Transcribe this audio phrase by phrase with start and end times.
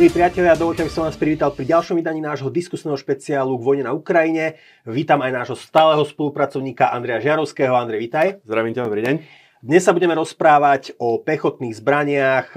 [0.00, 3.84] Milí priatelia, dovolte, aby som vás privítal pri ďalšom vydaní nášho diskusného špeciálu k vojne
[3.84, 4.56] na Ukrajine.
[4.88, 7.76] Vítam aj nášho stáleho spolupracovníka Andreja Žiarovského.
[7.76, 8.40] Andrej, vítaj.
[8.48, 9.16] Zdravím ťa, dobrý deň.
[9.60, 12.48] Dnes sa budeme rozprávať o pechotných zbraniach,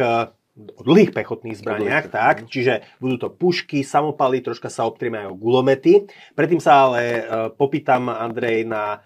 [0.55, 5.35] o dlhých pechotných zbraniach, tak, čiže budú to pušky, samopaly, troška sa obtrieme aj o
[5.35, 6.07] gulomety.
[6.39, 7.21] Predtým sa ale e,
[7.59, 9.03] popýtam, Andrej, na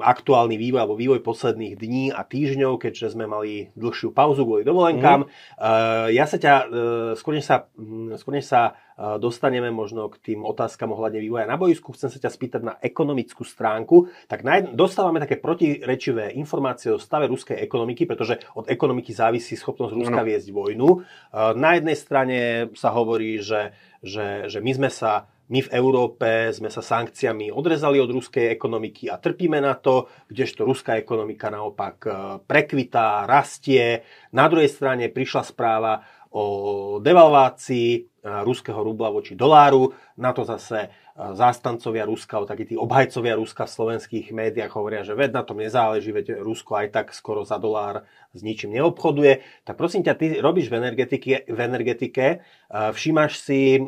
[0.00, 5.26] aktuálny vývoj alebo vývoj posledných dní a týždňov, keďže sme mali dlhšiu pauzu kvôli dovolenkám.
[5.26, 5.28] Mm.
[6.14, 6.64] Ja sa ťa, e,
[7.18, 7.68] skôr než sa,
[8.16, 12.18] skôr než sa e, dostaneme možno k tým otázkam ohľadne vývoja na boisku, chcem sa
[12.22, 14.08] ťa spýtať na ekonomickú stránku.
[14.30, 20.22] Tak dostávame také protirečivé informácie o stave ruskej ekonomiky, pretože od ekonomiky závisí schopnosť Ruska
[20.22, 20.26] no.
[20.26, 20.88] viesť vojnu.
[21.56, 22.38] Na jednej strane
[22.72, 28.02] sa hovorí, že, že, že my sme sa my v Európe sme sa sankciami odrezali
[28.02, 32.10] od ruskej ekonomiky a trpíme na to, kdežto ruská ekonomika naopak e,
[32.42, 34.02] prekvitá, rastie.
[34.34, 36.02] Na druhej strane prišla správa
[36.34, 38.00] o devalvácii e,
[38.42, 39.94] ruského rubla voči doláru.
[40.16, 45.32] Na to zase zástancovia Ruska, takí tí obhajcovia Ruska v slovenských médiách hovoria, že ved
[45.32, 48.04] na tom nezáleží, veď Rusko aj tak skoro za dolár
[48.36, 49.40] s ničím neobchoduje.
[49.64, 53.80] Tak prosím ťa, ty robíš v energetike, v energetike všímaš si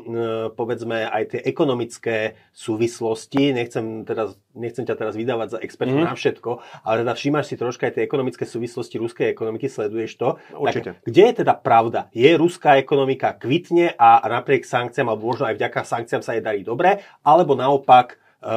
[0.57, 6.09] povedzme aj tie ekonomické súvislosti, nechcem, teraz, nechcem ťa teraz vydávať za experta mm.
[6.09, 10.29] na všetko, ale teda všímaš si troška aj tie ekonomické súvislosti ruskej ekonomiky, sleduješ to.
[10.57, 10.97] Určite.
[10.97, 12.09] Tak, kde je teda pravda?
[12.17, 17.03] Je ruská ekonomika kvitne a napriek sankciám, alebo možno aj vďaka sankciám sa jej dobre,
[17.23, 18.17] alebo naopak e,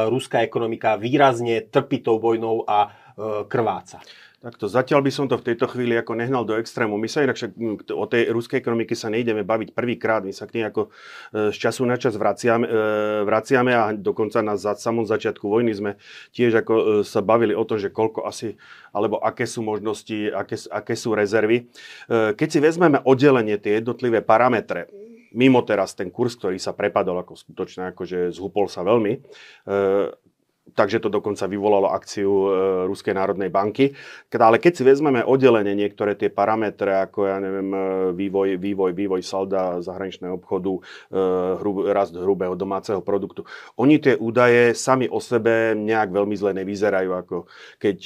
[0.10, 2.90] ruská ekonomika výrazne trpí tou vojnou a e,
[3.48, 4.02] krváca.
[4.42, 6.98] Takto, zatiaľ by som to v tejto chvíli ako nehnal do extrému.
[6.98, 7.54] My sa inak však
[7.94, 11.58] o tej ruskej ekonomike sa nejdeme baviť prvýkrát, my sa k nej ako e, z
[11.62, 12.66] času na čas vraciame,
[13.22, 15.92] vraciame a dokonca na samom začiatku vojny sme
[16.34, 18.58] tiež ako sa bavili o tom, že koľko asi,
[18.90, 21.70] alebo aké sú možnosti, aké, aké sú rezervy.
[22.10, 24.90] Keď si vezmeme oddelenie tie jednotlivé parametre,
[25.36, 29.20] mimo teraz ten kurz, ktorý sa prepadol ako skutočne, akože zhupol sa veľmi, e,
[30.76, 32.50] takže to dokonca vyvolalo akciu e,
[32.88, 33.94] Ruskej národnej banky.
[34.32, 37.80] Ale keď si vezmeme oddelenie niektoré tie parametre, ako ja neviem, e,
[38.16, 40.82] vývoj, vývoj, vývoj salda zahraničného obchodu, e,
[41.60, 43.44] hrub, rast hrubého domáceho produktu,
[43.76, 47.36] oni tie údaje sami o sebe nejak veľmi zle nevyzerajú, ako
[47.82, 47.98] keď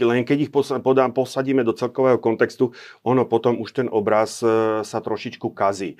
[0.00, 2.72] len keď ich podám, posadíme do celkového kontextu,
[3.04, 5.94] ono potom už ten obraz e, sa trošičku kazí.
[5.94, 5.98] E,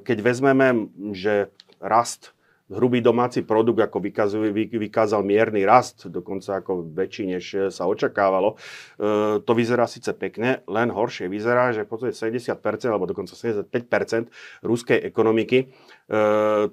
[0.00, 1.50] keď vezmeme, že
[1.82, 2.32] rast
[2.70, 7.44] hrubý domáci produkt, ako vykazuje, vykázal mierny rast, dokonca ako väčší, než
[7.74, 8.54] sa očakávalo.
[8.54, 8.56] E,
[9.42, 14.30] to vyzerá síce pekne, len horšie vyzerá, že v podstate 70% alebo dokonca 75%
[14.62, 15.99] ruskej ekonomiky E,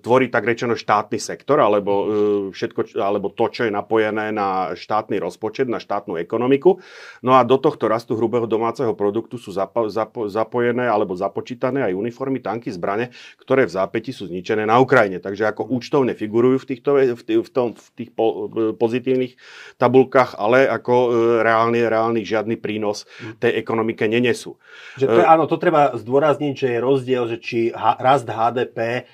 [0.02, 2.06] tvorí tak rečeno štátny sektor, alebo, e,
[2.50, 6.82] všetko, alebo to, čo je napojené na štátny rozpočet, na štátnu ekonomiku.
[7.22, 11.94] No a do tohto rastu hrubého domáceho produktu sú zapo, zapo, zapojené alebo započítané aj
[11.94, 15.22] uniformy, tanky, zbrane, ktoré v zápäti sú zničené na Ukrajine.
[15.22, 19.38] Takže ako účtovne figurujú v, týchto, v, tých, v, tom, v tých po, pozitívnych
[19.78, 21.10] tabulkách, ale ako e,
[21.46, 23.06] reálny, žiadny prínos
[23.38, 24.58] tej ekonomike nenesú.
[24.98, 29.06] Že to áno, to treba zdôrazniť, že je rozdiel, že či rast HDP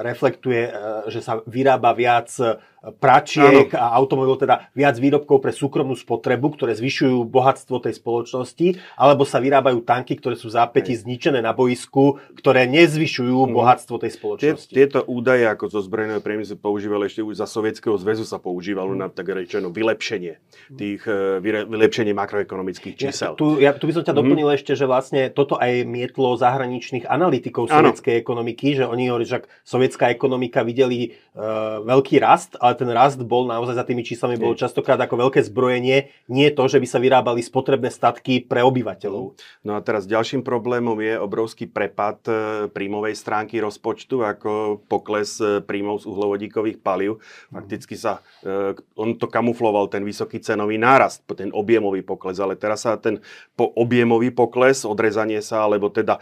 [0.00, 0.72] reflektuje,
[1.12, 2.32] že sa vyrába viac
[2.80, 3.80] pračiek ano.
[3.80, 9.36] a automobil, teda viac výrobkov pre súkromnú spotrebu, ktoré zvyšujú bohatstvo tej spoločnosti, alebo sa
[9.36, 13.52] vyrábajú tanky, ktoré sú zápäti zničené na boisku, ktoré nezvyšujú mm.
[13.52, 14.72] bohatstvo tej spoločnosti.
[14.72, 18.98] Tieto údaje ako zo zbrojného priemyslu používali ešte už za Sovietskeho zväzu sa používalo mm.
[18.98, 20.40] na tak rečeno vylepšenie
[20.72, 23.36] tých e, vylepšenie makroekonomických čísel.
[23.36, 24.18] Ja, tu, ja, tu by som ťa mhm.
[24.24, 24.56] doplnil mm.
[24.56, 30.08] ešte, že vlastne toto aj mietlo zahraničných analytikov sovietskej ekonomiky, že oni hovorí, že sovietská
[30.08, 34.98] ekonomika videli uh, veľký rast, ale ten rast bol naozaj za tými číslami bolo častokrát
[35.00, 39.38] ako veľké zbrojenie, nie to, že by sa vyrábali spotrebné statky pre obyvateľov.
[39.66, 42.32] No a teraz ďalším problémom je obrovský prepad e,
[42.72, 47.20] príjmovej stránky rozpočtu, ako pokles e, príjmov z uhlovodíkových palív.
[47.52, 52.88] Fakticky sa, e, on to kamufloval ten vysoký cenový nárast, ten objemový pokles, ale teraz
[52.88, 53.20] sa ten
[53.54, 56.16] po objemový pokles, odrezanie sa, alebo teda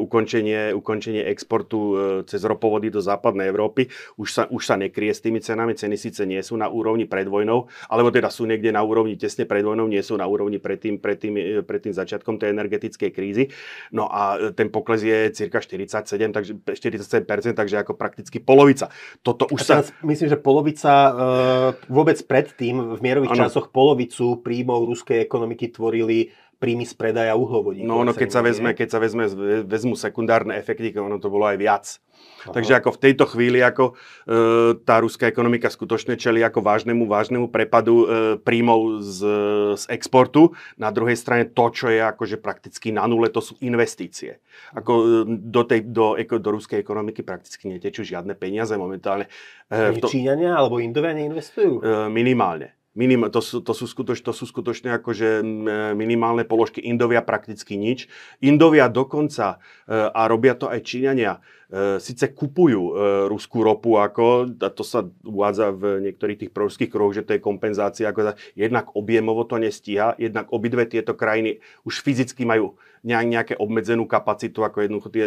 [0.00, 5.44] ukončenie, ukončenie exportu cez ropovody do západnej Európy, už sa, už sa nekrie s tými
[5.44, 9.16] cenami ceny síce nie sú na úrovni pred vojnou, alebo teda sú niekde na úrovni
[9.16, 12.36] tesne pred vojnou, nie sú na úrovni pred tým, pred tým, e, pred tým začiatkom
[12.36, 13.48] tej energetickej krízy.
[13.96, 18.92] No a ten pokles je cirka 47, takže 47%, takže ako prakticky polovica.
[19.24, 19.80] Toto už sa...
[20.04, 21.12] Myslím, že polovica uh,
[21.86, 23.40] vôbec predtým v mierových ano.
[23.46, 27.88] časoch polovicu príjmov ruskej ekonomiky tvorili príjmy z predaja uhlovodíkov.
[27.88, 29.24] No, no keď, sa vezme, keď sa vezme,
[29.64, 31.84] vezmu sekundárne efekty, ono to bolo aj viac.
[32.44, 32.52] Aha.
[32.56, 33.94] Takže ako v tejto chvíli ako e,
[34.84, 38.06] tá ruská ekonomika skutočne čeli ako vážnemu, vážnemu prepadu e,
[38.40, 39.18] príjmov z,
[39.76, 40.52] z exportu.
[40.76, 44.40] Na druhej strane to, čo je akože prakticky na nule, to sú investície.
[44.72, 49.28] Ako e, do, tej, do, do ruskej ekonomiky prakticky netečú žiadne peniaze momentálne.
[49.68, 51.80] E, to, Číňania alebo Indovia neinvestujú?
[51.80, 52.79] E, minimálne.
[52.90, 55.46] Minim, to, sú, to, sú skutoč, to sú skutočne akože
[55.94, 56.82] minimálne položky.
[56.82, 58.10] Indovia prakticky nič.
[58.42, 61.40] Indovia dokonca, e, a robia to aj Číňania, e,
[62.02, 62.92] síce kupujú e,
[63.30, 67.40] ruskú ropu, ako, a to sa uvádza v niektorých tých proruských kruhoch, že to je
[67.40, 72.74] kompenzácia, ako, jednak objemovo to nestíha, jednak obidve tieto krajiny už fyzicky majú
[73.06, 75.26] nejaké obmedzenú kapacitu, ako jednoducho tie,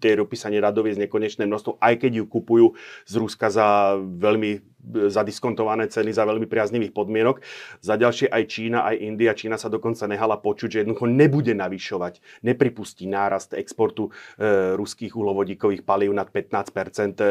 [0.00, 2.66] tie ropy sa nedá doviezť nekonečné množstvo, aj keď ju kupujú
[3.04, 7.40] z Ruska za veľmi za diskontované ceny, za veľmi priaznivých podmienok.
[7.80, 9.32] Za ďalšie aj Čína, aj India.
[9.32, 15.16] Čína sa dokonca nehala počuť, že jednoducho nebude navyšovať, nepripustí nárast exportu e, ruských
[15.64, 16.72] uhlovodíkových palív nad 15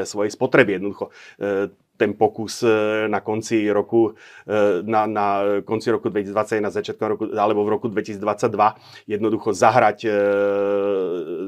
[0.04, 0.74] svojej spotreby.
[0.74, 4.18] Jednoducho e, ten pokus e, na konci roku,
[4.50, 5.26] e, na, na
[5.62, 8.50] konci roku 2020, na začiatku roku, alebo v roku 2022
[9.06, 10.18] jednoducho zahrať, e,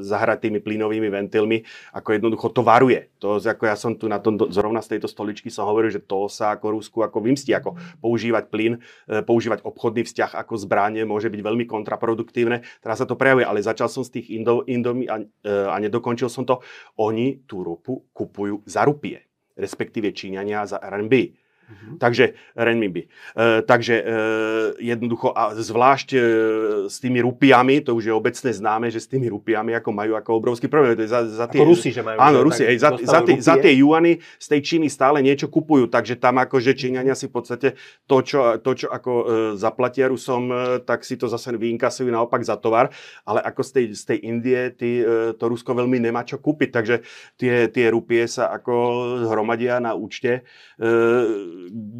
[0.06, 3.10] zahrať tými plynovými ventilmi, ako jednoducho to varuje.
[3.18, 6.30] To, ako ja som tu na tom, zrovna z tejto stoličky som hovoril, že to
[6.30, 8.78] sa ako Rusku ako vymstí, ako používať plyn,
[9.26, 12.62] používať obchodný vzťah ako zbranie môže byť veľmi kontraproduktívne.
[12.78, 16.46] Teraz sa to prejavuje, ale začal som z tých Indov, Indomi a, a nedokončil som
[16.46, 16.62] to.
[17.02, 19.25] Oni tú ropu kupujú za rupie
[19.56, 21.12] respektíve Číňania za RMB.
[21.66, 21.98] Mm-hmm.
[21.98, 22.24] Takže
[22.54, 23.10] renminbi.
[23.34, 24.04] E, takže e,
[24.86, 26.18] jednoducho, a zvlášť e,
[26.86, 30.30] s tými rupiami, to už je obecne známe, že s tými rupiami ako majú ako
[30.38, 30.94] obrovský problém.
[30.94, 32.18] To je za, za tie, ako Rusi, že majú.
[32.22, 35.90] Áno, Rusi, hej, za, za, tie, za tie juany z tej Číny stále niečo kupujú,
[35.90, 37.68] takže tam akože Číňania si v podstate
[38.06, 39.24] to, čo, to, čo ako e,
[39.58, 42.94] zaplatia Rusom, e, tak si to zase vyinkasujú naopak za tovar,
[43.26, 46.70] ale ako z tej, z tej Indie ty, e, to Rusko veľmi nemá čo kúpiť,
[46.70, 47.02] takže
[47.34, 48.74] tie, tie rupie sa ako
[49.26, 50.46] hromadia na účte
[50.78, 50.86] e,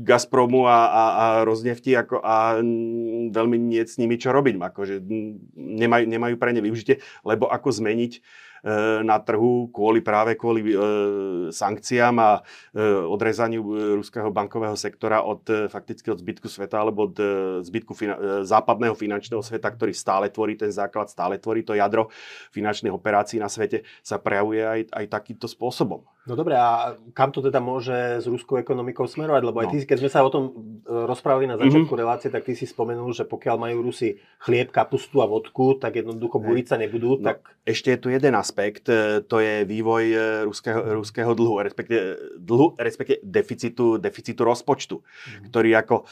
[0.07, 2.61] Gazpromu a, a, a Roznefti ako, a
[3.31, 4.55] veľmi nie s nimi čo robiť.
[4.59, 5.03] Akože
[5.57, 8.13] nemajú, nemajú pre ne využitie, lebo ako zmeniť
[8.67, 10.79] E, na trhu kvôli práve kvôli e,
[11.55, 12.31] sankciám a
[12.75, 13.63] e, odrezaniu
[13.95, 17.17] ruského bankového sektora od fakticky od zbytku sveta alebo od
[17.63, 22.11] zbytku fina- západného finančného sveta, ktorý stále tvorí ten základ, stále tvorí to jadro
[22.51, 26.03] finančných operácií na svete, sa prejavuje aj, aj takýmto spôsobom.
[26.27, 29.43] No dobre, a kam to teda môže s ruskou ekonomikou smerovať?
[29.47, 29.87] Lebo aj ty, no.
[29.87, 30.45] keď sme sa o tom
[30.83, 32.03] rozprávali na začiatku mm-hmm.
[32.03, 36.43] relácie, tak ty si spomenul, že pokiaľ majú Rusi chlieb, kapustu a vodku, tak jednoducho
[36.43, 37.23] buriť sa nebudú.
[37.23, 37.55] No, tak...
[37.67, 42.79] Ešte je tu jeden aspekt e, to je vývoj e, ruského, ruského dlhu, respektive, dlhu,
[42.79, 45.51] respektive deficitu, deficitu rozpočtu, mm.
[45.51, 46.05] ktorý ako e,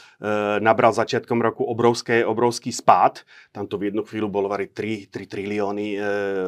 [0.59, 3.23] nabral začiatkom roku obrovské, obrovský spád.
[3.55, 5.97] Tam to v jednu chvíľu bolo vari 3, 3 trilióny e,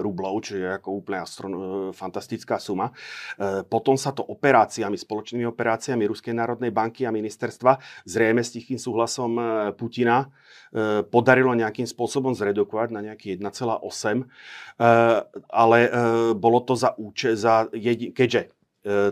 [0.03, 1.59] rublov, čo je ako úplne astron, e,
[1.95, 2.91] fantastická suma.
[3.39, 8.77] E, potom sa to operáciami, spoločnými operáciami Ruskej národnej banky a ministerstva, zrejme s tichým
[8.77, 9.44] súhlasom e,
[9.74, 10.27] Putina,
[10.74, 14.25] e, podarilo nejakým spôsobom zredukovať na nejaký 1,8, e,
[15.48, 15.80] ale
[16.36, 18.56] bolo to za úče, za jedi, keďže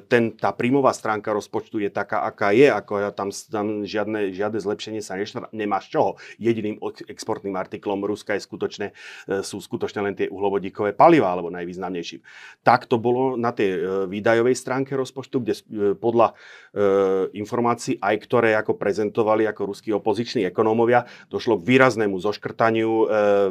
[0.08, 5.02] ten, tá príjmová stránka rozpočtu je taká, aká je, ako tam, tam žiadne, žiadne zlepšenie
[5.04, 6.12] sa neštra, nemá z čoho.
[6.40, 6.80] Jediným
[7.12, 8.88] exportným artiklom Ruska je skutočne,
[9.28, 12.24] e, sú skutočne len tie uhlovodíkové paliva, alebo najvýznamnejším.
[12.64, 15.54] Tak to bolo na tej e, výdajovej stránke rozpočtu, kde
[16.00, 16.34] podľa e,
[17.36, 23.06] informácií, aj ktoré ako prezentovali ako ruskí opoziční ekonómovia, došlo k výraznému zoškrtaniu e,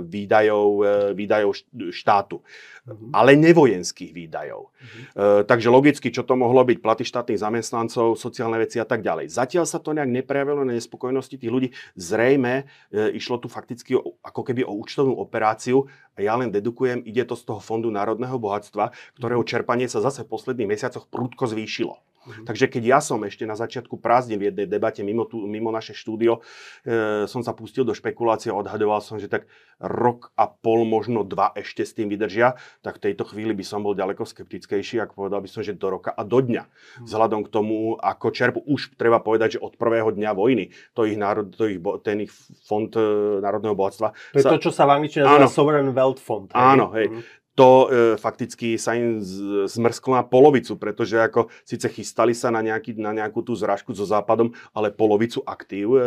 [0.05, 1.53] výdajov, e, výdajov
[1.93, 2.41] štátu.
[2.85, 3.17] Mhm.
[3.17, 4.69] ale nevojenských výdajov.
[4.69, 5.41] Uh-huh.
[5.41, 9.33] E, takže logicky, čo to mohlo byť, platy štátnych zamestnancov, sociálne veci a tak ďalej.
[9.33, 11.69] Zatiaľ sa to nejak neprejavilo na nespokojnosti tých ľudí.
[11.97, 17.01] Zrejme e, išlo tu fakticky o, ako keby o účtovnú operáciu a ja len dedukujem,
[17.09, 19.49] ide to z toho Fondu národného bohatstva, ktorého mhm.
[19.49, 21.97] čerpanie sa zase v posledných mesiacoch prudko zvýšilo.
[22.25, 22.47] Mm-hmm.
[22.49, 25.93] Takže keď ja som ešte na začiatku prázdnin v jednej debate mimo, tu, mimo naše
[25.93, 26.41] štúdio,
[26.83, 29.45] e, som sa pustil do špekulácie a odhadoval som, že tak
[29.79, 33.85] rok a pol, možno dva ešte s tým vydržia, tak v tejto chvíli by som
[33.85, 36.65] bol ďaleko skeptickejší, ako povedal by som, že do roka a do dňa.
[36.65, 37.07] Mm-hmm.
[37.07, 41.21] Vzhľadom k tomu, ako čerpu, už treba povedať, že od prvého dňa vojny, to ich,
[41.21, 42.33] národ, to ich ten ich
[42.65, 43.05] fond e,
[43.45, 44.17] národného bohatstva.
[44.33, 46.49] To je sa, to, čo sa v angličtine nazýva Sovereign Wealth Fund.
[46.51, 46.59] Hej?
[46.59, 47.09] Áno, hej.
[47.13, 49.71] Mm-hmm to e, fakticky sa im z,
[50.11, 54.51] na polovicu, pretože ako síce chystali sa na, nejaký, na nejakú tú zrážku so západom,
[54.75, 56.01] ale polovicu aktív e,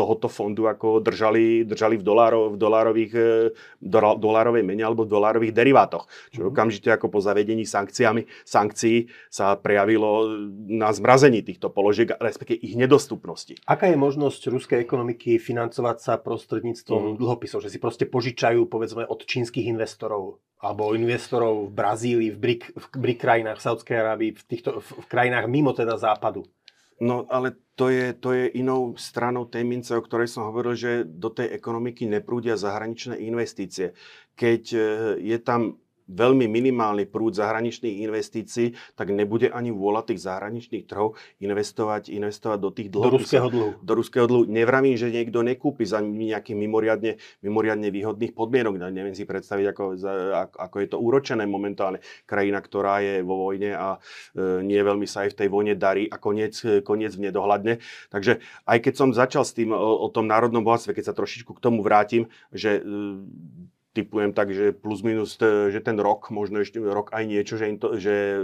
[0.00, 3.52] tohoto fondu ako držali, držali v, doláro, v dolárových, e,
[3.84, 6.08] do, dolárovej mene alebo v dolárových derivátoch.
[6.32, 6.56] Čo mm.
[6.56, 10.40] okamžite ako po zavedení sankciami, sankcií sa prejavilo
[10.72, 13.60] na zmrazení týchto položiek, respektíve ich nedostupnosti.
[13.68, 17.16] Aká je možnosť ruskej ekonomiky financovať sa prostredníctvom mm.
[17.20, 17.60] dlhopisov?
[17.60, 22.84] Že si proste požičajú povedzme od čínskych investorov alebo investorov v Brazílii, v BRIC, v
[23.00, 26.44] BRIC krajinách, v Saudskej Arábii, v, týchto, v krajinách mimo teda západu?
[27.00, 31.08] No ale to je, to je inou stranou tej mince, o ktorej som hovoril, že
[31.08, 33.96] do tej ekonomiky neprúdia zahraničné investície.
[34.36, 34.80] Keď e,
[35.16, 35.80] je tam
[36.10, 42.70] veľmi minimálny prúd zahraničných investícií, tak nebude ani vôľa tých zahraničných trhov investovať, investovať do
[42.74, 43.14] tých dlhov.
[43.14, 43.70] Do ruského dlhu.
[43.80, 44.42] Do ruského dlhu.
[44.50, 47.12] Nevramím, že niekto nekúpi za nejakých mimoriadne,
[47.46, 48.90] mimoriadne výhodných podmienok.
[48.90, 49.84] Neviem si predstaviť, ako,
[50.58, 52.02] ako je to úročené momentálne.
[52.26, 53.88] Krajina, ktorá je vo vojne a
[54.34, 57.78] e, nie veľmi sa aj v tej vojne darí a koniec, koniec v nedohľadne.
[58.10, 61.54] Takže aj keď som začal s tým o, o tom národnom bohatstve, keď sa trošičku
[61.56, 62.82] k tomu vrátim, že e,
[63.90, 67.98] typujem tak, že plus minus, že ten rok, možno ešte rok aj niečo, že, to,
[67.98, 68.38] že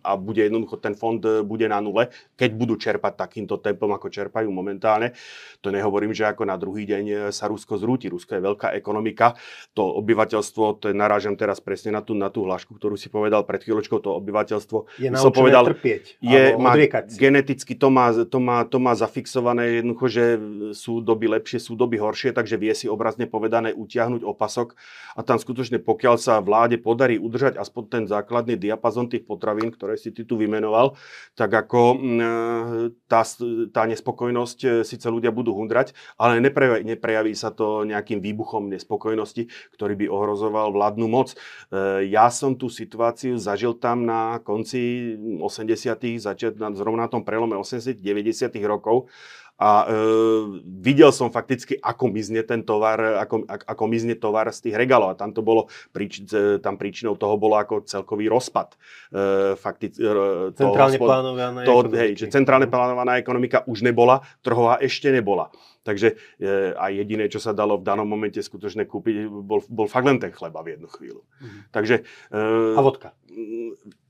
[0.00, 2.08] a bude jednoducho ten fond e, bude na nule,
[2.40, 5.12] keď budú čerpať takýmto tempom, ako čerpajú momentálne.
[5.60, 8.08] To nehovorím, že ako na druhý deň e, sa Rusko zrúti.
[8.08, 9.36] Rusko je veľká ekonomika.
[9.76, 13.60] To obyvateľstvo, to narážam teraz presne na tú, na tú hlášku, ktorú si povedal pred
[13.60, 16.72] chvíľočkou, to obyvateľstvo je som povedal, trpieť, je, má,
[17.12, 20.24] geneticky to má, to, má, to má zafixované jednoducho, že
[20.72, 24.78] sú doby lepšie, sú doby horšie, takže vie si obrazne povedané utiahnuť opas opasok
[25.18, 29.98] a tam skutočne pokiaľ sa vláde podarí udržať aspoň ten základný diapazon tých potravín, ktoré
[29.98, 30.94] si ty tu vymenoval,
[31.34, 32.20] tak ako mm,
[33.10, 33.26] tá,
[33.74, 39.50] tá nespokojnosť e, síce ľudia budú hundrať, ale neprejaví, neprejaví sa to nejakým výbuchom nespokojnosti,
[39.74, 41.34] ktorý by ohrozoval vládnu moc.
[41.34, 47.58] E, ja som tú situáciu zažil tam na konci 80 začiat, zrovna na tom prelome
[47.58, 49.08] 80 90 rokov
[49.56, 49.92] a e,
[50.84, 55.16] videl som fakticky, ako mizne ten tovar, ako, ako mizne tovar z tých regalov.
[55.16, 58.76] A tam to bolo, príč, e, tam príčinou toho bolo ako celkový rozpad.
[58.76, 64.76] E, fakticky, e, centrálne toho, plánovaná to, hej, že centrálne plánovaná ekonomika už nebola, trhová
[64.84, 65.48] ešte nebola.
[65.86, 70.10] Takže e, a jediné, čo sa dalo v danom momente skutočne kúpiť, bol, bol fakt
[70.10, 71.22] len ten chleba v jednu chvíľu.
[71.38, 71.58] Mm.
[71.70, 71.96] Takže,
[72.34, 73.14] e, a vodka?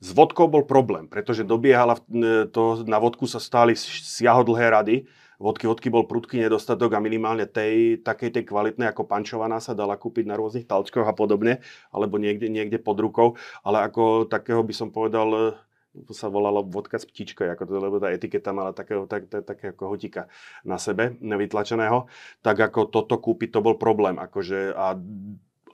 [0.00, 4.96] S vodkou bol problém, pretože dobiehala, e, to, na vodku sa stáli siahodlhé rady,
[5.38, 9.96] vodky, vodky bol prudký nedostatok a minimálne tej, takej tej kvalitnej ako pančovaná sa dala
[9.96, 14.74] kúpiť na rôznych talčkoch a podobne, alebo niekde, niekde pod rukou, ale ako takého by
[14.74, 15.56] som povedal,
[16.04, 19.48] to sa volalo vodka s ptičkou, ako to, lebo tá etiketa mala takého, tak, tak,
[19.48, 20.28] také ako hotika
[20.60, 22.04] na sebe, nevytlačeného,
[22.44, 24.20] tak ako toto kúpiť, to bol problém.
[24.20, 24.92] Akože, a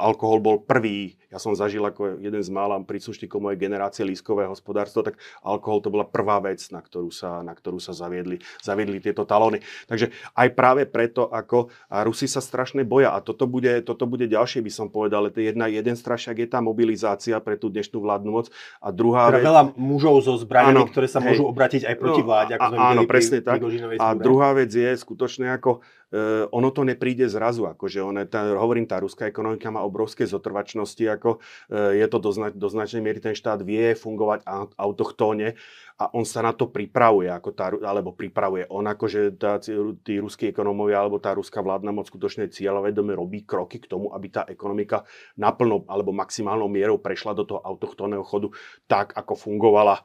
[0.01, 5.05] alkohol bol prvý, ja som zažil ako jeden z mála príslušníkov mojej generácie lískové hospodárstvo,
[5.05, 9.25] tak alkohol to bola prvá vec, na ktorú sa, na ktorú sa zaviedli, zaviedli tieto
[9.25, 9.65] talóny.
[9.89, 11.73] Takže aj práve preto, ako
[12.05, 15.69] Rusi sa strašne boja a toto bude, toto bude ďalšie, by som povedal, ale jedna,
[15.69, 18.47] jeden strašiak je tá mobilizácia pre tú dnešnú vládnu moc
[18.81, 19.45] a druhá teda vec...
[19.49, 22.81] veľa mužov so zbraniami, ktoré sa hej, môžu obratiť aj proti no, vláde, ako sme
[22.81, 23.59] áno, presne pri, tak.
[24.01, 25.81] A druhá vec je skutočne ako
[26.12, 31.00] Uh, ono to nepríde zrazu, akože on, tá, hovorím, tá ruská ekonomika má obrovské zotrvačnosti,
[31.09, 34.45] ako uh, je to do, zna, do značnej miery ten štát vie fungovať
[34.76, 35.57] autochtóne
[35.97, 38.66] a on sa na to pripravuje, ako tá, alebo pripravuje.
[38.69, 39.62] On akože tá,
[40.02, 44.26] tí ruskí ekonómovia alebo tá ruská vládna moc skutočne cieľavedome robí kroky k tomu, aby
[44.28, 45.07] tá ekonomika
[45.38, 48.50] naplno alebo maximálnou mierou prešla do toho autochtónneho chodu
[48.90, 50.02] tak, ako fungovala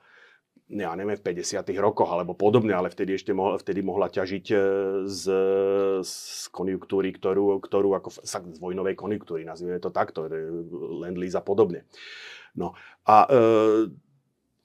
[0.67, 1.63] ja neviem, v 50.
[1.79, 4.57] rokoch alebo podobne, ale vtedy ešte mohla, vtedy mohla ťažiť e,
[5.07, 5.23] z,
[6.03, 6.13] z
[6.51, 10.27] konjunktúry, ktorú, ktorú ako z vojnovej konjunktúry, nazvime to takto,
[10.99, 11.87] land a podobne.
[12.59, 12.75] No
[13.07, 13.37] a e,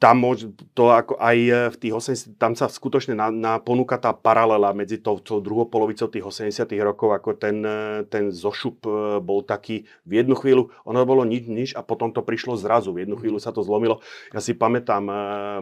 [0.02, 3.94] tam môž, to ako aj e, v tých 80, tam sa skutočne na, na ponúka
[4.02, 8.82] tá paralela medzi tou, tou druhou polovicou tých 80 rokov, ako ten, e, ten zošup
[8.82, 8.90] e,
[9.22, 13.06] bol taký v jednu chvíľu, ono bolo nič, nič a potom to prišlo zrazu, v
[13.06, 14.02] jednu chvíľu sa to zlomilo.
[14.34, 15.06] Ja si pamätám,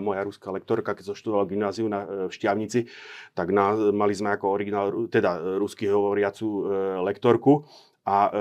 [0.01, 2.89] moja ruská lektorka, keď som študoval gymnáziu na, v Šťavnici,
[3.37, 6.47] tak na, mali sme ako originál, teda rusky hovoriacu
[7.05, 7.69] lektorku
[8.09, 8.33] a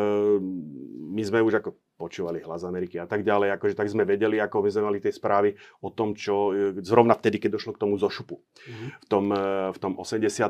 [1.12, 4.63] my sme už ako počúvali hlas Ameriky a tak ďalej, akože tak sme vedeli, ako
[4.63, 8.00] my sme mali tie správy o tom, čo e, zrovna vtedy, keď došlo k tomu
[8.00, 8.39] zošupu.
[8.39, 8.89] Mm-hmm.
[9.03, 9.44] V, tom, e,
[9.75, 10.48] v tom 88.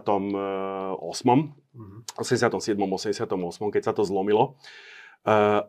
[1.10, 2.00] Mm-hmm.
[2.22, 2.78] 87.
[2.78, 3.74] 88.
[3.74, 4.62] keď sa to zlomilo,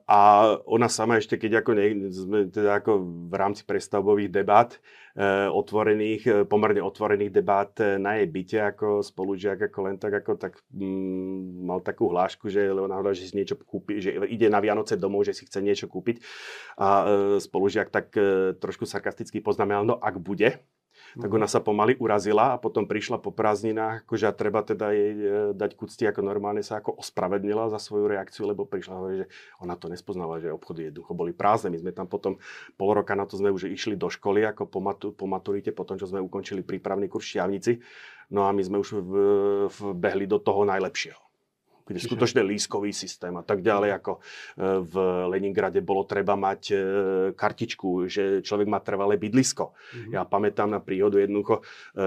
[0.06, 0.20] a
[0.62, 4.78] ona sama ešte, keď ako, ne, sme teda ako v rámci prestavbových debát,
[5.18, 10.38] uh, otvorených, uh, pomerne otvorených debát na jej byte ako spolužiak, ako len tak, ako
[10.38, 14.62] tak mm, mal takú hlášku, že ona hovorila, že si niečo kúpi, že ide na
[14.62, 16.22] Vianoce domov, že si chce niečo kúpiť.
[16.78, 17.02] A uh,
[17.42, 18.14] spolužiak tak
[18.62, 20.62] trošku sarkasticky poznamenal, no ak bude,
[21.18, 25.14] tak ona sa pomaly urazila a potom prišla po prázdninách, akože a treba teda jej
[25.16, 29.26] e, dať kucti, ako normálne sa ako ospravedlnila za svoju reakciu, lebo prišla hovorí, že
[29.58, 31.74] ona to nespoznala, že obchody jednoducho boli prázdne.
[31.74, 32.38] My sme tam potom
[32.78, 35.98] pol roka na to sme už išli do školy, ako po, matu, po maturite, potom
[35.98, 37.80] čo sme ukončili prípravný kurz šťavnici.
[38.30, 39.12] No a my sme už v,
[39.66, 41.29] v, behli do toho najlepšieho
[41.90, 44.20] kde skutočne lískový systém a tak ďalej, ako e,
[44.86, 44.94] v
[45.34, 46.74] Leningrade bolo treba mať e,
[47.34, 49.74] kartičku, že človek má trvalé bydlisko.
[49.74, 50.12] Mm-hmm.
[50.14, 51.66] Ja pamätám na príhodu jednoducho,
[51.98, 52.02] e,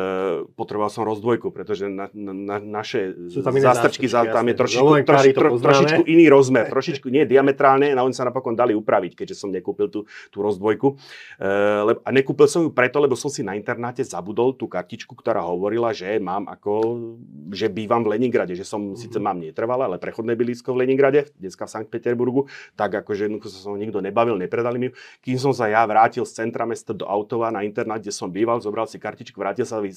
[0.55, 6.01] potreboval som rozdvojku, pretože na, na, naše zástrčky, za, tam je trošičku, troši, tro, trošičku
[6.07, 10.07] iný rozmer, trošičku nie diametrálne, a oni sa napokon dali upraviť, keďže som nekúpil tú,
[10.31, 10.95] tú rozdvojku.
[11.83, 15.91] A nekúpil som ju preto, lebo som si na internáte zabudol tú kartičku, ktorá hovorila,
[15.91, 16.71] že mám ako,
[17.51, 18.99] že bývam v Leningrade, že som mm-hmm.
[18.99, 22.45] síce mám netrvalé predával, ale prechodné bydlisko v Leningrade, dneska v Sankt Peterburgu,
[22.77, 24.87] tak akože jednoducho sa som nikto nebavil, nepredali mi
[25.25, 28.61] Kým som sa ja vrátil z centra mesta do Autova na internát, kde som býval,
[28.61, 29.89] zobral si kartičku, vrátil sa, e,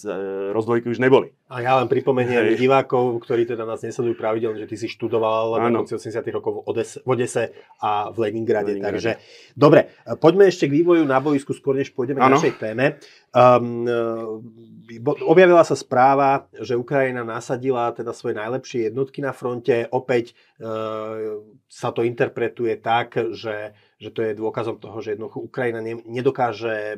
[0.56, 1.32] rozdvojky už neboli.
[1.52, 2.60] A ja len pripomeniem Hej.
[2.60, 6.24] divákov, ktorí teda nás nesledujú pravidelne, že ty si študoval v 80.
[6.32, 7.44] rokoch v Odese, v Odese
[7.82, 8.72] a v Leningrade.
[8.72, 8.96] Leningrade.
[8.96, 9.10] Takže
[9.52, 12.38] dobre, poďme ešte k vývoju na boisku, skôr než pôjdeme ano.
[12.38, 12.96] k našej téme.
[13.36, 13.84] Um,
[15.28, 19.84] objavila sa správa, že Ukrajina nasadila teda svoje najlepšie jednotky na fronte.
[19.92, 25.84] Opäť uh, sa to interpretuje tak, že, že to je dôkazom toho, že jednoducho Ukrajina
[25.84, 26.96] ne, nedokáže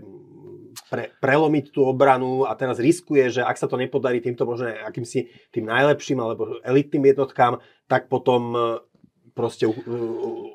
[0.87, 5.51] pre, prelomiť tú obranu a teraz riskuje, že ak sa to nepodarí týmto možno akýmsi
[5.51, 7.59] tým najlepším alebo elitným jednotkám,
[7.91, 8.55] tak potom
[9.39, 9.71] proste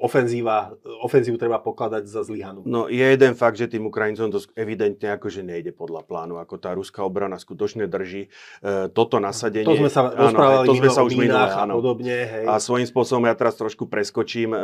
[0.03, 2.67] ofenzíva, ofenzívu treba pokladať za zlyhanú.
[2.67, 6.75] No je jeden fakt, že tým Ukrajincom to evidentne akože nejde podľa plánu, ako tá
[6.75, 8.27] ruská obrana skutočne drží.
[8.59, 9.63] E, toto nasadenie...
[9.63, 12.17] To sme sa áno, rozprávali to sme sa už minulé, a podobne.
[12.27, 12.45] Hej.
[12.51, 14.59] A svojím spôsobom ja teraz trošku preskočím e,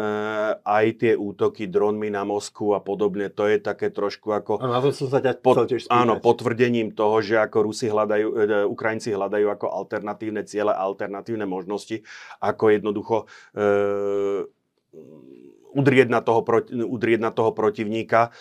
[0.60, 3.32] aj tie útoky dronmi na Moskvu a podobne.
[3.32, 4.60] To je také trošku ako...
[4.60, 8.28] Áno, na to som sa ťa pod, tiež Áno, potvrdením toho, že ako Rusi hľadajú,
[8.36, 12.04] e, Ukrajinci hľadajú ako alternatívne ciele, alternatívne možnosti,
[12.44, 13.18] ako jednoducho
[13.56, 13.66] e,
[15.70, 16.42] udrieť na toho,
[16.90, 18.34] udrieť na toho protivníka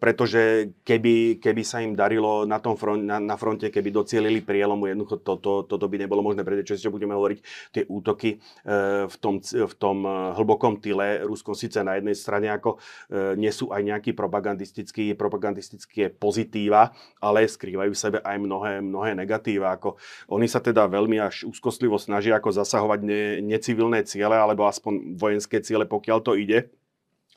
[0.00, 4.88] pretože keby, keby sa im darilo na, tom front, na, na fronte, keby docielili prielomu,
[4.88, 9.44] jednoducho toto, toto by nebolo možné, pretože čo budeme hovoriť, tie útoky e, v tom,
[9.44, 12.80] v tom e, hlbokom tyle, Rusko síce na jednej strane ako
[13.12, 19.12] e, nie sú aj nejaký propagandistický, propagandistické pozitíva, ale skrývajú v sebe aj mnohé, mnohé
[19.12, 19.76] negatíva.
[19.76, 20.00] Ako
[20.32, 25.60] oni sa teda veľmi až úzkostlivo snažia ako zasahovať ne, necivilné ciele, alebo aspoň vojenské
[25.60, 26.72] ciele, pokiaľ to ide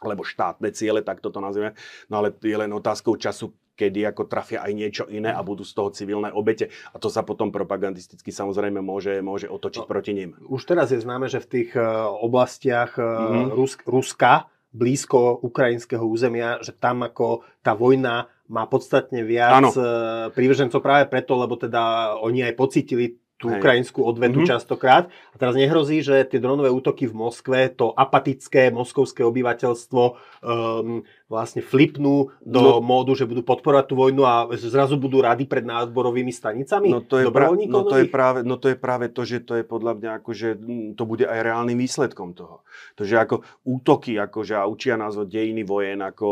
[0.01, 1.73] alebo štátne ciele, tak toto nazveme.
[2.07, 5.73] No ale je len otázkou času, kedy ako trafia aj niečo iné a budú z
[5.77, 6.73] toho civilné obete.
[6.93, 10.33] A to sa potom propagandisticky samozrejme môže, môže otočiť no, proti nim.
[10.49, 13.53] Už teraz je známe, že v tých uh, oblastiach mm-hmm.
[13.53, 19.69] Rusk, Ruska, blízko ukrajinského územia, že tam ako tá vojna má podstatne viac ano.
[19.69, 23.61] Uh, prívržencov práve preto, lebo teda oni aj pocítili tú Hej.
[23.61, 24.49] ukrajinskú odvetu mm-hmm.
[24.49, 25.13] častokrát.
[25.31, 30.01] A teraz nehrozí, že tie dronové útoky v Moskve, to apatické moskovské obyvateľstvo
[30.41, 35.45] um, vlastne flipnú do no, módu, že budú podporovať tú vojnu a zrazu budú rady
[35.45, 36.89] pred náborovými stanicami?
[36.89, 39.61] No to je, pra- no to je, práve, no to je práve to, že to
[39.61, 42.65] je podľa mňa ako, že mm, to bude aj reálnym výsledkom toho.
[42.97, 46.27] To, že ako útoky, akože a učia nás o dejiny vojen, ako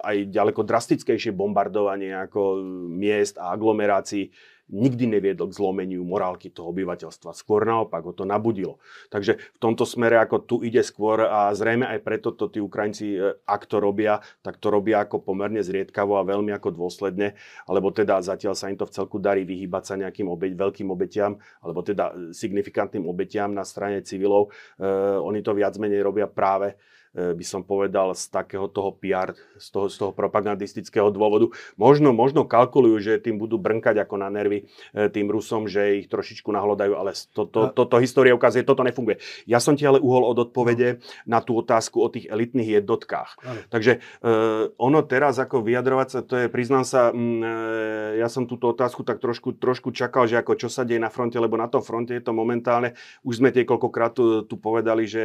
[0.00, 4.32] aj ďaleko drastickejšie bombardovanie ako miest a aglomerácií,
[4.70, 7.34] nikdy neviedol k zlomeniu morálky toho obyvateľstva.
[7.34, 8.78] Skôr naopak ho to nabudilo.
[9.10, 13.18] Takže v tomto smere ako tu ide skôr a zrejme aj preto to tí Ukrajinci,
[13.18, 17.34] e, ak to robia, tak to robia ako pomerne zriedkavo a veľmi ako dôsledne,
[17.66, 21.36] alebo teda zatiaľ sa im to v celku darí vyhýbať sa nejakým obeť, veľkým obetiam,
[21.60, 24.54] alebo teda signifikantným obetiam na strane civilov.
[24.78, 24.86] E,
[25.20, 29.66] oni to viac menej robia práve E, by som povedal, z takého toho PR, z
[29.70, 31.50] toho, z toho propagandistického dôvodu.
[31.74, 36.08] Možno, možno kalkulujú, že tým budú brnkať ako na nervy e, tým Rusom, že ich
[36.10, 39.18] trošičku nahlodajú, ale toto to, to, to história ukazuje, toto nefunguje.
[39.44, 43.42] Ja som ti ale uhol od odpovede na tú otázku o tých elitných jednotkách.
[43.68, 48.72] Takže uh, ono teraz ako vyjadrovať sa, to je, priznám sa, uh, ja som túto
[48.72, 51.84] otázku tak trošku, trošku čakal, že ako čo sa deje na fronte, lebo na tom
[51.84, 52.96] fronte je to momentálne,
[53.26, 55.22] už sme niekoľkokrát tu, tu povedali, že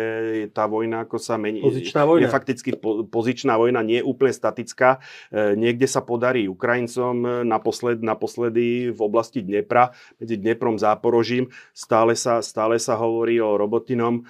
[0.51, 2.23] tá vojna ako sa mení, Pozičná vojna.
[2.23, 5.03] Je fakticky po, pozičná vojna, nie je úplne statická.
[5.31, 11.51] E, niekde sa podarí Ukrajincom naposled, naposledy v oblasti Dnepra, medzi Dneprom Záporožím.
[11.75, 14.21] Stále sa, stále sa hovorí o Robotinom.
[14.21, 14.23] E,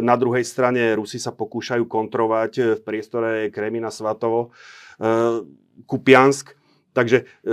[0.00, 4.54] na druhej strane Rusi sa pokúšajú kontrovať v priestore Kremina Svatovo.
[4.96, 5.44] E,
[5.84, 6.56] Kupiansk.
[6.92, 7.52] Takže e,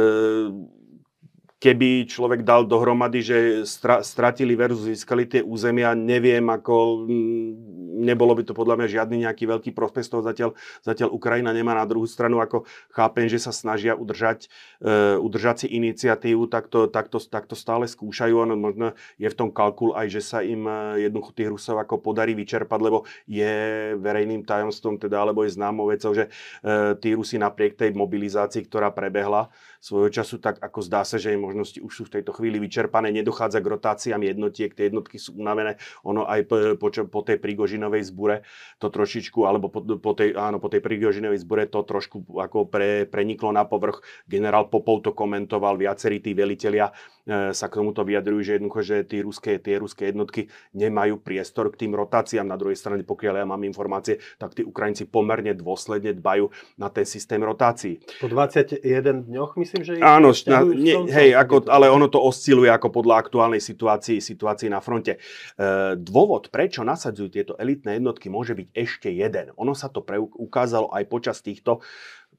[1.60, 7.52] keby človek dal dohromady, že stra, stratili versus získali tie územia, neviem ako, mm,
[8.00, 10.24] nebolo by to podľa mňa žiadny nejaký veľký prospech z toho.
[10.24, 12.64] Zatiaľ, zatiaľ Ukrajina nemá na druhú stranu, ako
[12.96, 14.48] chápem, že sa snažia udržať,
[14.80, 19.28] uh, udržať si iniciatívu, tak to, tak, to, tak to stále skúšajú, ono možno je
[19.28, 23.04] v tom kalkul aj, že sa im e, jednoducho tých Rusov ako podarí vyčerpať, lebo
[23.28, 23.52] je
[24.00, 28.96] verejným tajomstvom, teda, alebo je známou vecou, že uh, tí Rusi napriek tej mobilizácii, ktorá
[28.96, 32.60] prebehla svojho času, tak ako zdá sa, že im možnosti už sú v tejto chvíli
[32.60, 37.40] vyčerpané, nedochádza k rotáciám jednotiek, tie jednotky sú unavené, ono aj po, po, po tej
[37.40, 38.44] Prigožinovej zbure
[38.78, 43.08] to trošičku, alebo po, po tej, áno, po tej Prigožinovej zbure to trošku ako pre,
[43.08, 44.04] preniklo na povrch.
[44.28, 46.92] Generál Popov to komentoval, viacerí tí velitelia
[47.30, 51.86] sa k tomuto vyjadrujú, že jednoducho, že tie ruské, tie ruské jednotky nemajú priestor k
[51.86, 52.46] tým rotáciám.
[52.46, 56.50] Na druhej strane, pokiaľ ja mám informácie, tak tí Ukrajinci pomerne dôsledne dbajú
[56.82, 58.02] na ten systém rotácií.
[58.18, 59.92] Po 21 dňoch myslím, že...
[60.02, 64.82] Áno, na, nie, hej, ako, ale ono to osciluje ako podľa aktuálnej situácii, situácii na
[64.82, 65.16] fronte.
[65.16, 65.20] E,
[65.96, 69.54] dôvod, prečo nasadzujú tieto elitné jednotky, môže byť ešte jeden.
[69.56, 70.02] Ono sa to
[70.36, 71.86] ukázalo aj počas týchto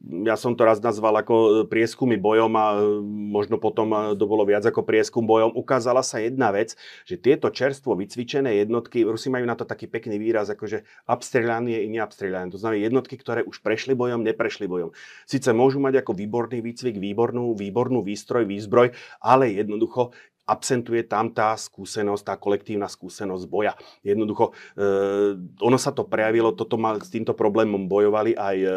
[0.01, 4.25] ja som to raz nazval ako e, prieskumy bojom a e, možno potom e, to
[4.25, 5.53] bolo viac ako prieskum bojom.
[5.53, 6.73] Ukázala sa jedna vec,
[7.05, 11.89] že tieto čerstvo vycvičené jednotky, Rusi majú na to taký pekný výraz, akože abstrelanie i
[11.93, 12.49] neabstrelanie.
[12.49, 14.97] To znamená jednotky, ktoré už prešli bojom, neprešli bojom.
[15.29, 20.17] Sice môžu mať ako výborný výcvik, výbornú, výbornú výstroj, výzbroj, ale jednoducho
[20.51, 23.79] absentuje tam tá skúsenosť, tá kolektívna skúsenosť boja.
[24.03, 28.69] Jednoducho, e, ono sa to prejavilo, toto mal, s týmto problémom bojovali aj e,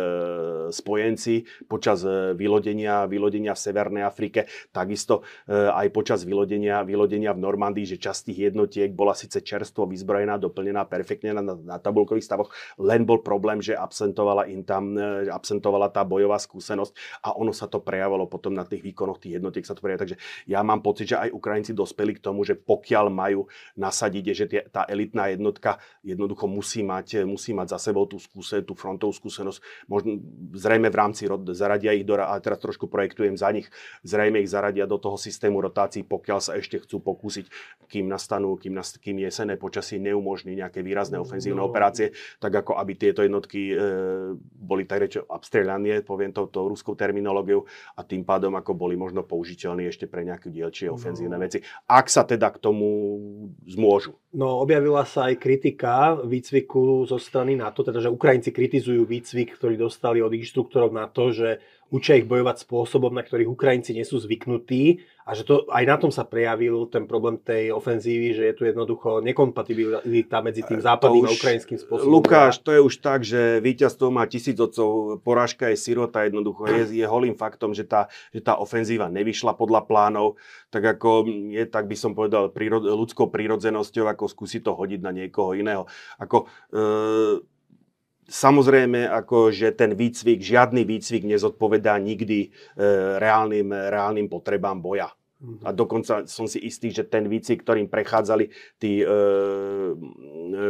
[0.69, 7.41] spojenci počas e, vylodenia, vylodenia v Severnej Afrike, takisto e, aj počas vylodenia, vylodenia v
[7.41, 12.53] Normandii, že časť tých jednotiek bola síce čerstvo vyzbrojená, doplnená perfektne na, na tabulkových stavoch,
[12.77, 17.65] len bol problém, že absentovala im tam, e, absentovala tá bojová skúsenosť a ono sa
[17.65, 20.03] to prejavilo potom na tých výkonoch tých jednotiek sa to prejavilo.
[20.03, 20.17] Takže
[20.51, 23.47] ja mám pocit, že aj Ukrajinci Ukrajinci dospeli k tomu, že pokiaľ majú
[23.79, 28.59] nasadiť, že tie, tá elitná jednotka jednoducho musí mať, musí mať za sebou tú, skúse,
[28.67, 29.87] tú frontovú skúsenosť.
[29.87, 30.19] Možno,
[30.51, 33.71] zrejme v rámci rod, zaradia ich do, a teraz trošku projektujem za nich,
[34.03, 37.47] zrejme ich zaradia do toho systému rotácií, pokiaľ sa ešte chcú pokúsiť,
[37.87, 41.71] kým nastanú, kým, nast, kým jesené počasie neumožní nejaké výrazné ofenzívne no.
[41.71, 42.11] operácie,
[42.43, 43.75] tak ako aby tieto jednotky e,
[44.41, 47.63] boli tak reči abstrelanie, poviem to tou ruskou terminológiou,
[47.95, 51.43] a tým pádom ako boli možno použiteľní ešte pre nejaké dielčie ofenzívne no.
[51.45, 52.89] veci veci, ak sa teda k tomu
[53.69, 54.17] zmôžu.
[54.33, 59.77] No, objavila sa aj kritika výcviku zo strany NATO, teda že Ukrajinci kritizujú výcvik, ktorý
[59.77, 61.61] dostali od inštruktorov na to, že
[61.93, 65.95] učia ich bojovať spôsobom, na ktorých Ukrajinci nie sú zvyknutí a že to aj na
[66.01, 71.23] tom sa prejavil ten problém tej ofenzívy, že je tu jednoducho nekompatibilita medzi tým západným
[71.23, 72.11] už, a ukrajinským spôsobom.
[72.11, 76.67] Lukáš, to je už tak, že víťazstvo má tisíc otcov, porážka je sirota jednoducho.
[76.67, 80.35] Je, je holým faktom, že tá, že tá ofenzíva nevyšla podľa plánov,
[80.73, 85.15] tak ako je, tak by som povedal, prírod, ľudskou prírodzenosťou, ako skúsiť to hodiť na
[85.15, 85.87] niekoho iného.
[86.19, 86.85] Ako, e,
[88.29, 92.49] Samozrejme, ako, že ten výcvik, žiadny výcvik nezodpovedá nikdy e,
[93.19, 95.11] reálnym, reálnym potrebám boja.
[95.67, 98.47] A dokonca som si istý, že ten výcvik, ktorým prechádzali
[98.79, 99.15] tí e, e,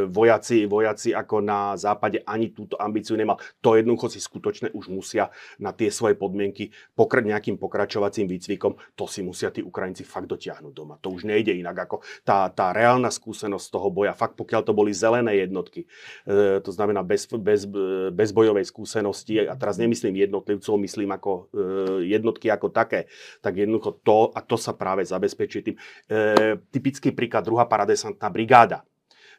[0.09, 3.37] vojaci, vojaci ako na západe, ani túto ambíciu nemal.
[3.61, 5.29] To jednoducho si skutočne už musia
[5.61, 10.73] na tie svoje podmienky pokr- nejakým pokračovacím výcvikom, to si musia tí Ukrajinci fakt dotiahnuť
[10.73, 10.97] doma.
[11.05, 14.17] To už nejde inak ako tá, tá reálna skúsenosť toho boja.
[14.17, 15.85] Fakt pokiaľ to boli zelené jednotky,
[16.25, 17.69] e, to znamená bez, bez,
[18.09, 23.05] bez bojovej skúsenosti, a teraz nemyslím jednotlivcov, myslím ako e, jednotky ako také,
[23.45, 25.75] tak jednoducho to, a to sa práve zabezpečí tým.
[26.07, 28.87] E, typický príklad, druhá paradesantná brigáda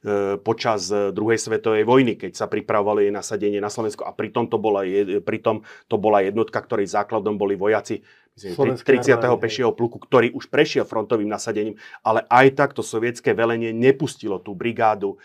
[0.05, 4.61] e, počas druhej svetovej vojny, keď sa pripravovalo jej nasadenie na Slovensko a pritom to
[4.61, 4.85] bola,
[5.25, 8.05] pritom to bola jednotka, ktorej základom boli vojaci
[8.35, 9.15] myslím, 30.
[9.39, 14.59] pešieho pluku, ktorý už prešiel frontovým nasadením, ale aj tak to sovietské velenie nepustilo tú
[14.59, 15.19] brigádu e,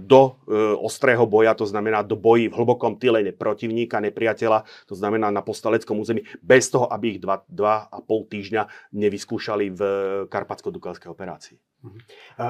[0.00, 5.30] do e, ostrého boja, to znamená do bojí v hlbokom tyle protivníka, nepriateľa, to znamená
[5.30, 9.80] na postaleckom území, bez toho, aby ich dva, dva a pol týždňa nevyskúšali v
[10.26, 11.56] karpatsko-dukalskej operácii.
[11.86, 11.98] Mhm.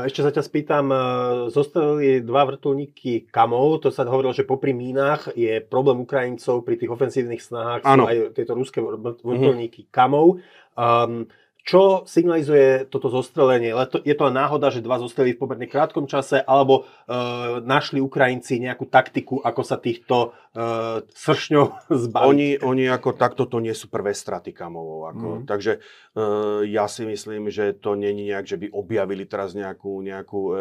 [0.09, 0.99] Ešte sa ťa spýtam, e,
[1.53, 6.91] zostali dva vrtulníky kamov, to sa hovorilo, že popri mínach je problém Ukrajincov pri tých
[6.91, 9.91] ofensívnych snahách, sú aj tieto ruské vrtulníky mm-hmm.
[9.93, 10.41] kamov.
[10.77, 11.29] Um,
[11.67, 13.75] čo signalizuje toto zostrelenie?
[14.07, 17.19] Je to náhoda, že dva zostrelili v pomerne krátkom čase, alebo e,
[17.67, 21.67] našli Ukrajinci nejakú taktiku, ako sa týchto e, sršňov
[22.07, 22.23] zbaviť?
[22.31, 25.11] Oni, oni ako takto to nie sú prvé straty kamovou.
[25.11, 25.43] Ako.
[25.43, 25.45] Mm.
[25.51, 25.79] Takže e,
[26.71, 30.53] ja si myslím, že to není nejak, že by objavili teraz nejakú, nejakú e,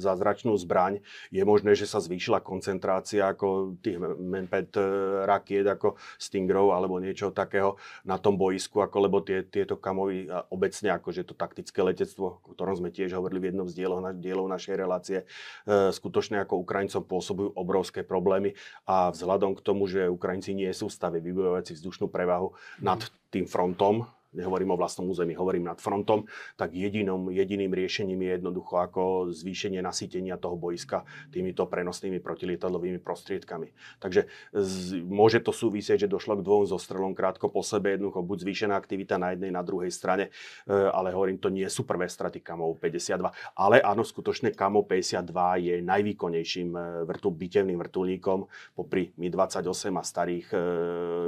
[0.00, 1.04] zázračnú zbraň.
[1.36, 4.80] Je možné, že sa zvýšila koncentrácia ako tých Menpet e,
[5.28, 7.76] rakiet, ako Stingrov alebo niečo takého
[8.08, 12.78] na tom boisku, ako, lebo tie, tieto kamovy obecne akože to taktické letectvo, o ktorom
[12.78, 17.02] sme tiež hovorili v jednom z dielov, na, dielov našej relácie, e, skutočne ako Ukrajincom
[17.06, 18.54] pôsobujú obrovské problémy
[18.86, 23.02] a vzhľadom k tomu, že Ukrajinci nie sú v stave vybojovať si vzdušnú prevahu nad
[23.30, 26.28] tým frontom, nehovorím o vlastnom území, hovorím nad frontom,
[26.60, 33.72] tak jedinom, jediným riešením je jednoducho ako zvýšenie nasýtenia toho boiska týmito prenosnými protilietadlovými prostriedkami.
[33.98, 38.38] Takže z, môže to súvisieť, že došlo k dvom zostrelom krátko po sebe, jednoducho buď
[38.44, 40.28] zvýšená aktivita na jednej, na druhej strane,
[40.68, 43.56] e, ale hovorím, to nie sú prvé straty Kamov 52.
[43.56, 48.44] Ale áno, skutočne Kamov 52 je najvýkonnejším e, vrtu, bitevným vrtulníkom
[48.76, 50.58] popri Mi-28 a starých e,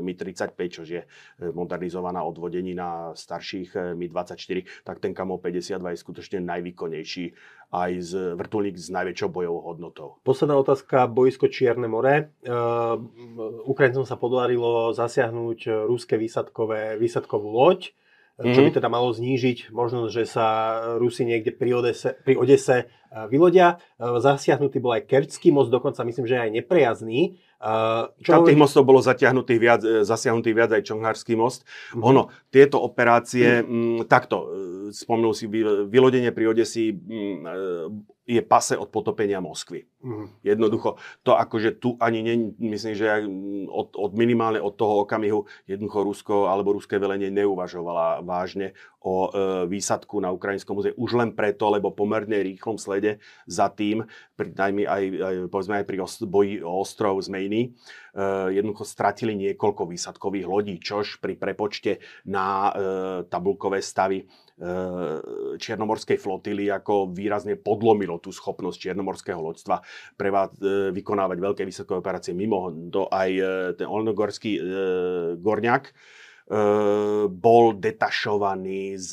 [0.05, 1.03] Mi-35, čo je
[1.55, 7.25] modernizovaná odvodenina starších eh, Mi-24, tak ten Kamo 52 je skutočne najvýkonnejší
[7.69, 10.09] aj z vrtulník s najväčšou bojovou hodnotou.
[10.25, 12.33] Posledná otázka, boisko Čierne more.
[12.41, 12.97] Uh,
[13.69, 17.93] Ukrajincom sa podarilo zasiahnuť ruské výsadkové, výsadkovú loď,
[18.41, 18.55] mm-hmm.
[18.57, 20.47] čo by teda malo znížiť možnosť, že sa
[20.97, 22.89] Rusi niekde pri Odese, pri Odese
[23.29, 23.77] vylodia.
[24.01, 27.37] Zasiahnutý bol aj Kerčský most, dokonca myslím, že aj neprejazný.
[27.59, 31.67] Uh, čo tých mostov bolo zatiahnutých viac, e, zasiahnutý viac aj Čonghársky most.
[31.67, 32.07] Mm-hmm.
[32.07, 32.23] Ono,
[32.55, 33.67] tieto operácie, mm.
[33.67, 34.49] m, takto, e,
[34.95, 35.51] spomnul si
[35.91, 37.55] vylodenie pri Odesi, m, e,
[38.29, 39.89] je pase od potopenia Moskvy.
[40.05, 40.29] Mm.
[40.45, 43.25] Jednoducho, to akože tu ani nie, myslím, že
[43.73, 49.65] od, od minimálne od toho okamihu jednoducho Rusko alebo ruské velenie neuvažovala vážne o e,
[49.65, 50.95] výsadku na ukrajinskom území.
[51.01, 54.05] Už len preto, lebo pomerne rýchlom slede za tým,
[54.37, 57.69] pri, najmä aj, aj, povedzme aj pri os, boji o ostrov Zmejny, e,
[58.53, 62.73] jednoducho stratili niekoľko výsadkových lodí, čož pri prepočte na e,
[63.25, 64.29] tabulkové stavy
[65.59, 69.83] čiernomorskej flotily ako výrazne podlomilo tú schopnosť čiernomorského loďstva
[70.19, 72.35] prevá, eh, vykonávať veľké vysokové operácie.
[72.35, 73.47] Mimo to aj eh,
[73.79, 74.61] ten olnogorský e,
[75.39, 75.93] Gorňák e,
[77.29, 79.13] bol detašovaný z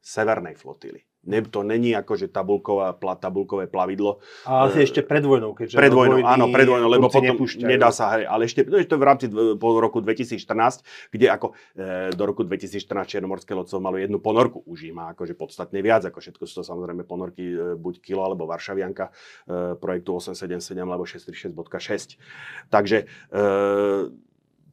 [0.00, 1.02] severnej flotily.
[1.26, 4.22] Ne, to není ako, že tabulková, pla, tabulkové plavidlo.
[4.46, 7.66] A asi e, ešte pred vojnou, keďže pred vojnou, áno, pred vojnou, lebo potom nepúšťajú.
[7.66, 9.26] nedá sa, hej, ale ešte to je to v rámci
[9.58, 14.94] po roku 2014, kde ako e, do roku 2014 Černomorské lodcov malo jednu ponorku, už
[14.94, 19.10] má akože podstatne viac, ako všetko sú to samozrejme ponorky e, buď Kilo alebo Varšavianka
[19.10, 19.12] e,
[19.76, 22.16] projektu 877 alebo 636.6.
[22.70, 24.25] Takže e,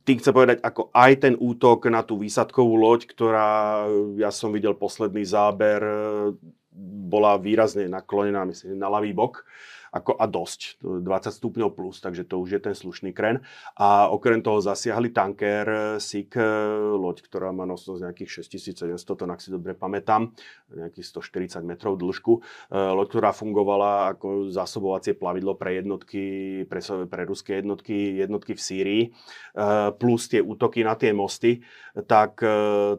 [0.03, 3.87] tým chcem povedať, ako aj ten útok na tú výsadkovú loď, ktorá,
[4.19, 5.79] ja som videl posledný záber,
[7.07, 9.47] bola výrazne naklonená, myslím, na ľavý bok
[9.93, 13.45] ako a dosť, 20 stupňov plus, takže to už je ten slušný kren.
[13.77, 16.45] A okrem toho zasiahli tanker eh, SIK, eh,
[16.97, 20.33] loď, ktorá má nosnosť nejakých 6700 tón, ak si dobre pamätám,
[20.73, 22.41] nejakých 140 metrov dĺžku.
[22.41, 28.61] Eh, loď, ktorá fungovala ako zásobovacie plavidlo pre jednotky, pre, pre ruské jednotky, jednotky v
[28.63, 29.03] Sýrii,
[29.99, 31.61] plus tie útoky na tie mosty,
[32.09, 32.41] tak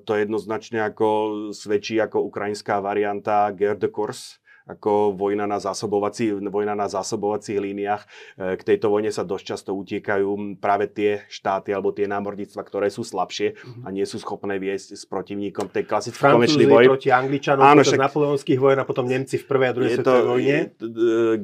[0.05, 1.07] to jednoznačne ako
[1.51, 8.03] svedčí ako ukrajinská varianta Gerde Kurs, ako vojna na, zásobovací, vojna na zásobovacích líniách.
[8.41, 12.89] E, k tejto vojne sa dosť často utiekajú práve tie štáty alebo tie námorníctva, ktoré
[12.89, 16.97] sú slabšie a nie sú schopné viesť s protivníkom tej klasický konečný boj.
[16.97, 20.57] proti Angličanom Áno, však, napoleonských vojen a potom Nemci v prvej a druhej svetovej vojne.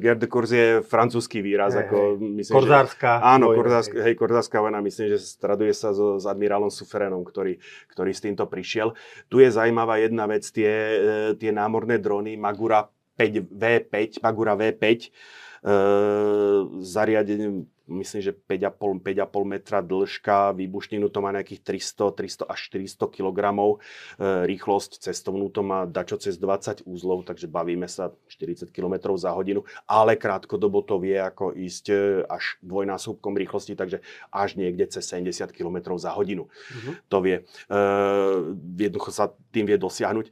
[0.01, 1.77] Gerde Kurs je francúzsky výraz.
[1.77, 4.81] Hey, ako, myslím, korzárska že, Áno, korzárska, hej, korzárska vojna.
[4.81, 7.61] Myslím, že straduje sa so, s admirálom Suferenom, ktorý,
[7.93, 8.97] ktorý s týmto prišiel.
[9.29, 10.97] Tu je zaujímavá jedna vec, tie, e,
[11.37, 12.89] tie námorné drony Magura
[13.21, 15.09] 5 V5, Magura V5, e,
[16.79, 23.11] zariadením myslím, že 5,5, 5,5 metra dĺžka, výbušninu to má nejakých 300, 300 až 400
[23.11, 23.75] kg, e,
[24.47, 29.67] rýchlosť cestovnú to má dačo cez 20 úzlov, takže bavíme sa 40 km za hodinu,
[29.85, 33.99] ale krátkodobo to vie ako ísť e, až dvojnásobkom rýchlosti, takže
[34.31, 36.47] až niekde cez 70 km za hodinu.
[36.47, 36.93] Mm-hmm.
[37.11, 37.37] To vie.
[37.67, 37.77] E,
[38.79, 40.25] jednoducho sa tým vie dosiahnuť.
[40.27, 40.31] E,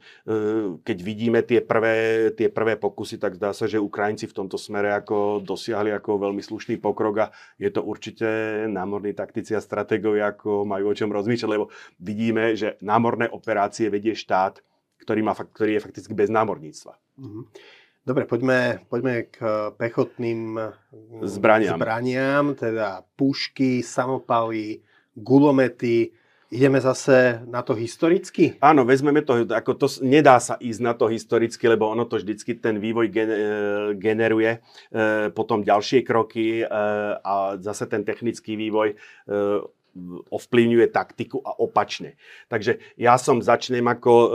[0.80, 4.94] keď vidíme tie prvé, tie prvé pokusy, tak zdá sa, že Ukrajinci v tomto smere
[4.96, 7.26] ako dosiahli ako veľmi slušný pokrok a
[7.58, 8.26] je to určite
[8.68, 14.14] námorní taktici a stratégovia, ako majú o čom rozmýšľať, lebo vidíme, že námorné operácie vedie
[14.14, 14.62] štát,
[15.00, 16.92] ktorý, má, ktorý je fakticky bez námorníctva.
[17.18, 17.42] Mhm.
[18.00, 19.38] Dobre, poďme, poďme k
[19.76, 20.56] pechotným
[21.20, 21.76] zbraniam.
[21.76, 24.80] zbraniam, teda pušky, samopaly,
[25.20, 26.16] gulomety.
[26.50, 28.58] Ideme zase na to historicky?
[28.58, 32.58] Áno, vezmeme to, ako to nedá sa ísť na to historicky, lebo ono to vždycky
[32.58, 33.14] ten vývoj e,
[33.94, 36.64] generuje, e, potom ďalšie kroky e,
[37.22, 38.98] a zase ten technický vývoj
[40.30, 42.14] ovplyvňuje taktiku a opačne.
[42.46, 44.28] Takže ja som začnem ako e,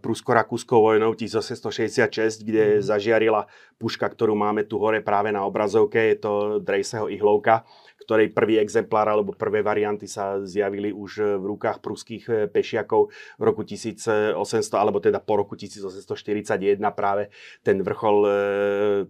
[0.00, 2.82] Prusko-Rakúskou vojnou 1866, kde mm.
[2.84, 3.44] zažiarila
[3.76, 6.32] puška, ktorú máme tu hore práve na obrazovke, je to
[6.64, 7.68] Drejseho ihlovka,
[8.04, 13.42] ktorej prvý exemplár alebo prvé varianty sa zjavili už v rukách pruských e, pešiakov v
[13.42, 14.36] roku 1800,
[14.74, 17.30] alebo teda po roku 1841 práve
[17.62, 18.32] ten vrchol, e,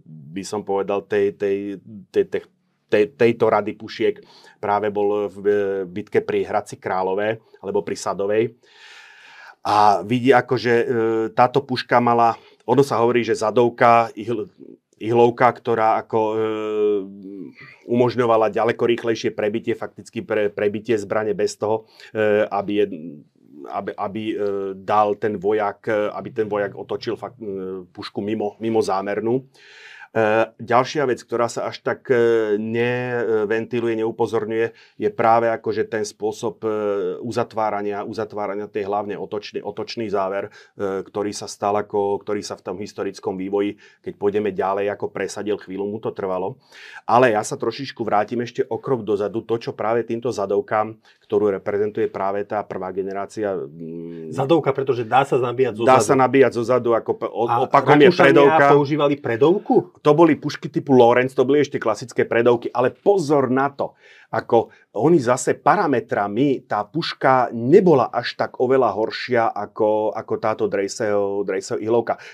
[0.04, 1.56] by som povedal, tej, tej,
[2.12, 2.42] tej, tej
[2.92, 4.20] tej, tejto rady pušiek
[4.60, 5.44] práve bol v
[5.88, 8.44] bitke pri Hradci Králové alebo pri Sadovej.
[9.64, 10.74] A vidí ako, že
[11.32, 12.36] táto puška mala,
[12.68, 14.12] ono sa hovorí, že zadovka,
[15.02, 16.36] ihlovka, ktorá ako e,
[17.90, 22.86] umožňovala ďaleko rýchlejšie prebitie, fakticky pre, prebitie zbrane bez toho, e, aby, je,
[23.66, 24.34] aby, aby e,
[24.78, 29.42] dal ten vojak, e, aby ten vojak otočil fakt, e, pušku mimo, mimo zámernú.
[29.42, 29.91] E,
[30.60, 34.66] ďalšia vec, ktorá sa až tak e, neventiluje, neupozorňuje,
[35.00, 36.68] je práve akože ten spôsob e,
[37.24, 42.76] uzatvárania, uzatvárania tej hlavne otočný, otočný záver, ktorý sa stal ako, ktorý sa v tom
[42.76, 46.60] historickom vývoji, keď pôjdeme ďalej, ako presadil, chvíľu mu to trvalo.
[47.08, 51.56] Ale ja sa trošičku vrátim ešte o krok dozadu, to, čo práve týmto zadovkám, ktorú
[51.56, 53.56] reprezentuje práve tá prvá generácia.
[53.56, 57.16] Mm, Zadovka, pretože dá sa nabíjať zo Dá sa nabíjať zo zadu, ako
[57.64, 58.76] opakom je predovka.
[58.76, 60.01] používali predovku?
[60.02, 63.94] To boli pušky typu Lorenz, to boli ešte klasické predovky, ale pozor na to,
[64.32, 71.44] ako oni zase parametrami, tá puška nebola až tak oveľa horšia ako, ako táto Drejseho,
[71.44, 71.80] Drejseho.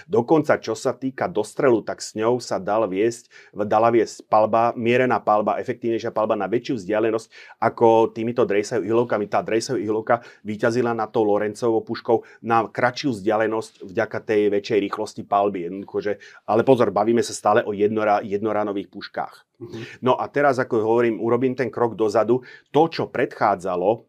[0.06, 3.30] Dokonca, čo sa týka dostrelu, tak s ňou sa dal viesť,
[3.66, 9.26] dala viesť palba, mierená palba, efektívnejšia palba na väčšiu vzdialenosť ako týmito Drejseho ihlovkami.
[9.26, 15.22] Tá Drejseho ihlovka vyťazila na tou Lorencovou puškou na kratšiu vzdialenosť vďaka tej väčšej rýchlosti
[15.26, 15.66] palby.
[15.82, 19.47] Že, ale pozor, bavíme sa stále o jednora, jednoranových puškách.
[19.58, 20.06] Mm-hmm.
[20.06, 22.46] No a teraz, ako hovorím, urobím ten krok dozadu.
[22.70, 24.06] To, čo predchádzalo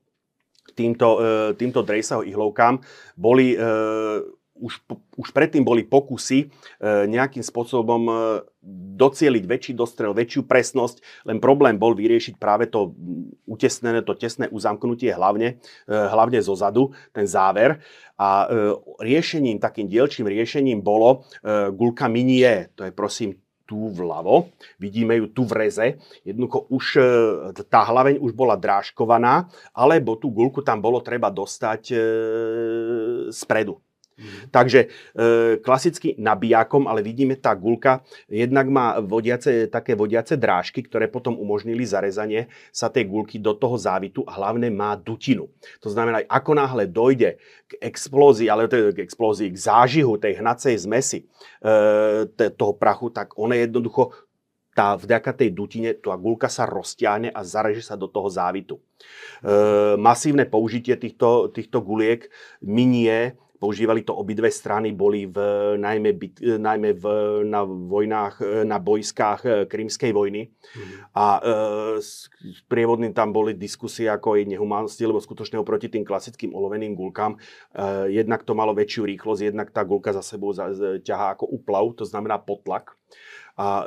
[0.78, 2.78] týmto, e, týmto Drejsaho ihlovkám,
[3.18, 3.58] boli e,
[4.60, 4.84] už,
[5.16, 6.48] už predtým boli pokusy e,
[7.08, 8.12] nejakým spôsobom
[9.00, 12.92] docieliť väčší dostrel, väčšiu presnosť, len problém bol vyriešiť práve to
[13.48, 17.80] utesnené, to tesné uzamknutie hlavne, hlavne zo zadu, ten záver.
[18.20, 18.52] A
[19.00, 21.24] riešením, takým dielčím riešením bolo
[21.72, 24.50] gulka Minie, to je prosím tu vľavo,
[24.82, 27.02] vidíme ju tu v reze, jednoducho už e,
[27.70, 29.46] tá hlaveň už bola drážkovaná,
[29.78, 31.98] alebo tú gulku tam bolo treba dostať e,
[33.30, 33.78] spredu.
[34.20, 34.52] Mm.
[34.52, 34.88] Takže e,
[35.64, 41.88] klasicky nabíjakom, ale vidíme tá gulka jednak má vodiace, také vodiace drážky, ktoré potom umožnili
[41.88, 45.48] zarezanie sa tej gulky do toho závitu a hlavne má dutinu.
[45.80, 51.26] To znamená, ako náhle dojde k explózii, ale k explózii, k zážihu tej hnacej zmesi
[51.64, 54.12] e, toho prachu, tak ona jednoducho
[54.78, 58.80] tá, vďaka tej dutine tá gulka sa roztiahne a zareže sa do toho závitu.
[58.80, 58.82] E,
[60.00, 62.30] masívne použitie týchto, týchto guliek
[62.64, 65.38] minie Používali to obidve strany, boli v,
[65.76, 67.06] najmä, byt, najmä v,
[67.44, 70.48] na vojnách, na bojskách eh, Krymskej vojny.
[70.48, 71.00] Mm.
[71.12, 72.00] A e,
[72.72, 77.40] prievodným tam boli diskusie ako jej nehumánnosti, lebo skutočne oproti tým klasickým oloveným gulkám, e,
[78.14, 82.06] jednak to malo väčšiu rýchlosť, jednak tá gulka za sebou za, ťahá ako uplav, to
[82.08, 82.96] znamená potlak.
[83.60, 83.86] A e,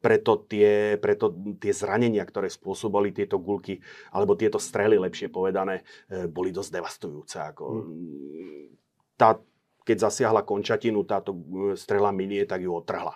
[0.00, 1.28] preto, tie, preto
[1.60, 7.36] tie zranenia, ktoré spôsobili tieto gulky, alebo tieto strely, lepšie povedané, e, boli dosť devastujúce.
[7.52, 8.83] Ako, mm
[9.14, 9.38] tá,
[9.84, 11.40] keď zasiahla končatinu, táto e,
[11.78, 13.14] strela minie, tak ju otrhla.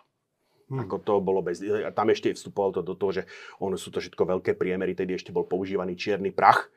[0.68, 0.84] Hmm.
[0.84, 1.64] Ako to bolo bez...
[1.64, 3.22] A tam ešte vstupovalo to do toho, že
[3.56, 6.68] ono sú to všetko veľké priemery, tedy ešte bol používaný čierny prach,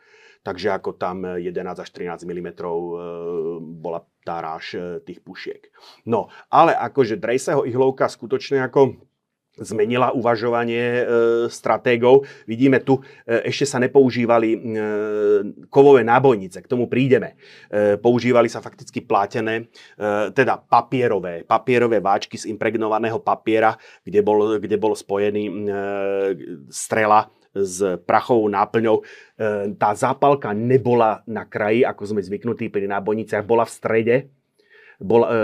[0.48, 1.44] takže ako tam 11
[1.76, 2.64] až 13 mm e,
[3.62, 5.68] bola tá ráž e, tých pušiek.
[6.08, 9.11] No, ale akože Drejseho ihlovka skutočne ako
[9.60, 11.04] zmenila uvažovanie e,
[11.52, 12.24] stratégov.
[12.48, 14.58] Vidíme tu, e, ešte sa nepoužívali e,
[15.68, 17.36] kovové nábojnice, k tomu prídeme.
[17.68, 19.68] E, používali sa fakticky plátené,
[20.00, 23.76] e, teda papierové, papierové váčky z impregnovaného papiera,
[24.08, 25.54] kde bol, kde bol spojený e,
[26.72, 28.98] strela s prachovou náplňou.
[29.00, 29.04] E,
[29.76, 34.16] tá zápalka nebola na kraji, ako sme zvyknutí pri nábojniciach, bola v strede
[35.02, 35.38] bol, e,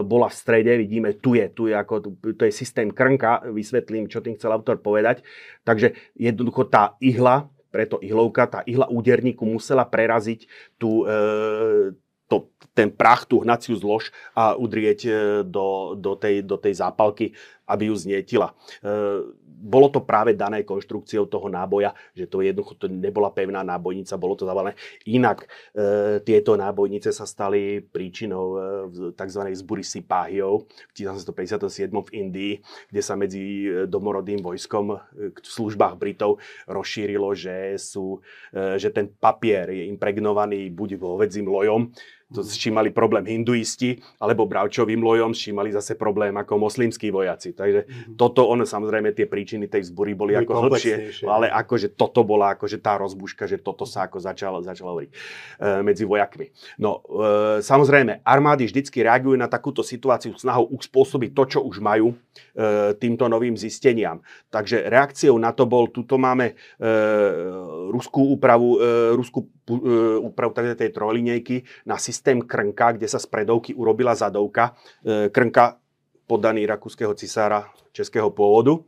[0.00, 4.24] bola v strede, vidíme, tu je, tu je, ako, to je systém krnka, vysvetlím, čo
[4.24, 5.20] tým chcel autor povedať.
[5.62, 10.48] Takže jednoducho tá ihla, preto ihlovka, tá ihla úderníku musela preraziť
[10.80, 11.92] tú, e,
[12.32, 15.12] to, ten prach, tú hnaciu zlož a udrieť e,
[15.44, 17.36] do, do, tej, do tej zápalky,
[17.68, 18.52] aby ju znietila.
[18.80, 24.20] E, bolo to práve dané konštrukciou toho náboja, že to jednoducho to nebola pevná nábojnica,
[24.20, 24.76] bolo to zavalené.
[25.08, 28.56] Inak e, tieto nábojnice sa stali príčinou
[29.16, 29.40] tzv.
[29.56, 32.52] zbury Sipáhiov v 1957 v Indii,
[32.92, 38.20] kde sa medzi domorodým vojskom v službách Britov rozšírilo, že, sú,
[38.52, 41.88] že ten papier je impregnovaný buď hovedzím lojom,
[42.32, 46.56] to, s čím mali problém hinduisti, alebo bravčovým lojom, s čím mali zase problém ako
[46.56, 47.52] moslimskí vojaci.
[47.52, 48.14] Takže mm-hmm.
[48.16, 52.80] toto, ono samozrejme tie príčiny tej vzbury boli ako hlbšie, ale akože toto bola akože
[52.80, 55.16] tá rozbuška, že toto sa ako začalo, začalo hovoriť e,
[55.84, 56.48] medzi vojakmi.
[56.80, 62.12] No, e, samozrejme, armády vždycky reagujú na takúto situáciu snahou uspôsobiť to, čo už majú
[62.12, 62.16] e,
[62.96, 64.22] týmto novým zisteniam.
[64.48, 66.84] Takže reakciou na to bol, tuto máme e,
[67.92, 69.74] ruskú úpravu, e, ruskú e,
[70.20, 74.72] úpravu tej trojlinejky na systém systém krnka, kde sa z predovky urobila zadovka.
[75.04, 75.76] E, krnka
[76.24, 78.80] podaný rakúskeho cisára českého pôvodu.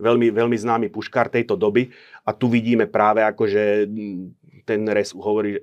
[0.00, 1.92] Veľmi, veľmi známy puškár tejto doby.
[2.24, 3.84] A tu vidíme práve akože
[4.70, 5.60] ten res hovorí, e,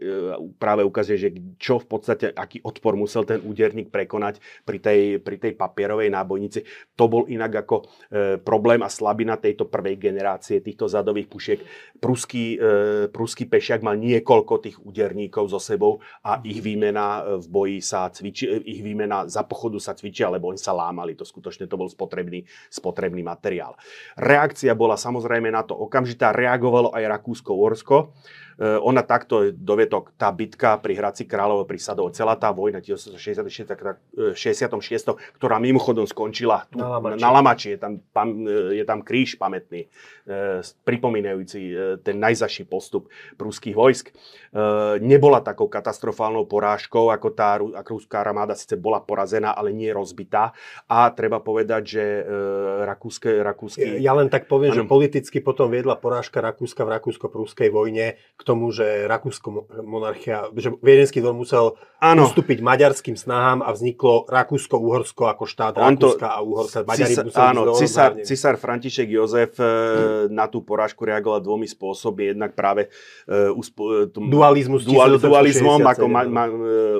[0.59, 5.39] práve ukazuje, že čo v podstate, aký odpor musel ten úderník prekonať pri tej, pri
[5.39, 6.67] tej papierovej nábojnici.
[6.99, 7.83] To bol inak ako e,
[8.43, 11.59] problém a slabina tejto prvej generácie týchto zadových pušiek.
[12.03, 17.79] Pruský, e, pruský pešiak mal niekoľko tých úderníkov so sebou a ich výmena v boji
[17.79, 21.15] sa cviči, ich výmena za pochodu sa cvičia, lebo oni sa lámali.
[21.15, 23.79] To skutočne to bol spotrebný, spotrebný materiál.
[24.19, 28.11] Reakcia bola samozrejme na to okamžitá, reagovalo aj Rakúsko-Orsko.
[28.57, 34.33] Eh, ona takto dovietok, tá bitka pri Hradci Kráľovo pri Sadovo, celá tá vojna 1966,
[34.33, 37.21] 66, ktorá mimochodom skončila tu, na Lamači.
[37.21, 37.93] Na Lamači je, tam,
[38.73, 44.09] je tam kríž pamätný, eh, pripomínajúci eh, ten najzaší postup prúských vojsk.
[45.03, 50.55] Nebola takou katastrofálnou porážkou, ako tá ako ruská armáda síce bola porazená, ale nie rozbitá.
[50.89, 52.03] A treba povedať, že
[52.87, 54.01] rakúske, rakúsky...
[54.01, 54.79] Ja len tak poviem, ano.
[54.81, 60.73] že politicky potom viedla porážka Rakúska v rakúsko-prúskej vojne k tomu, že Rakúsko monarchia, že
[60.79, 62.29] Viedenský dvor musel ano.
[62.29, 66.85] ustúpiť maďarským snahám a vzniklo Rakúsko-Uhorsko ako štát On Rakúska a Uhorska.
[66.85, 70.29] Maďari cisa, áno, cisár, cisár František Jozef hmm.
[70.29, 72.33] na tú porážku reagoval dvomi spôsoby.
[72.33, 72.89] Jednak práve
[73.27, 76.45] uh, uspo, tom, Dualizmus dual, dualizmom, ako ma, ma,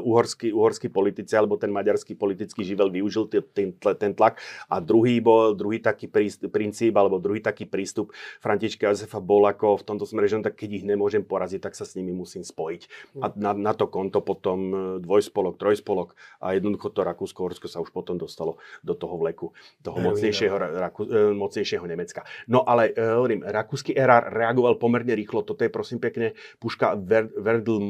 [0.02, 4.42] uhorský, uhorský politici alebo ten maďarský politický živel využil ten, ten tlak.
[4.68, 6.10] A druhý bol, druhý taký
[6.50, 8.10] princíp alebo druhý taký prístup
[8.42, 11.84] Františka Jozefa bol ako v tomto smere, že tak keď ich nemôžem poraziť, tak sa
[11.84, 12.82] s nimi musím spojiť.
[13.20, 13.36] A mm.
[13.36, 18.16] na, na to konto potom e, dvojspolok, trojspolok a jednoducho to Rakúsko-Horsko sa už potom
[18.16, 19.52] dostalo do toho vleku,
[19.84, 22.24] toho mocnejšieho, Raku, e, mocnejšieho Nemecka.
[22.48, 25.44] No ale e, hovorím, rakúsky erár reagoval pomerne rýchlo.
[25.44, 26.32] Toto je prosím pekne
[26.64, 26.96] puška
[27.36, 27.84] Verdl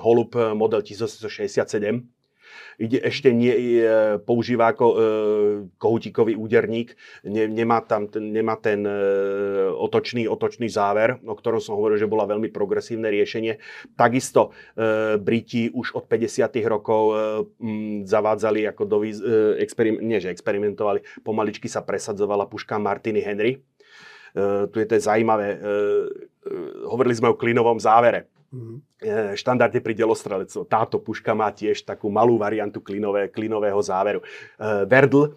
[0.00, 2.17] Holub model 1867
[2.78, 4.96] ide, ešte nie, e, používa ako e,
[5.76, 6.94] kohutíkový úderník,
[7.26, 8.94] ne, nemá tam ten, nemá ten e,
[9.74, 13.58] otočný, otočný záver, o ktorom som hovoril, že bola veľmi progresívne riešenie.
[13.94, 16.48] Takisto e, Briti už od 50.
[16.68, 17.16] rokov e,
[18.06, 19.12] zavádzali ako do, e,
[19.60, 23.62] experim, nie že experimentovali, pomaličky sa presadzovala puška Martiny Henry.
[24.34, 25.68] E, tu je to zaujímavé, e, e,
[26.86, 28.28] hovorili sme o klinovom závere.
[28.48, 29.36] Mm-hmm.
[29.36, 30.64] Štandardne pri delostrelectvo.
[30.64, 34.24] Táto puška má tiež takú malú variantu klinové, klinového záveru.
[34.24, 35.36] E, Verdl,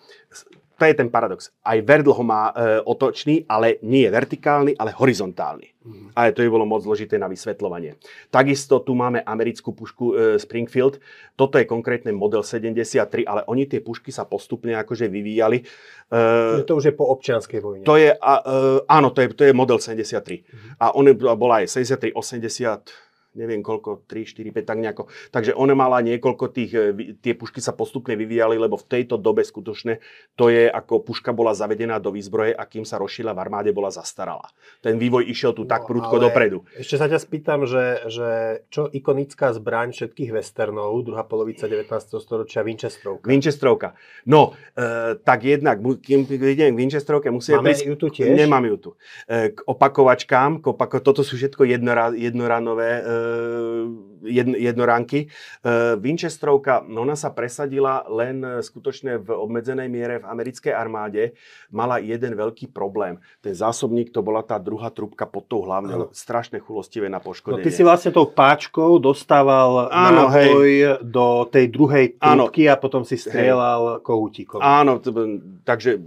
[0.81, 1.53] to je ten paradox.
[1.61, 5.77] Aj Verdl ho má e, otočný, ale nie je vertikálny, ale horizontálny.
[5.85, 6.17] Mm-hmm.
[6.17, 8.01] A to je bolo moc zložité na vysvetľovanie.
[8.33, 10.97] Takisto tu máme americkú pušku e, Springfield.
[11.37, 15.61] Toto je konkrétne model 73, ale oni tie pušky sa postupne akože vyvíjali.
[16.09, 17.85] E, to už je po občianskej vojne.
[17.85, 20.17] To je, a, e, áno, to je, to je model 73.
[20.17, 20.81] Mm-hmm.
[20.81, 21.05] A on
[21.37, 22.89] bola aj 73, 80,
[23.35, 25.03] neviem koľko, 3, 4, 5, tak nejako.
[25.31, 29.47] Takže ona mala niekoľko tých, e, tie pušky sa postupne vyvíjali, lebo v tejto dobe
[29.47, 30.03] skutočne
[30.35, 33.87] to je ako puška bola zavedená do výzbroje a kým sa rozšila v armáde, bola
[33.87, 34.51] zastarala.
[34.83, 36.67] Ten vývoj išiel tu no, tak prudko dopredu.
[36.75, 38.29] Ešte sa ťa spýtam, že, že
[38.67, 41.87] čo ikonická zbraň všetkých westernov, druhá polovica 19.
[42.19, 43.27] storočia, Winchesterovka.
[43.31, 43.95] Winchesterovka.
[44.27, 47.87] No, e, tak jednak, kým idem k Winchesterovke, musíme Máme prísť...
[47.87, 48.35] ju tu tiež?
[48.35, 48.89] Nemám ju tu.
[49.27, 50.99] E, k opakovačkám, k opako...
[50.99, 55.27] toto sú všetko jednorá, jednoranové e, Uh, jedn, jednoránky.
[55.27, 61.33] E, Winchesterovka, no ona sa presadila len skutočne v obmedzenej miere v americkej armáde.
[61.71, 63.17] Mala jeden veľký problém.
[63.39, 66.11] Ten zásobník, to bola tá druhá trubka pod tou hlavnou.
[66.11, 67.63] Strašne chulostivé na poškodenie.
[67.63, 70.99] No ty si vlastne tou páčkou dostával Áno, hej.
[70.99, 72.75] do tej druhej trubky Áno.
[72.75, 74.59] a potom si strieľal kohútikom.
[74.59, 74.99] Áno,
[75.63, 76.01] takže,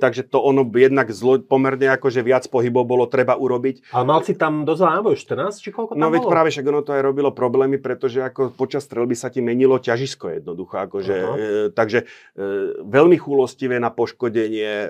[0.00, 3.92] takže to ono jednak zlo, pomerne akože viac pohybov bolo treba urobiť.
[3.92, 6.80] Ale mal si tam dosť náboj, 14 či koľko tam No veď práve však ono
[6.80, 10.80] to aj robilo problém problémy, pretože ako počas strelby sa ti menilo ťažisko jednoducho.
[10.80, 11.28] Akože, e,
[11.76, 12.42] takže e,
[12.80, 14.88] veľmi chulostivé na poškodenie.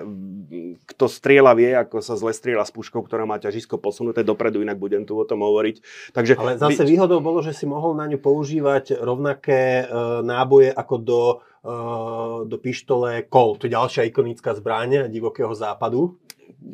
[0.87, 4.79] Kto strieľa vie, ako sa zle strieľa s puškou, ktorá má ťažisko posunuté dopredu, inak
[4.79, 5.83] budem tu o tom hovoriť.
[6.15, 10.95] Takže, Ale zase výhodou bolo, že si mohol na ňu používať rovnaké e, náboje ako
[10.95, 11.35] do e,
[12.47, 16.17] do pištole Colt, to je ďalšia ikonická zbraň divokého západu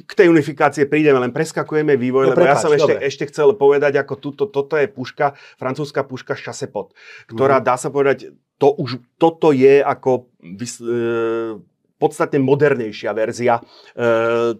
[0.05, 3.53] k tej unifikácie prídeme, len preskakujeme vývoj, no, lebo prepáč, ja som ešte, ešte chcel
[3.55, 6.91] povedať, ako túto, toto je puška, francúzska puška Chassepot,
[7.29, 7.65] ktorá mm.
[7.65, 11.61] dá sa povedať, to už, toto je ako vys, e,
[11.97, 13.61] podstatne modernejšia verzia e,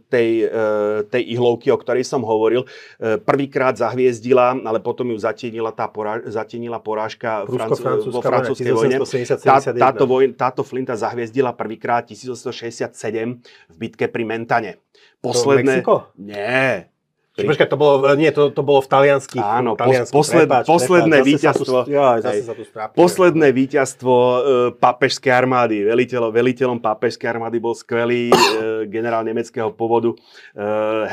[0.09, 2.65] tej, e, tej ihlovky, o ktorej som hovoril.
[2.65, 8.97] E, prvýkrát zahviezdila, ale potom ju zatienila tá porá, zatienila porážka Franc- vo francúzskej vojne.
[9.37, 12.89] Tá, táto, vojn, táto flinta zahviezdila prvýkrát 1867
[13.69, 14.81] v bitke pri Mentane.
[15.21, 15.81] Posledné...
[15.81, 16.89] To Nie,
[17.37, 17.53] pri...
[17.53, 19.37] Počkaj, to bolo, nie, to, to bolo v talianských.
[19.37, 21.77] Áno, talianských, posled, prepáč, posledné prepáč, víťazstvo.
[21.85, 22.97] Tu, ja, zase sa tu strápil.
[22.97, 24.39] Posledné víťazstvo e,
[24.81, 25.85] pápežskej armády.
[25.85, 28.37] Veliteľom, veliteľom pápežskej armády bol skvelý e,
[28.89, 30.17] generál nemeckého povodu e,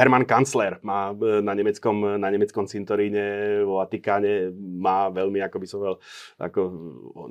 [0.01, 0.81] Hermann Kanzler.
[0.81, 5.95] Má e, na nemeckom, na nemeckom cintoríne vo Vatikáne má veľmi, ako by som veľ,
[6.41, 6.61] ako,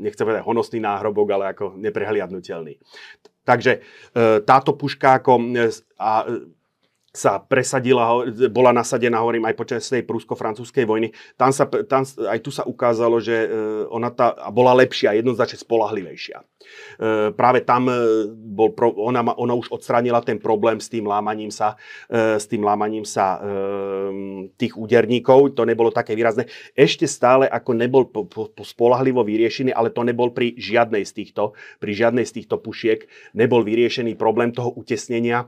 [0.06, 2.78] nechcem povedať honosný náhrobok, ale ako neprehliadnutelný.
[3.42, 3.82] Takže
[4.14, 5.50] e, táto puška ako,
[5.98, 6.30] a,
[7.14, 11.14] sa presadila, bola nasadená, hovorím, aj počas tej prúsko-francúzskej vojny.
[11.38, 13.48] Tam sa, tam, aj tu sa ukázalo, že e,
[13.94, 16.42] ona tá, bola lepšia, jednoznačne spolahlivejšia.
[16.42, 16.46] E,
[17.38, 17.94] práve tam e,
[18.34, 21.78] bol, ona, ona už odstránila ten problém s tým lámaním sa,
[22.10, 23.38] s tým lámaním sa
[24.58, 26.50] tých úderníkov, to nebolo také výrazné.
[26.74, 31.14] Ešte stále ako nebol po, po, po spolahlivo vyriešený, ale to nebol pri žiadnej z
[31.14, 33.06] týchto, pri žiadnej z týchto pušiek,
[33.38, 35.46] nebol vyriešený problém toho utesnenia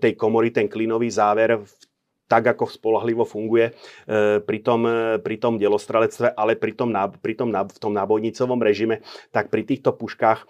[0.00, 1.93] tej komory, ten klino nový záver v
[2.24, 3.72] tak, ako spolahlivo funguje e,
[4.40, 6.88] pri tom, e, pri tom delostrelectve, ale pri tom,
[7.20, 10.46] pri tom, v tom nábojnicovom režime, tak pri týchto puškách e,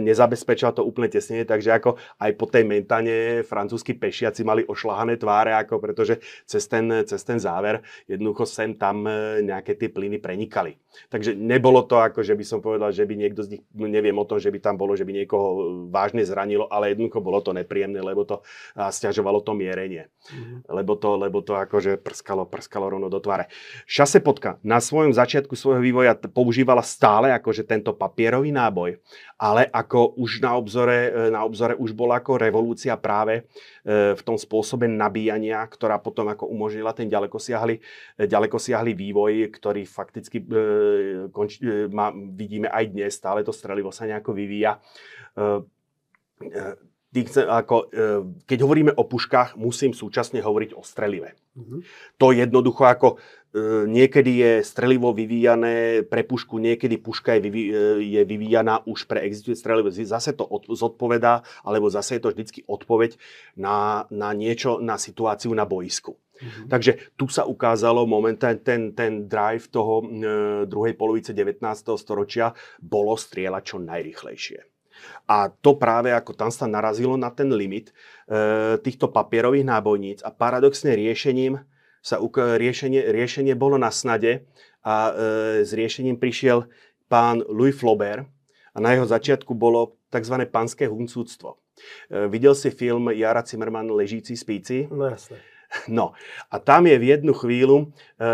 [0.00, 5.52] nezabezpečila to úplne tesnenie, takže ako aj po tej mentane francúzski pešiaci mali ošlahané tváre,
[5.52, 6.16] ako pretože
[6.48, 9.04] cez ten, cez ten záver jednoducho sem tam
[9.44, 10.80] nejaké tie plyny prenikali.
[11.12, 14.24] Takže nebolo to ako, že by som povedal, že by niekto z nich, neviem o
[14.24, 15.48] tom, že by tam bolo, že by niekoho
[15.92, 18.40] vážne zranilo, ale jednoducho bolo to nepríjemné, lebo to
[18.72, 20.08] stiažovalo to mierenie.
[20.32, 23.50] Mm-hmm lebo to, lebo to akože prskalo, prskalo rovno do tváre.
[23.90, 29.02] Šasepotka na svojom začiatku svojho vývoja používala stále akože tento papierový náboj,
[29.34, 33.42] ale ako už na obzore, e, na obzore už bola ako revolúcia práve
[33.82, 37.82] e, v tom spôsobe nabíjania, ktorá potom ako umožnila ten ďalekosiahly,
[38.14, 40.38] e, ďalekosiahly vývoj, ktorý fakticky
[41.34, 41.58] konč,
[41.90, 44.78] má, vidíme aj dnes, stále to strelivo sa nejako vyvíja
[47.24, 48.06] chce, ako, e,
[48.44, 51.32] keď hovoríme o puškách, musím súčasne hovoriť o strelive.
[51.56, 51.80] Mm-hmm.
[52.20, 53.16] To jednoducho ako e,
[53.88, 59.24] niekedy je strelivo vyvíjané pre pušku, niekedy puška je, vyví, e, je vyvíjaná už pre
[59.24, 59.88] existujúce strelivo.
[59.88, 63.16] Zase to od, zodpovedá, alebo zase je to vždycky odpoveď
[63.56, 66.20] na, na niečo, na situáciu na boisku.
[66.36, 66.68] Mm-hmm.
[66.68, 70.06] Takže tu sa ukázalo momentálne ten, ten drive toho e,
[70.68, 71.64] druhej polovice 19.
[71.96, 74.75] storočia bolo strieľať čo najrychlejšie.
[75.26, 77.92] A to práve ako tam sa narazilo na ten limit e,
[78.78, 81.58] týchto papierových nábojníc a paradoxne riešením
[81.98, 84.46] sa riešenie, riešenie bolo na snade
[84.86, 85.12] a e,
[85.66, 86.70] s riešením prišiel
[87.10, 88.30] pán Louis Flaubert
[88.70, 90.46] a na jeho začiatku bolo tzv.
[90.46, 91.58] panské huncúctvo.
[92.06, 94.86] E, videl si film Jara Zimmerman Ležíci spíci?
[94.86, 95.42] No jasne.
[95.88, 96.16] No
[96.50, 98.26] a tam je v jednu chvíľu e,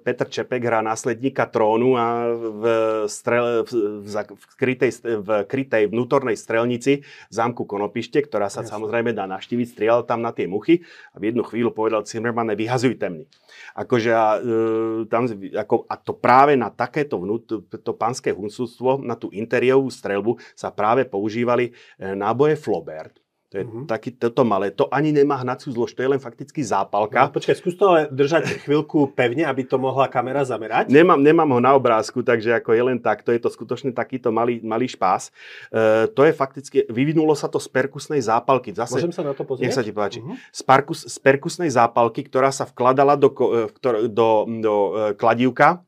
[0.00, 2.64] Petr Čepek hrá následníka trónu a v,
[3.10, 8.70] strel, v, v, v, krytej, v krytej vnútornej strelnici zámku Konopište, ktorá sa yes.
[8.72, 13.06] samozrejme dá naštíviť, strieľal tam na tie muchy a v jednu chvíľu povedal Zimmerman, vyhazujte
[13.06, 13.26] mňa.
[13.74, 19.18] Akože a, e, tam, ako, a to práve na takéto vnút, to pánske huncústvo, na
[19.18, 23.23] tú interiovú strelbu sa práve používali e, náboje Flaubert
[23.54, 23.86] to je uh-huh.
[23.86, 24.74] taký, toto malé.
[24.74, 27.30] To ani nemá hnaciu zlož, to je len fakticky zápalka.
[27.30, 30.90] No, počkaj, skús to ale držať chvíľku pevne, aby to mohla kamera zamerať.
[30.90, 34.58] Nemám, nemám ho na obrázku, takže ako je len takto, je to skutočne takýto malý,
[34.66, 35.30] malý špás.
[35.70, 38.74] E, to je fakticky, vyvinulo sa to z perkusnej zápalky.
[38.74, 39.70] Zase, Môžem sa na to pozrieť?
[39.70, 40.18] Nech sa ti páči.
[40.18, 40.34] Uh-huh.
[40.50, 43.30] Z, parkus, z perkusnej zápalky, ktorá sa vkladala do,
[43.78, 45.86] do, do, do e, kladívka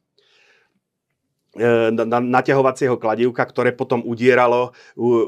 [1.57, 4.77] E, naťahovacieho kladívka, ktoré potom udieralo,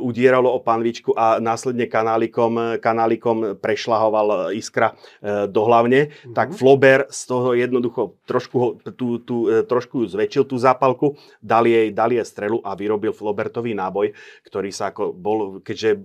[0.04, 4.92] udieralo o panvičku a následne kanálikom, kanálikom prešlahoval iskra
[5.24, 6.34] e, do hlavne, mm-hmm.
[6.36, 11.88] tak Flober z toho jednoducho trošku, tú, tú, e, trošku zväčšil tú zápalku, dal jej,
[11.96, 14.12] dal jej strelu a vyrobil Flobertový náboj,
[14.44, 15.96] ktorý sa ako bol, keďže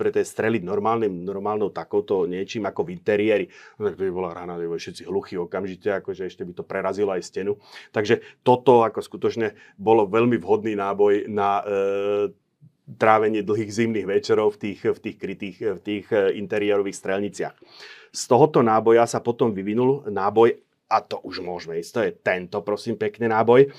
[0.00, 3.44] pre tie streliť normálnym, normálnou takouto niečím ako v interiéri,
[3.76, 7.60] no by bola rána, všetci hluchí okamžite, akože ešte by to prerazilo aj stenu.
[7.92, 11.64] Takže toto ako skutočne bolo veľmi vhodný náboj na e,
[12.94, 17.54] trávenie dlhých zimných večerov v tých, v tých krytých, v tých e, interiérových strelniciach.
[18.10, 20.58] Z tohoto náboja sa potom vyvinul náboj,
[20.90, 23.70] a to už môžeme ísť, to je tento, prosím, pekne náboj.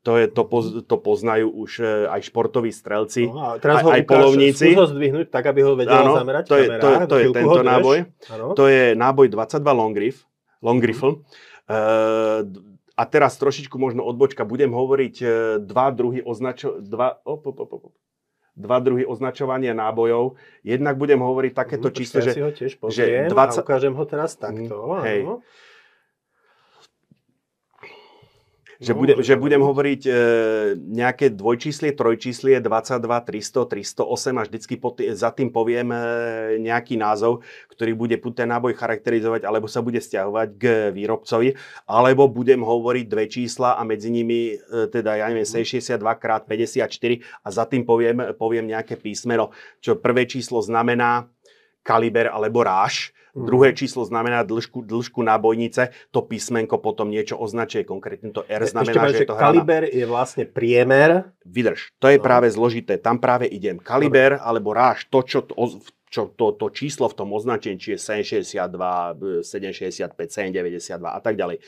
[0.00, 3.84] To, je, to, poz, to poznajú už e, aj športoví strelci, no, a teraz aj,
[3.84, 4.66] ho aj ukáž, polovníci.
[4.72, 7.60] ho zdvihnúť tak, aby ho vedel ano, zamerať to je, to, je, to je tento
[7.60, 7.98] náboj.
[8.32, 8.46] Ano.
[8.56, 10.24] To je náboj 22 long, riff,
[10.64, 11.20] long rifle.
[11.68, 12.48] Uh,
[13.00, 15.26] a teraz trošičku možno odbočka, budem hovoriť e,
[15.64, 17.84] dva druhy, označo- dva, op, op, op, op,
[18.52, 20.36] dva druhy označovania nábojov.
[20.60, 23.32] Jednak budem hovoriť takéto mm, číslo, že, ho tiež že 20...
[23.32, 25.00] a ukážem ho teraz takto.
[25.00, 25.20] Mm, hej.
[28.80, 30.12] Že, no, bude, že budem hovoriť e,
[30.80, 36.00] nejaké dvojčíslie, trojčíslie, 22, 300, 308 a vždycky po tý, za tým poviem e,
[36.64, 40.64] nejaký názov, ktorý bude ten náboj charakterizovať alebo sa bude stiahovať k
[40.96, 46.24] výrobcovi, alebo budem hovoriť dve čísla a medzi nimi e, teda ja neviem 62 x
[46.48, 49.52] 54 a za tým poviem, poviem nejaké písmeno,
[49.84, 51.28] čo prvé číslo znamená
[51.84, 53.46] kaliber alebo ráž, Mm.
[53.46, 59.06] Druhé číslo znamená dĺžku, dĺžku nábojnice, to písmenko potom niečo označuje, konkrétne to R znamená,
[59.06, 61.30] Ešte že je to kaliber je vlastne priemer.
[61.46, 62.24] Vydrž, to je no.
[62.24, 63.78] práve zložité, tam práve idem.
[63.78, 64.44] Kaliber Dobre.
[64.44, 65.54] alebo ráž, to, čo to,
[66.10, 71.62] čo to, to číslo v tom označení, či je 762, 765, 792 a tak ďalej.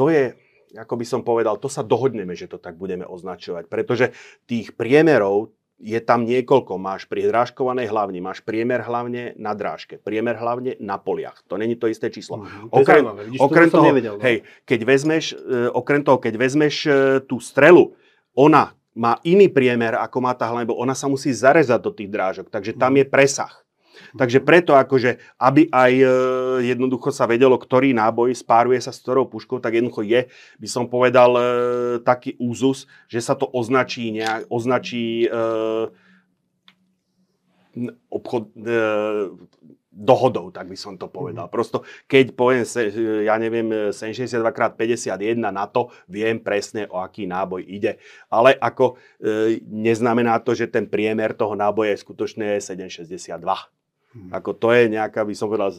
[0.00, 0.32] To je,
[0.72, 4.16] ako by som povedal, to sa dohodneme, že to tak budeme označovať, pretože
[4.48, 5.52] tých priemerov
[5.82, 6.78] je tam niekoľko.
[6.78, 11.42] Máš pri drážkovanej hlavni, máš priemer hlavne na drážke, priemer hlavne na poliach.
[11.50, 12.46] To není to isté číslo.
[12.46, 12.70] Uh-huh.
[12.70, 14.22] Okrem, Vidíš, okrem toho, nevedel, no?
[14.22, 17.90] hej, keď vezmeš, uh, okrem toho, keď vezmeš uh, tú strelu,
[18.38, 22.08] ona má iný priemer, ako má tá hlavne, lebo ona sa musí zarezať do tých
[22.12, 23.02] drážok, takže tam uh-huh.
[23.02, 23.52] je presah.
[24.14, 26.06] Takže preto, akože, aby aj e,
[26.74, 30.20] jednoducho sa vedelo, ktorý náboj spáruje sa s ktorou puškou, tak jednoducho je,
[30.58, 31.42] by som povedal, e,
[32.02, 35.28] taký úzus, že sa to označí, nejak, označí e,
[38.12, 38.78] obchod, e,
[39.92, 41.46] dohodou, tak by som to povedal.
[41.46, 41.52] Mm.
[41.52, 42.64] Prosto, keď poviem,
[43.28, 48.00] ja neviem, 762x51 na to, viem presne, o aký náboj ide.
[48.32, 53.36] Ale ako e, neznamená to, že ten priemer toho náboja je skutočne 762.
[54.12, 54.28] Hmm.
[54.28, 55.72] Ako to je nejaká, by som povedal,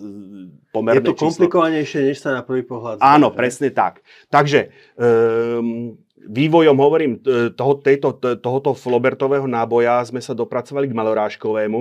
[0.74, 2.98] pomerné Je to komplikovanejšie, než sa na prvý pohľad.
[2.98, 4.02] Áno, presne tak.
[4.34, 7.22] Takže um, vývojom, hovorím,
[7.54, 11.80] toho, tejto, tohoto flobertového náboja sme sa dopracovali k malorážkovému.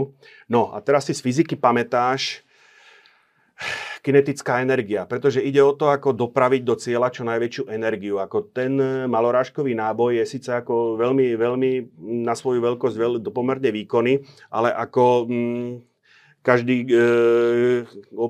[0.53, 2.45] No a teraz si z fyziky pamätáš
[4.03, 8.19] kinetická energia, pretože ide o to, ako dopraviť do cieľa čo najväčšiu energiu.
[8.19, 8.75] Ako ten
[9.07, 11.71] malorážkový náboj je síce ako veľmi, veľmi
[12.27, 14.21] na svoju veľkosť veľ, pomerne výkonný,
[14.53, 15.03] ale ako...
[15.33, 15.92] Mm,
[16.43, 16.95] každý e,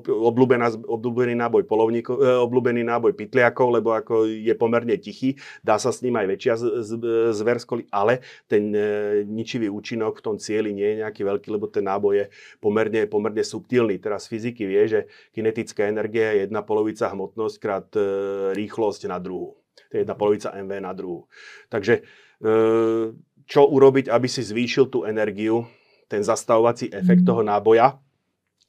[0.05, 5.33] obľúbená, obľúbený náboj polovníkov, e, obľúbený náboj pytliakov, lebo ako je pomerne tichý,
[5.65, 6.91] dá sa s ním aj väčšia z, z,
[7.33, 11.65] zver skoli, ale ten e, ničivý účinok v tom cieli nie je nejaký veľký, lebo
[11.65, 12.25] ten náboj je
[12.61, 13.97] pomerne, pomerne subtilný.
[13.97, 14.99] Teraz fyziky vie, že
[15.33, 18.01] kinetická energia je jedna polovica hmotnosť krát e,
[18.53, 19.57] rýchlosť na druhú.
[19.89, 21.25] To je jedna polovica MV na druhú.
[21.73, 22.05] Takže
[22.45, 22.51] e,
[23.49, 25.65] čo urobiť, aby si zvýšil tú energiu,
[26.07, 27.97] ten zastavovací efekt toho náboja,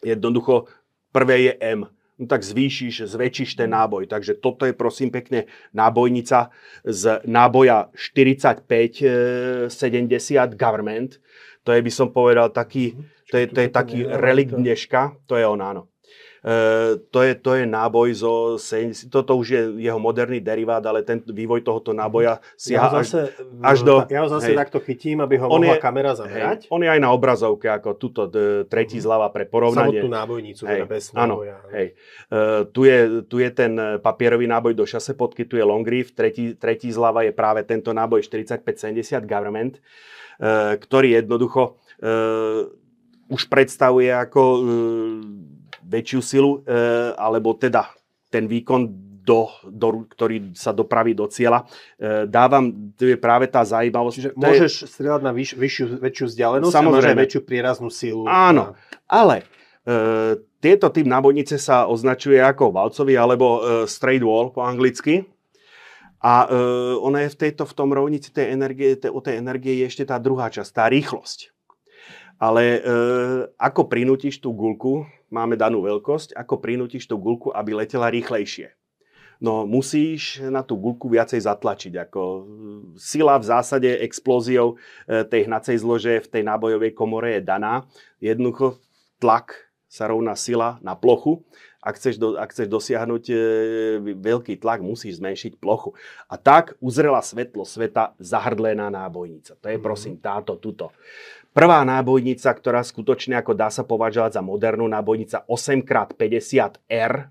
[0.04, 0.64] Jednoducho,
[1.12, 1.88] prvé je M.
[2.14, 4.06] No tak zvýšiš, zväčšíš ten náboj.
[4.06, 6.54] Takže toto je prosím pekne nábojnica
[6.86, 9.66] z náboja 45-70
[10.54, 11.18] government.
[11.66, 12.94] To je by som povedal taký,
[13.32, 15.18] to je, to je taký relikt dneška.
[15.26, 15.90] To je on, áno.
[16.44, 21.00] Uh, to, je, to je náboj zo 70, toto už je jeho moderný derivát, ale
[21.00, 23.20] ten vývoj tohoto náboja siaha ja zase,
[23.64, 23.94] až, až do...
[24.12, 26.68] Ja ho zase hej, takto chytím, aby ho mohla je, kamera zamerať.
[26.68, 28.28] Hej, on je aj na obrazovke, ako tuto
[28.68, 29.04] tretí mhm.
[29.08, 30.04] zľava pre porovnanie.
[30.04, 31.56] Samotnú nábojnicu, hej, teda bez náboja.
[31.64, 31.86] Áno, hej.
[32.28, 33.72] Uh, tu, je, tu je ten
[34.04, 37.96] papierový náboj do šase podky, tu je long reef, tretí, tretí zľava je práve tento
[37.96, 42.68] náboj 4570 government, uh, ktorý jednoducho uh,
[43.32, 45.53] už predstavuje ako uh,
[45.84, 46.74] väčšiu silu, e,
[47.16, 47.92] alebo teda
[48.32, 51.64] ten výkon, do, do, ktorý sa dopraví do cieľa.
[51.96, 54.14] E, dávam, to je práve tá zaujímavosť.
[54.20, 54.88] Čiže môžeš je...
[54.92, 57.16] strieľať na vyš, vyššiu, väčšiu vzdialenosť Samozrejme.
[57.16, 58.28] a väčšiu prieraznú silu.
[58.28, 58.76] Áno,
[59.08, 59.48] ale
[59.88, 63.58] e, tieto typ nábojnice sa označuje ako valcový alebo e,
[63.88, 65.24] straight wall po anglicky.
[66.20, 66.56] A e,
[67.00, 70.04] ona je v, tejto, v tom rovnici tej energie, tej, o tej energie je ešte
[70.08, 71.52] tá druhá časť, tá rýchlosť.
[72.40, 72.78] Ale e,
[73.56, 78.70] ako prinútiš tú gulku, máme danú veľkosť, ako prinútiš tú gulku, aby letela rýchlejšie.
[79.42, 82.06] No musíš na tú gulku viacej zatlačiť.
[82.06, 82.22] Ako
[82.94, 87.82] sila v zásade explóziou e, tej hnacej zlože v tej nábojovej komore je daná.
[88.22, 88.78] Jednoducho
[89.18, 91.42] tlak sa rovná sila na plochu
[91.84, 93.36] ak chceš, do, ak chceš dosiahnuť e,
[94.16, 95.92] veľký tlak, musíš zmenšiť plochu.
[96.32, 99.60] A tak uzrela svetlo sveta zahrdlená nábojnica.
[99.60, 99.84] To je mhm.
[99.84, 100.96] prosím táto, tuto.
[101.54, 107.30] Prvá nábojnica, ktorá skutočne ako dá sa považovať za modernú nábojnica 8x50R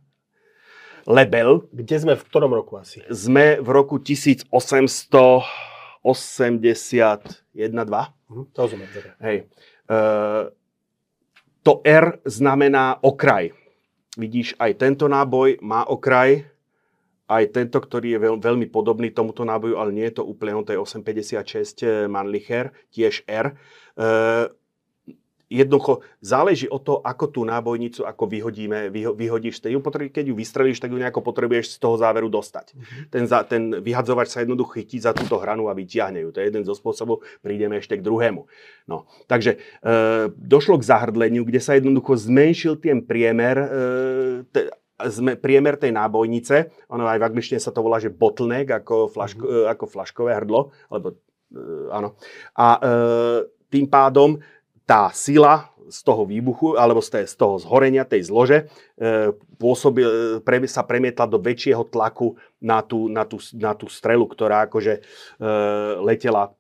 [1.03, 1.67] Lebel.
[1.75, 3.03] Kde sme v ktorom roku asi?
[3.11, 5.43] Sme v roku 1881-2.
[8.31, 8.87] Mhm, to rozumiem.
[9.19, 9.51] Hej.
[9.91, 9.99] E,
[11.59, 13.51] to R znamená okraj
[14.17, 16.45] vidíš, aj tento náboj má okraj,
[17.27, 20.65] aj tento, ktorý je veľ, veľmi podobný tomuto náboju, ale nie je to úplne, on
[20.67, 23.55] to je 856 Mannlicher, tiež R.
[23.95, 24.03] E,
[25.53, 29.61] jednoducho záleží o to, ako tú nábojnicu ako vyhodíme, vyho, vyhodíš.
[29.61, 29.77] Tej,
[30.09, 32.73] keď ju vystrelíš, tak ju nejako potrebuješ z toho záveru dostať.
[32.73, 33.03] Mm-hmm.
[33.13, 36.29] Ten, za, ten vyhadzovač sa jednoducho chytí za túto hranu a vyťahne ju.
[36.33, 38.49] To je jeden zo spôsobov, prídeme ešte k druhému.
[38.89, 39.97] No, takže e,
[40.33, 43.67] došlo k zahrdleniu, kde sa jednoducho zmenšil ten priemer e,
[44.49, 44.73] te,
[45.09, 49.43] sme priemer tej nábojnice, ono aj v angličtine sa to volá, že bottleneck, ako, flaško,
[49.43, 49.71] mm-hmm.
[49.73, 51.15] ako flaškové hrdlo, alebo e,
[51.91, 52.15] áno.
[52.55, 52.79] A e,
[53.73, 54.37] tým pádom
[54.83, 58.57] tá sila z toho výbuchu alebo z, tej, z toho zhorenia tej zlože
[58.95, 64.23] e, pôsobil, pre, sa premietla do väčšieho tlaku na tú, na tú, na tú strelu,
[64.23, 65.01] ktorá akože e,
[66.03, 66.55] letela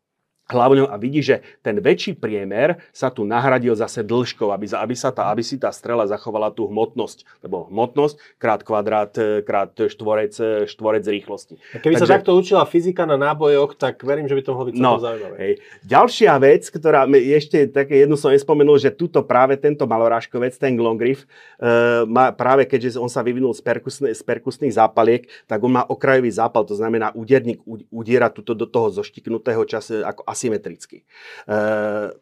[0.51, 5.15] hlavňou a vidí, že ten väčší priemer sa tu nahradil zase dĺžkou, aby, aby, sa
[5.15, 7.23] tá, aby si tá strela zachovala tú hmotnosť.
[7.41, 11.55] Lebo hmotnosť krát kvadrát, e, krát štvorec, e, štvorec rýchlosti.
[11.71, 14.65] A keby Takže, sa takto učila fyzika na nábojoch, tak verím, že by to mohlo
[14.67, 15.35] byť no, zaujímavé.
[15.39, 15.53] Hej.
[15.87, 21.23] Ďalšia vec, ktorá ešte také jednu som nespomenul, že tuto práve tento malorážkovec, ten Glongriff,
[21.23, 25.83] e, má, práve keďže on sa vyvinul z, perkusne, z perkusných zápaliek, tak on má
[25.87, 30.97] okrajový zápal, to znamená úderník udiera tuto do toho zoštiknutého času ako asymetricky.
[30.99, 31.03] E,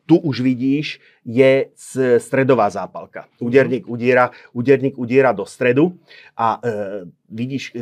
[0.04, 1.72] tu už vidíš, je
[2.20, 3.32] stredová zápalka.
[3.40, 5.96] Úderník udiera, úderník udiera do stredu
[6.36, 7.80] a e, vidíš, e,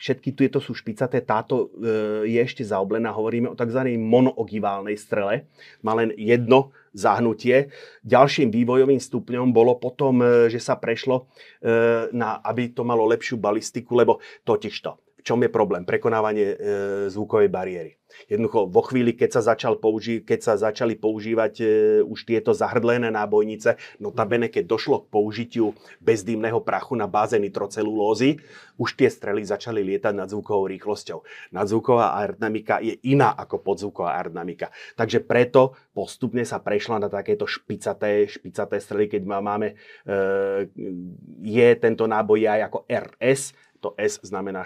[0.00, 3.84] všetky tieto sú špicaté, táto e, je ešte zaoblená, hovoríme o tzv.
[4.00, 5.44] monoogiválnej strele,
[5.84, 7.72] má len jedno zahnutie.
[8.04, 11.28] Ďalším vývojovým stupňom bolo potom, e, že sa prešlo,
[11.60, 15.86] e, na, aby to malo lepšiu balistiku, lebo totižto, v čom je problém?
[15.86, 16.56] Prekonávanie e,
[17.06, 18.02] zvukovej bariéry.
[18.26, 21.64] Jednoducho vo chvíli, keď sa, začal použi- keď sa začali používať e,
[22.02, 25.66] už tieto zahrdlené nábojnice, notabene keď došlo k použitiu
[26.02, 28.42] bezdýmneho prachu na báze nitrocelulózy,
[28.82, 31.22] už tie strely začali lietať nad zvukovou rýchlosťou.
[31.54, 34.74] Nadzvuková aerodynamika je iná ako podzvuková aerodynamika.
[34.98, 39.74] Takže preto postupne sa prešla na takéto špicaté, špicaté strely, keď máme, e,
[41.46, 44.62] je tento náboj aj ako RS, to S znamená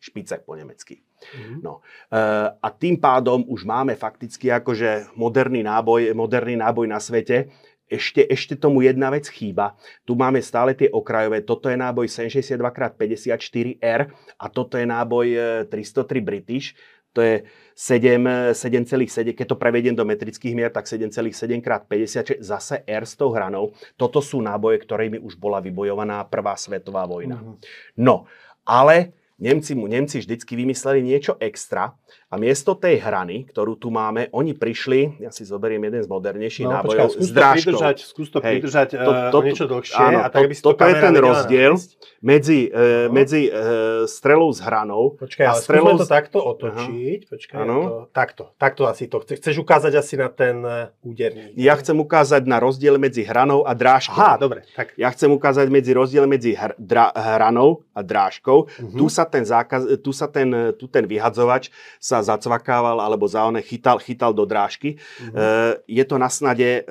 [0.00, 1.04] špice po nemecky.
[1.20, 1.60] Mm-hmm.
[1.60, 1.84] No.
[2.08, 2.24] E,
[2.56, 7.52] a tým pádom už máme fakticky akože moderný náboj, moderný náboj na svete.
[7.84, 9.76] Ešte, ešte tomu jedna vec chýba.
[10.08, 11.44] Tu máme stále tie okrajové.
[11.44, 14.08] Toto je náboj 762x54R
[14.40, 15.26] a toto je náboj
[15.68, 16.72] 303 e, British.
[17.14, 17.46] To je
[17.78, 23.14] 7, 7,7, keď to prevediem do metrických mier, tak 7,7 x 56, zase R s
[23.14, 23.70] tou hranou.
[23.94, 27.38] Toto sú náboje, ktorými už bola vybojovaná prvá svetová vojna.
[27.38, 27.54] Mm-hmm.
[28.02, 28.26] No,
[28.66, 31.94] ale Nemci, Nemci vždycky vymysleli niečo extra
[32.34, 36.66] a miesto tej hrany, ktorú tu máme, oni prišli, ja si zoberiem jeden z modernejších
[36.66, 37.70] no, nábojov, počkaj, s drážkou.
[37.70, 40.02] Pridržať, skús to Hej, pridržať to, eh, to, to, niečo dlhšie.
[40.02, 41.72] Áno, a tak, to, si to, toto je ten rozdiel
[42.18, 45.94] medzi, uh, medzi uh, strelou s hranou počkaj, a strelou...
[45.94, 47.18] to takto otočiť.
[47.22, 47.30] Aha.
[47.30, 49.22] Počkaj, to, takto, takto asi to.
[49.22, 50.58] Chceš ukázať asi na ten
[51.06, 51.54] úderník.
[51.54, 54.18] Ja chcem ukázať na rozdiel medzi hranou a drážkou.
[54.18, 54.66] Aha, dobre.
[54.74, 54.98] Tak.
[54.98, 58.66] Ja chcem ukázať medzi rozdiel medzi hr, dra, hranou a drážkou.
[58.66, 58.98] Uh-huh.
[58.98, 61.70] Tu sa ten zákaz, tu sa ten, tu ten vyhadzovač
[62.02, 64.96] sa zacvakával alebo za one chytal, chytal do drážky.
[64.96, 65.36] Mm-hmm.
[65.36, 65.44] E,
[65.86, 66.82] je to na snade, e,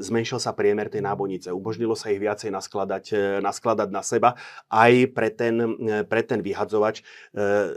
[0.00, 1.52] zmenšil sa priemer tej nábojnice.
[1.52, 4.40] Umožnilo sa ich viacej naskladať, e, naskladať na seba
[4.72, 7.04] aj pre ten, e, pre ten vyhadzovač.
[7.36, 7.76] E,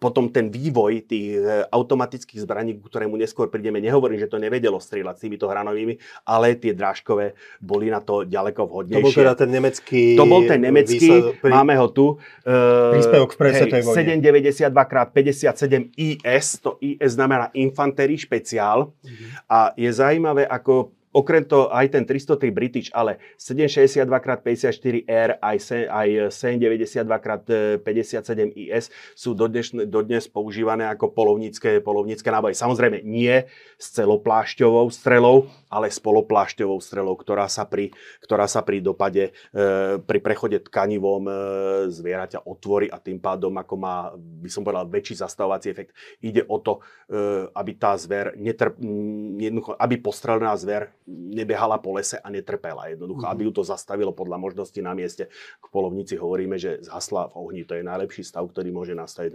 [0.00, 4.80] potom ten vývoj tých e, automatických zbraní, k ktorému neskôr prídeme, nehovorím, že to nevedelo
[4.80, 9.04] strieľať s týmito hranovými, ale tie drážkové boli na to ďaleko vhodnejšie.
[9.04, 10.16] To bol teda ten nemecký...
[10.16, 11.52] To bol ten nemecký, pri...
[11.52, 12.16] máme ho tu.
[12.48, 14.16] Uh, príspevok v presvetej vojne.
[14.24, 18.88] 792x57 IS, to IS znamená Infanterie Špeciál.
[18.88, 19.28] Uh-huh.
[19.52, 25.56] A je zaujímavé, ako okrem toho aj ten 303 British, ale 762x54R aj,
[25.90, 32.54] aj 792x57 IS sú dodnes, dodnes používané ako polovnícke, polovnícke náboje.
[32.54, 33.42] Samozrejme nie
[33.74, 37.90] s celoplášťovou strelou, ale s poloplášťovou strelou, ktorá sa pri,
[38.22, 41.32] ktorá sa pri dopade, e, pri prechode tkanivom e,
[41.90, 45.90] zvieraťa otvorí a tým pádom ako má, by som povedal, väčší zastavovací efekt.
[46.22, 46.78] Ide o to,
[47.10, 48.78] e, aby tá zver, netrp,
[49.78, 53.34] aby postrelená zver nebehala po lese a netrpela jednoducho, mm-hmm.
[53.34, 55.26] aby ju to zastavilo podľa možnosti na mieste.
[55.58, 59.34] K polovníci hovoríme, že zhasla v ohni, to je najlepší stav, ktorý môže nastať.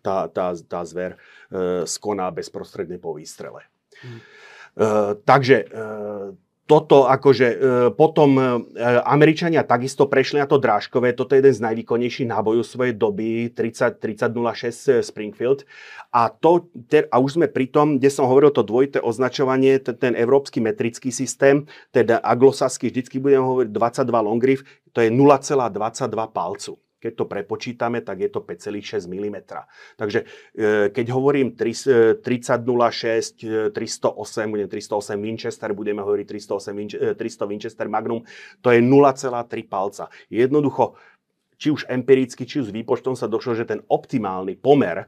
[0.00, 1.18] Tá, tá, tá zver
[1.50, 3.66] e, skoná bezprostredne po výstrele.
[4.00, 4.18] Mm.
[4.18, 4.22] E,
[5.26, 5.66] takže e,
[6.66, 7.56] toto akože e,
[7.94, 8.44] potom e,
[9.06, 14.02] Američania takisto prešli na to drážkové, toto je jeden z najvýkonnejších nábojov svojej doby, 30,
[14.02, 15.62] 3006 Springfield.
[16.10, 20.12] A, to, a už sme pri tom, kde som hovoril to dvojité označovanie, ten, ten
[20.18, 25.70] európsky metrický systém, teda aglosaský, vždycky budem hovoriť 22 Longriff, to je 0,22
[26.34, 26.74] palcu.
[27.06, 29.38] Keď to prepočítame, tak je to 5,6 mm.
[29.94, 30.26] Takže
[30.58, 32.18] e, keď hovorím 3006,
[33.70, 38.26] 308, budem 308 Winchester, budeme hovoriť 308, 300 Winchester Magnum,
[38.58, 40.10] to je 0,3 palca.
[40.26, 40.98] Jednoducho
[41.56, 45.06] či už empiricky, či už s výpočtom sa došlo, že ten optimálny pomer e,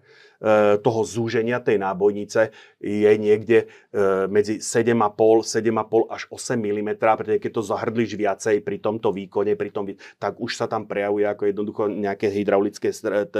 [0.80, 7.52] toho zúženia tej nábojnice je niekde e, medzi 7,5, 7,5 až 8 mm, pretože keď
[7.52, 11.82] to zahrdliš viacej pri tomto výkone, pri tom, tak už sa tam prejavuje ako jednoducho
[11.92, 12.88] nejaké hydraulické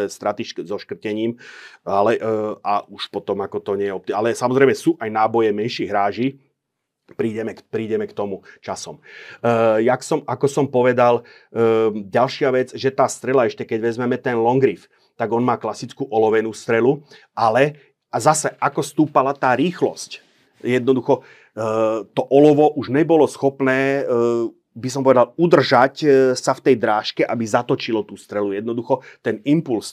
[0.09, 1.41] straty so škrtením,
[1.89, 2.23] ale, e,
[2.61, 4.21] a už potom ako to nie je optimálne.
[4.29, 6.37] Ale samozrejme sú aj náboje menších ráží,
[7.17, 9.01] Prídeme, prídeme k tomu časom.
[9.41, 14.21] Uh, jak som, ako som povedal, uh, ďalšia vec, že tá strela, ešte keď vezmeme
[14.21, 17.01] ten long riff, tak on má klasickú olovenú strelu,
[17.33, 17.81] ale
[18.13, 20.21] a zase ako stúpala tá rýchlosť,
[20.61, 24.49] jednoducho uh, to olovo už nebolo schopné uh,
[24.79, 26.07] by som povedal, udržať
[26.39, 28.55] sa v tej drážke, aby zatočilo tú strelu.
[28.55, 29.91] Jednoducho ten impuls,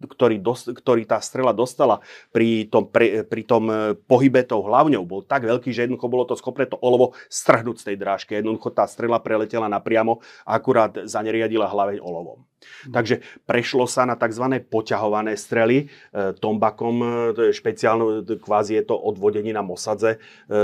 [0.00, 2.00] ktorý, dos, ktorý tá strela dostala
[2.32, 6.24] pri tom, pri, pri tom e, pohybe tou hlavňou, bol tak veľký, že jednoducho bolo
[6.24, 8.30] to schopné to olovo strhnúť z tej drážky.
[8.38, 12.44] Jednoducho tá strela preletela napriamo a akurát zaneriadila hlaveň olovom.
[12.60, 12.92] Hm.
[12.92, 13.14] Takže
[13.48, 14.60] prešlo sa na tzv.
[14.68, 20.56] poťahované strely e, tombakom, e, to je špeciálne, kvázi je to odvodení na Mosadze, e,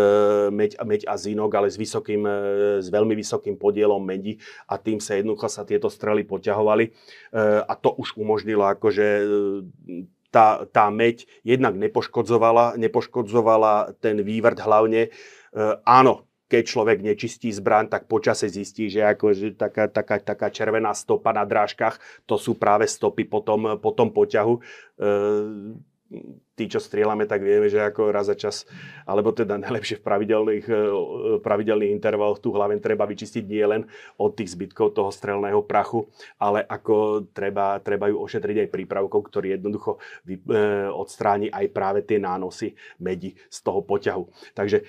[0.53, 2.37] meď, meď a zínok, ale s, vysokým, e,
[2.85, 4.37] s veľmi vysokým podielom medi
[4.69, 6.91] a tým sa jednoducho sa tieto strely poťahovali e,
[7.65, 9.07] a to už umožnilo akože
[10.31, 15.09] tá, tá meď jednak nepoškodzovala, nepoškodzovala ten vývrt hlavne.
[15.09, 15.11] E,
[15.89, 20.95] áno, keď človek nečistí zbraň, tak počase zistí, že ako, že taká, taká, taká červená
[20.95, 21.99] stopa na drážkach,
[22.29, 24.55] to sú práve stopy po tom, po tom poťahu.
[24.55, 24.63] E,
[26.57, 28.65] tí, čo strieľame, tak vieme, že ako raz za čas,
[29.05, 30.77] alebo teda najlepšie v pravidelných, e,
[31.45, 33.83] pravidelných intervaloch tú hlaven treba vyčistiť nie len
[34.17, 36.09] od tých zbytkov toho strelného prachu,
[36.41, 42.01] ale ako treba, treba ju ošetriť aj prípravkou, ktorý jednoducho vy, e, odstráni aj práve
[42.09, 42.73] tie nánosy
[43.05, 44.57] medi z toho poťahu.
[44.57, 44.85] Takže e,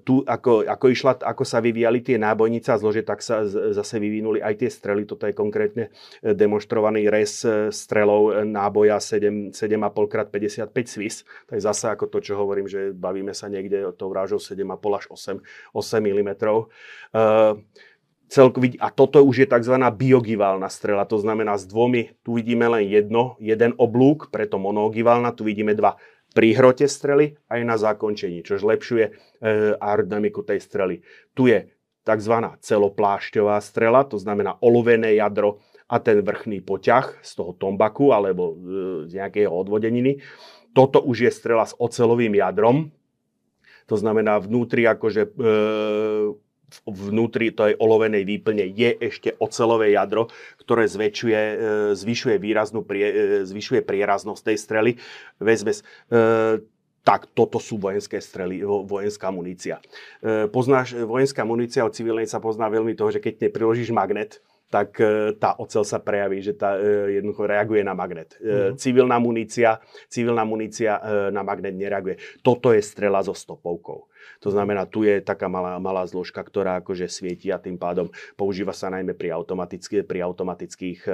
[0.00, 4.00] tu, ako, ako, išla, ako sa vyvíjali tie nábojnice a zlože, tak sa z, zase
[4.00, 5.04] vyvinuli aj tie strely.
[5.04, 5.92] Toto je konkrétne
[6.24, 11.26] e, demonstrovaný res strelov náboja 7, 7,5x55 Swiss.
[11.50, 15.04] To je zase ako to, čo hovorím, že bavíme sa niekde tou rážou 7,5 až
[15.10, 15.42] 8,
[15.74, 16.30] 8 mm.
[17.12, 17.58] Uh,
[18.80, 19.76] a toto už je tzv.
[19.76, 25.44] biogiválna strela, to znamená s dvomi, tu vidíme len jedno, jeden oblúk, preto monogiválna, tu
[25.44, 26.00] vidíme dva
[26.32, 29.12] pri hrote strely aj na zakončení, čo zlepšuje e,
[29.76, 31.04] aerodynamiku tej strely.
[31.36, 31.68] Tu je
[32.08, 32.34] tzv.
[32.56, 35.60] celoplášťová strela, to znamená olovené jadro
[35.92, 40.24] a ten vrchný poťah z toho tombaku alebo e, z nejakého odvodeniny.
[40.72, 42.90] Toto už je strela s ocelovým jadrom,
[43.86, 45.30] to znamená vnútri akože e,
[46.88, 51.54] vnútri tej olovenej výplne je ešte ocelové jadro, ktoré zväčšuje, e,
[51.92, 53.14] zvyšuje výraznú, prie, e,
[53.44, 54.90] zvyšuje prieraznosť tej strely.
[55.36, 56.62] Vezmes, e,
[57.02, 59.82] tak toto sú vojenské strely, vojenská munícia.
[60.54, 64.38] Poznáš, vojenská munícia od civilnej sa pozná veľmi toho, že keď nepriložíš magnet,
[64.72, 68.40] tak e, tá ocel sa prejaví, že tá e, jednoducho reaguje na magnet.
[68.40, 68.80] Mm.
[68.80, 69.76] Civilná munícia,
[70.08, 70.96] civilná munícia
[71.28, 72.16] na magnet nereaguje.
[72.40, 74.08] Toto je strela so stopovkou.
[74.42, 78.76] To znamená, tu je taká malá, malá zložka, ktorá akože svieti a tým pádom používa
[78.76, 81.12] sa najmä pri, automatických, pri automatických e,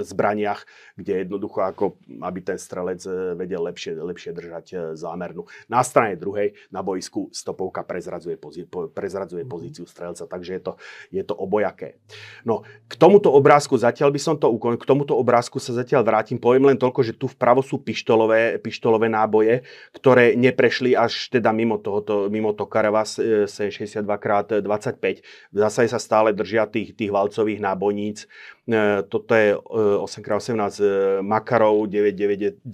[0.00, 0.66] zbraniach,
[0.98, 5.46] kde jednoducho ako, aby ten strelec e, vedel lepšie, lepšie držať e, zámernú.
[5.70, 9.50] Na strane druhej, na boisku, stopovka prezradzuje, pozí, po, prezradzuje mhm.
[9.50, 10.72] pozíciu strelca, takže je to,
[11.14, 11.96] je to obojaké.
[12.42, 16.36] No, k tomuto obrázku zatiaľ by som to ukončil, k tomuto obrázku sa zatiaľ vrátim,
[16.36, 19.62] poviem len toľko, že tu vpravo sú pištolové, pištolové náboje,
[19.94, 25.22] ktoré neprešli až teda mimo, tohoto, mimo Tokareva 62x25.
[25.54, 28.26] Zase sa stále držia tých, tých valcových nábojníc.
[28.64, 32.64] E, toto je 8x18 Makarov, 9x19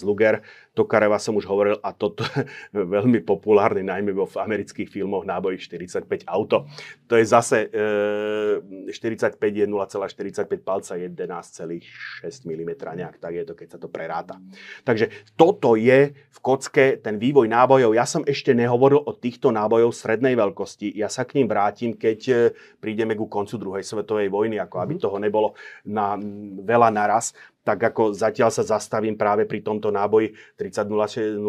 [0.00, 0.40] Luger.
[0.72, 2.48] Tokareva som už hovoril a toto je
[2.96, 6.64] veľmi populárny, najmä vo v amerických filmoch náboj 45 auto.
[7.06, 13.78] To je zase 45 je 0,45 palca, 11,6 mm, nejak tak je to, keď sa
[13.78, 14.40] to preráta.
[14.82, 17.92] Takže toto je v kocke ten vývoj nábojov.
[17.92, 20.96] Ja som ešte nehovoril o týchto nábojov strednej veľkosti.
[20.96, 22.34] Ja sa k ním vrátim, keď e,
[22.80, 25.02] prídeme ku koncu druhej svetovej vojny, ako aby mhm.
[25.02, 26.16] toho nebolo na
[26.62, 27.34] veľa naraz
[27.64, 31.40] tak ako zatiaľ sa zastavím práve pri tomto náboji 3006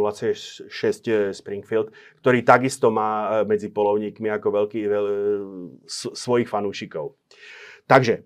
[1.36, 1.92] Springfield,
[2.24, 5.16] ktorý takisto má e, medzi polovníkmi ako veľký veľ, e,
[5.92, 7.20] svojich fanúšikov.
[7.84, 8.24] Takže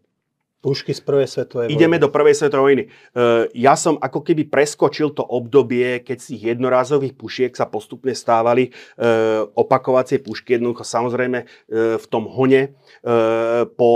[0.60, 1.80] Pušky z prvej svetovej vojny.
[1.80, 2.84] Ideme do prvej svetovej vojny.
[2.86, 8.12] Uh, ja som ako keby preskočil to obdobie, keď z tých jednorázových pušiek sa postupne
[8.12, 10.60] stávali uh, opakovacie pušky.
[10.60, 12.76] Jednoducho samozrejme uh, v tom hone
[13.80, 13.92] po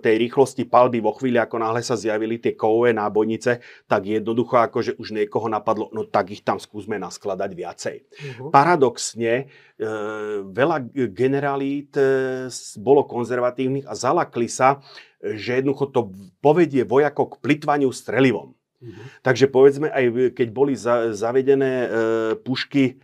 [0.00, 4.96] tej rýchlosti palby vo chvíli, ako náhle sa zjavili tie kovové nábojnice, tak jednoducho akože
[4.96, 7.96] už niekoho napadlo, no tak ich tam skúsme naskladať viacej.
[8.00, 8.48] Uh-huh.
[8.48, 9.52] Paradoxne,
[10.48, 10.76] veľa
[11.12, 11.92] generalít
[12.80, 14.80] bolo konzervatívnych a zalakli sa
[15.22, 16.00] že jednoducho to
[16.44, 18.52] povedie vojakov k plitvaniu strelivom.
[18.76, 19.06] Mm-hmm.
[19.24, 21.88] Takže povedzme, aj keď boli za, zavedené e,
[22.36, 23.00] pušky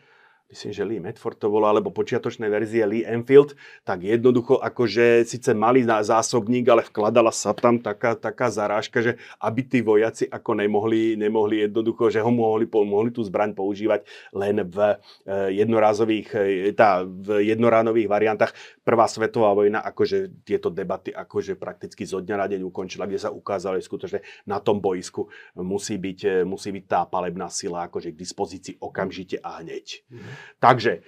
[0.52, 5.56] myslím, že Lee Medford to bolo, alebo počiatočné verzie Lee Enfield, tak jednoducho akože síce
[5.56, 11.16] mali zásobník, ale vkladala sa tam taká, taká zarážka, že aby tí vojaci ako nemohli,
[11.16, 14.04] nemohli jednoducho, že ho mohli, mohli tú zbraň používať
[14.36, 14.76] len v
[15.24, 18.52] e, jednorázových, e, tá, v jednoránových variantách.
[18.84, 23.32] Prvá svetová vojna, akože tieto debaty akože prakticky zo dňa na deň ukončila, kde sa
[23.32, 28.20] ukázalo skutočne na tom boisku musí byť, e, musí byť tá palebná sila akože k
[28.20, 30.04] dispozícii okamžite a hneď.
[30.04, 30.41] Mm-hmm.
[30.62, 31.00] Takže e,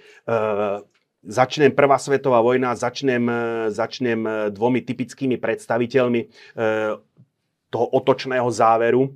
[1.23, 3.39] začnem prvá svetová vojna, začnem, e,
[3.71, 6.21] začnem e, dvomi typickými predstaviteľmi
[7.65, 9.11] toho otočného záveru,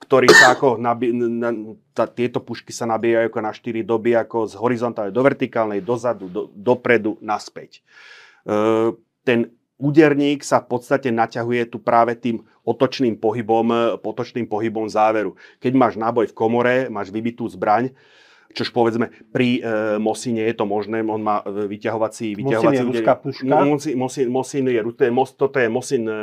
[0.00, 1.52] ktorý sa ako nabi- na,
[1.92, 6.32] tá, tieto pušky sa nabíjajú ako na štyri doby, ako z horizontálnej do vertikálnej, dozadu,
[6.32, 7.84] do, dopredu, naspäť.
[9.28, 15.34] Ten úderník sa v podstate naťahuje tu práve tým otočným pohybom, potočným pohybom záveru.
[15.60, 17.92] Keď máš náboj v komore, máš vybitú zbraň,
[18.50, 22.34] Čož povedzme, pri e, Mosine je to možné, on má e, vyťahovací...
[22.34, 23.46] vyťahovací Mosin je ruská puška?
[23.46, 26.14] Mosin, Mosin, Mosin je, to je, toto je Mosin e,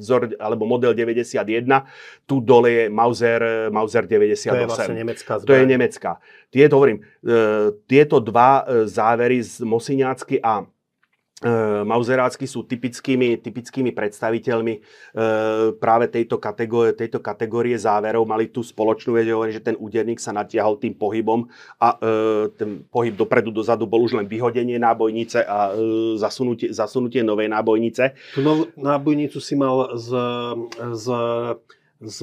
[0.00, 1.68] vzor, alebo model 91,
[2.24, 4.48] tu dole je Mauser, Mauser 98.
[4.48, 5.48] To je vlastne nemecká zbraň.
[5.48, 6.10] To je nemecká.
[6.48, 7.32] Tieto, hovorím, e,
[7.84, 10.64] tieto dva e, závery z Mosiniacky a
[11.38, 11.50] E,
[11.86, 14.80] Mauserácky sú typickými, typickými predstaviteľmi e,
[15.78, 18.26] práve tejto kategórie, tejto kategórie záverov.
[18.26, 21.46] Mali tú spoločnú vec, že ten úderník sa natiahol tým pohybom
[21.78, 22.10] a e,
[22.58, 25.70] ten pohyb dopredu, dozadu bol už len vyhodenie nábojnice a
[26.18, 28.18] zasunutie, zasunutie novej nábojnice.
[28.34, 30.10] Tú novú nábojnicu si mal z,
[30.98, 31.06] z
[31.98, 32.18] z,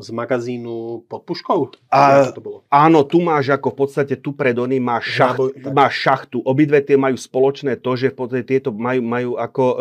[0.00, 1.76] z magazínu pod puškou?
[1.92, 2.58] A, to bolo?
[2.72, 6.40] Áno, tu máš ako v podstate tu pred oný máš, šacht, máš šachtu.
[6.40, 8.16] Obidve tie majú spoločné to, že
[8.48, 9.76] tieto majú, majú ako e,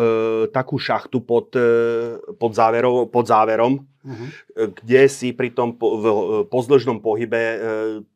[0.52, 4.30] takú šachtu pod, e, pod, záverov, pod záverom, uh-huh.
[4.78, 6.06] kde si pri tom po, v
[6.48, 7.58] pozdĺžnom pohybe e,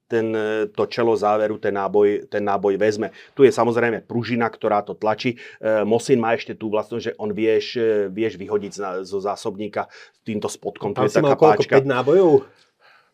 [0.10, 3.14] ten, e, to čelo záveru, ten náboj, ten náboj vezme.
[3.38, 5.38] Tu je samozrejme pružina, ktorá to tlačí.
[5.62, 9.86] E, Mosin má ešte tú vlastnosť, že on vieš, e, vieš vyhodiť zo zásobníka
[10.26, 10.98] týmto spodkom.
[10.98, 12.50] Tam si mal koľko, 5 nábojov?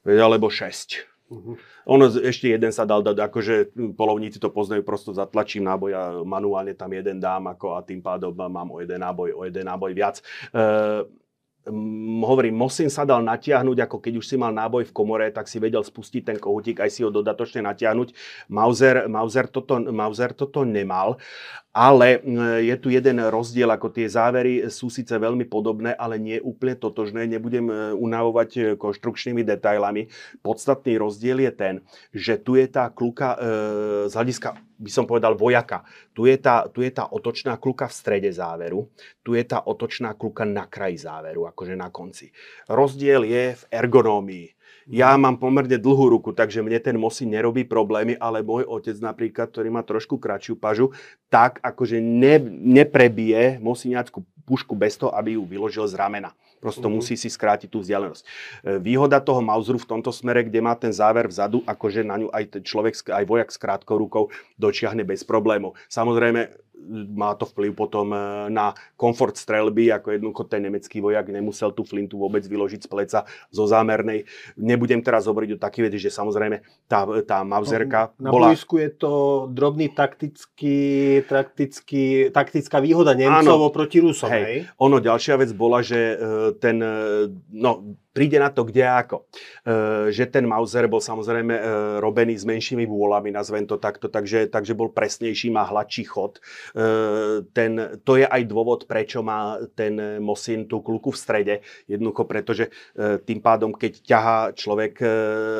[0.08, 1.04] Alebo 6.
[1.26, 1.58] Uh-huh.
[1.90, 3.54] Ono ešte jeden sa dal dať, akože
[3.98, 8.30] polovníci to poznajú, prosto zatlačím náboj a manuálne tam jeden dám ako a tým pádom
[8.34, 10.22] mám o jeden náboj, o jeden náboj viac.
[10.54, 11.02] E,
[12.26, 15.58] hovorím, Mosin sa dal natiahnuť, ako keď už si mal náboj v komore, tak si
[15.58, 18.14] vedel spustiť ten kohutík, aj si ho dodatočne natiahnuť.
[18.54, 21.18] Mauser, Mauser, toto, Mauser toto nemal,
[21.76, 22.24] ale
[22.64, 27.28] je tu jeden rozdiel, ako tie závery sú síce veľmi podobné, ale nie úplne totožné.
[27.28, 30.08] Nebudem e, unavovať e, konštrukčnými detailami.
[30.40, 31.76] Podstatný rozdiel je ten,
[32.16, 33.38] že tu je tá kluka e,
[34.08, 35.84] z hľadiska by som povedal vojaka.
[36.12, 38.92] Tu je, tá, tu je tá otočná kluka v strede záveru,
[39.24, 42.32] tu je tá otočná kluka na kraji záveru, akože na konci.
[42.68, 44.48] Rozdiel je v ergonómii.
[44.86, 49.50] Ja mám pomerne dlhú ruku, takže mne ten Mosin nerobí problémy, ale môj otec napríklad,
[49.50, 50.94] ktorý má trošku kratšiu pažu,
[51.34, 52.38] tak akože ne,
[52.78, 56.38] neprebije Mosiniackú pušku bez toho, aby ju vyložil z ramena.
[56.62, 57.02] Prosto uh-huh.
[57.02, 58.24] musí si skrátiť tú vzdialenosť.
[58.26, 58.28] E,
[58.82, 62.62] výhoda toho Mauseru v tomto smere, kde má ten záver vzadu, akože na ňu aj
[62.62, 65.78] človek, aj vojak s krátkou rukou dočiahne bez problémov.
[65.90, 66.54] Samozrejme,
[67.16, 71.82] má to vplyv potom e, na komfort strelby, ako jednoducho ten nemecký vojak nemusel tú
[71.82, 73.20] flintu vôbec vyložiť z pleca
[73.50, 74.30] zo zámernej.
[74.56, 78.54] Nebudem teraz hovoriť o takých veci, že samozrejme tá, tá Mauserka Na bola...
[78.54, 79.12] boisku je to
[79.50, 84.44] drobný taktický, taktický, taktická výhoda Nemcov oproti Rusom, hej?
[84.46, 84.58] Hej.
[84.78, 86.16] Ono, ďalšia vec bola, že e,
[86.62, 89.28] ten, e, no, príde na to kde ako.
[89.68, 91.64] E, že ten Mauser bol samozrejme e,
[92.00, 96.40] robený s menšími vôľami, nazvem to takto, takže, takže bol presnejší, má hladší chod.
[96.40, 101.56] E, ten, to je aj dôvod, prečo má ten Mosin tú kluku v strede.
[101.92, 102.72] Jednoducho, pretože
[103.26, 105.02] tým pádom, keď ťahá človek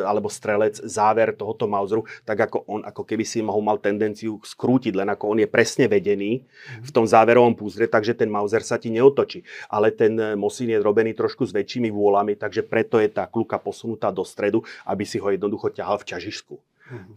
[0.06, 4.94] alebo strelec záver tohoto Mauseru, tak ako on, ako keby si mohol mal tendenciu skrútiť,
[4.96, 6.46] len ako on je presne vedený
[6.86, 9.44] v tom záverovom púzre, takže ten Mauser sa ti neotočí.
[9.68, 14.14] Ale ten Mosin je robený trošku s väčšími vôľami, takže preto je tá kluka posunutá
[14.14, 16.56] do stredu, aby si ho jednoducho ťahal v ťažišku.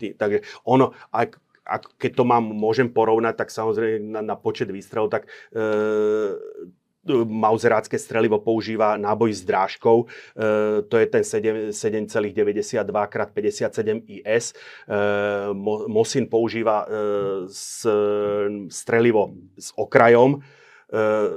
[0.00, 4.72] Ty, takže ono, ak, ak, keď to mám, môžem porovnať, tak samozrejme na, na počet
[4.72, 5.60] výstrelov, tak e,
[7.28, 10.06] mauzerácké strelivo používa náboj s drážkou, e,
[10.88, 14.44] to je ten 7 7,92 x 57 IS.
[14.52, 14.56] E,
[15.52, 16.86] Mo- Mosin používa e,
[17.52, 17.84] s,
[18.72, 20.40] strelivo s okrajom, e,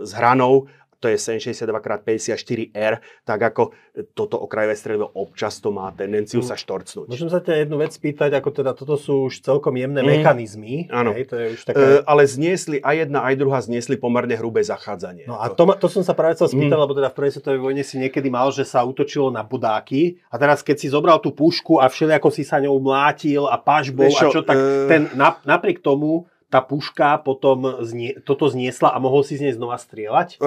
[0.07, 0.71] s hranou,
[1.01, 2.93] to je 762x54R,
[3.23, 3.73] tak ako
[4.11, 7.09] toto okrajové strelivo občas to má tendenciu sa štorcnúť.
[7.09, 10.09] Môžem sa ťa jednu vec spýtať, ako teda toto sú už celkom jemné Mm.
[10.13, 10.75] mechanizmy.
[10.87, 11.11] Áno.
[11.11, 11.81] Hej, to je už E, taká...
[12.03, 15.25] ale zniesli, aj jedna, aj druhá zniesli pomerne hrubé zachádzanie.
[15.25, 16.83] No a to, to som sa práve chcel spýtať, Mm.
[16.85, 20.37] lebo teda v prvej svetovej vojne si niekedy mal, že sa útočilo na bodáky a
[20.37, 24.17] teraz keď si zobral tú pušku a všelijako si sa ňou mlátil a pažbou Vieš
[24.17, 28.91] a čo, čo, tak e- ten, na, napriek tomu tá puška potom znie, toto zniesla
[28.91, 30.35] a mohol si z nej znova strieľať?
[30.35, 30.39] E,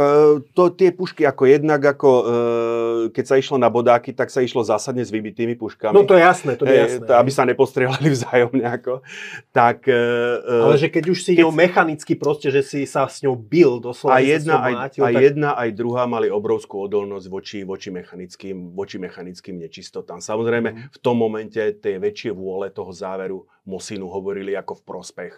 [0.46, 2.24] to tie pušky ako jednak, ako e,
[3.08, 5.90] keď sa išlo na bodáky, tak sa išlo zásadne s vybitými puškami.
[5.90, 7.06] No to je jasné, to je Hej, jasné.
[7.06, 8.64] to, aby sa nepostrieľali vzájomne.
[8.66, 9.00] Ako.
[9.48, 10.04] Tak, e,
[10.44, 13.80] Ale že keď už si keď- ňou mechanicky proste, že si sa s ňou bil
[13.80, 15.22] doslova, a jedna, aj, mlátil, aj tak...
[15.24, 20.20] jedna, aj druhá mali obrovskú odolnosť voči, voči, mechanickým, voči mechanickým nečistotám.
[20.20, 20.80] Samozrejme, Mhm.
[20.90, 25.32] v tom momente tie väčšie vôle toho záveru Mosinu hovorili ako v prospech,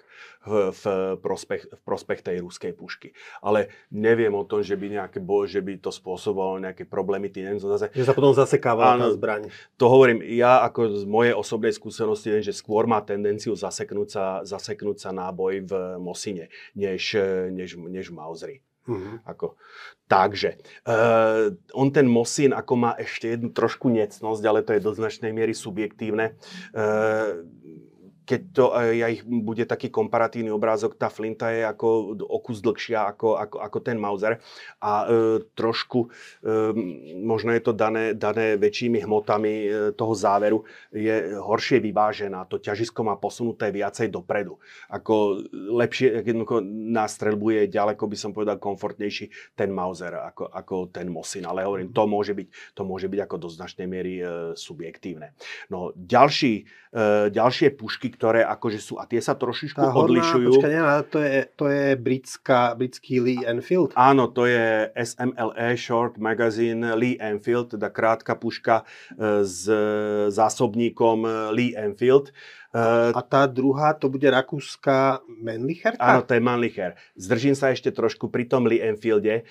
[0.47, 0.85] v, v
[1.23, 3.15] prospech, v prospech tej ruskej pušky.
[3.39, 7.31] Ale neviem o tom, že by, nejaké, bo, že by to spôsobovalo nejaké problémy.
[7.31, 9.47] Tým neviem, zase, Že sa potom zasekávala tá zbraň.
[9.79, 14.25] to hovorím, ja ako z mojej osobnej skúsenosti viem, že skôr má tendenciu zaseknúť sa,
[14.43, 15.73] zaseknúť sa náboj v
[16.03, 17.15] Mosine, než,
[17.55, 18.59] než, než v Mauseri.
[18.87, 19.27] Mhm.
[19.27, 19.59] Ako,
[20.07, 24.95] takže, uh, on ten Mosin ako má ešte jednu trošku necnosť, ale to je do
[24.95, 26.39] značnej miery subjektívne.
[26.71, 27.43] Uh,
[28.27, 32.59] keď to eh, ja ich bude taký komparatívny obrázok, tá flinta je ako o kus
[32.59, 34.43] dlhšia ako, ako, ako ten Mauser
[34.83, 36.11] a e, trošku,
[36.43, 36.49] e,
[37.23, 42.45] možno je to dané, dané väčšími hmotami e, toho záveru, je horšie vyvážená.
[42.51, 44.59] To ťažisko má posunuté viacej dopredu.
[44.91, 50.75] Ako lepšie, jednoducho na streľbu je ďaleko, by som povedal, komfortnejší ten Mauser ako, ako
[50.91, 51.47] ten Mosin.
[51.47, 54.25] Ale hovorím, to môže byť, to môže byť ako do značnej miery e,
[54.59, 55.37] subjektívne.
[55.71, 60.49] No, ďalší, e, ďalšie pušky, ktoré akože sú, a tie sa trošičku Tá horná, odlišujú.
[60.57, 63.93] počkaj, ale to je, to je britská, britský Lee Enfield.
[63.93, 69.69] Áno, to je SMLE Short Magazine Lee Enfield, teda krátka puška e, s
[70.33, 72.33] zásobníkom e, Lee Enfield.
[72.73, 76.01] E, A tá druhá, to bude rakúska Menlicherka?
[76.01, 76.97] Áno, to je Mannlicher.
[77.15, 79.43] Zdržím sa ešte trošku pri tom Lee Enfielde.
[79.43, 79.45] E,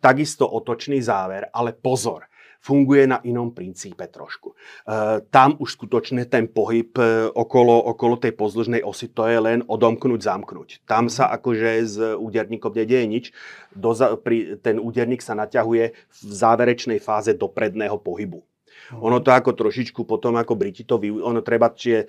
[0.00, 2.31] takisto otočný záver, ale pozor,
[2.62, 4.54] funguje na inom princípe trošku.
[4.54, 4.56] E,
[5.34, 10.22] tam už skutočne ten pohyb e, okolo, okolo tej pozdĺžnej osy, to je len odomknúť,
[10.22, 10.86] zamknúť.
[10.86, 13.24] Tam sa akože s úderníkom nedieje nič.
[13.74, 18.46] Do, za- pri, ten úderník sa naťahuje v záverečnej fáze do predného pohybu.
[19.00, 22.04] Ono to ako trošičku potom ako Briti to využili, ono treba, či e,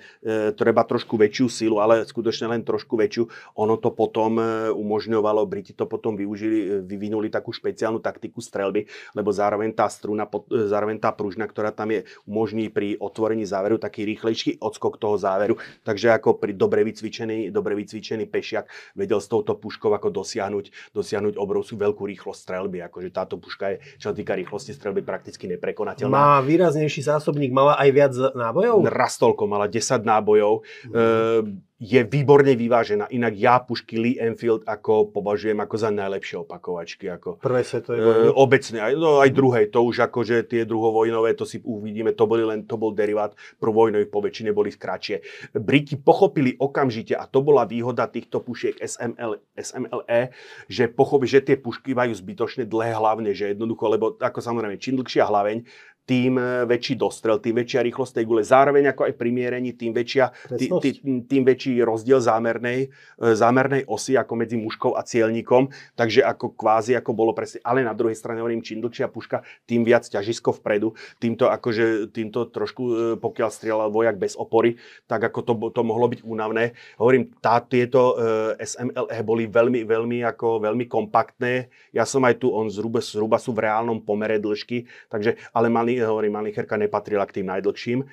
[0.52, 3.24] treba trošku väčšiu silu, ale skutočne len trošku väčšiu.
[3.60, 8.84] Ono to potom e, umožňovalo, Briti to potom využili, e, vyvinuli takú špeciálnu taktiku strelby,
[9.16, 13.80] lebo zároveň tá struna, e, zároveň tá pružna, ktorá tam je, umožní pri otvorení záveru
[13.80, 15.56] taký rýchlejší odskok toho záveru.
[15.86, 18.68] Takže ako pri dobre vycvičený, dobre vycvičený pešiak
[18.98, 22.82] vedel s touto puškou ako dosiahnuť, dosiahnuť obrovskú veľkú rýchlosť strelby.
[22.84, 26.10] Akože táto puška je, čo týka rýchlosti strelby, prakticky neprekonateľná.
[26.10, 26.40] Má
[26.74, 28.90] výraznejší zásobník, mala aj viac nábojov?
[28.90, 30.66] Raz toľko, mala 10 nábojov.
[30.90, 30.94] Mhm.
[30.98, 33.12] E, je výborne vyvážená.
[33.12, 37.12] Inak ja pušky Lee Enfield ako považujem ako za najlepšie opakovačky.
[37.12, 38.26] Ako, Prvej svetovej e, vojny.
[38.32, 42.46] obecne, aj, no aj druhej, to už akože tie druhovojnové, to si uvidíme, to, boli
[42.46, 45.20] len, to bol derivát prvovojnových, po väčšine boli kratšie.
[45.60, 50.32] Briti pochopili okamžite, a to bola výhoda týchto pušiek SML, SMLE,
[50.70, 55.02] že pochopili, že tie pušky majú zbytočne dlhé hlavne, že jednoducho, lebo ako samozrejme, čím
[55.02, 55.68] dlhšia hlaveň,
[56.04, 58.42] tým e, väčší dostrel, tým väčšia rýchlosť tej gule.
[58.44, 60.90] Zároveň ako aj pri mierení, tým, väčšia, tý, tý,
[61.24, 65.72] tým väčší rozdiel zámernej, e, zámernej osy ako medzi mužkou a cieľníkom.
[65.96, 67.64] Takže ako kvázi, ako bolo presne.
[67.64, 70.92] Ale na druhej strane hovorím, čím dlhšia puška, tým viac ťažisko vpredu.
[71.16, 74.76] Týmto, akože, týmto trošku, e, pokiaľ strieľal vojak bez opory,
[75.08, 76.76] tak ako to, to mohlo byť únavné.
[77.00, 78.16] Hovorím, tá, tieto
[78.60, 81.72] SMLE boli veľmi, veľmi, ako, veľmi kompaktné.
[81.96, 85.93] Ja som aj tu, on zhruba, zhruba sú v reálnom pomere dĺžky, takže, ale mali
[86.02, 88.00] hovorím, Malicherka nepatrila k tým najdlhším.
[88.02, 88.06] E,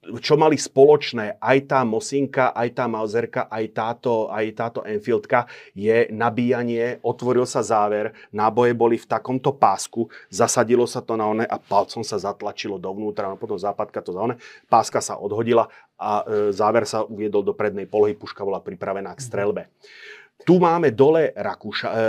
[0.00, 5.44] čo mali spoločné aj tá Mosinka, aj tá Mauzerka, aj táto, aj táto Enfieldka,
[5.76, 11.44] je nabíjanie, otvoril sa záver, náboje boli v takomto pásku, zasadilo sa to na one
[11.44, 14.40] a palcom sa zatlačilo dovnútra, no potom západka to za one,
[14.72, 15.68] páska sa odhodila
[16.00, 19.68] a e, záver sa uviedol do prednej polohy, puška bola pripravená k strelbe.
[20.44, 22.04] Tu máme dole Rakúša, e,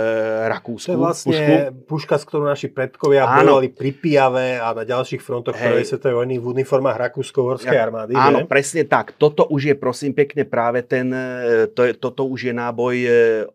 [0.48, 0.88] Rakúsku.
[0.88, 1.52] To je vlastne pušku,
[1.86, 3.60] puška, s ktorou naši predkovia áno.
[3.60, 8.16] bojovali pri Pijave a na ďalších frontoch prvej svetovej vojny v uniformách Rakúsko-Horskej ja, armády.
[8.16, 8.48] Áno, že?
[8.48, 9.14] presne tak.
[9.20, 12.94] Toto už je prosím pekne práve ten, e, to toto už je náboj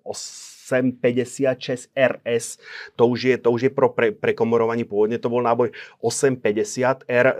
[0.05, 2.45] 856 e, RS,
[2.93, 5.73] to už je, to už je pro pre, prekomorovanie pôvodne, to bol náboj
[6.05, 7.35] 850 R e,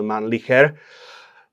[0.00, 0.78] Mannlicher.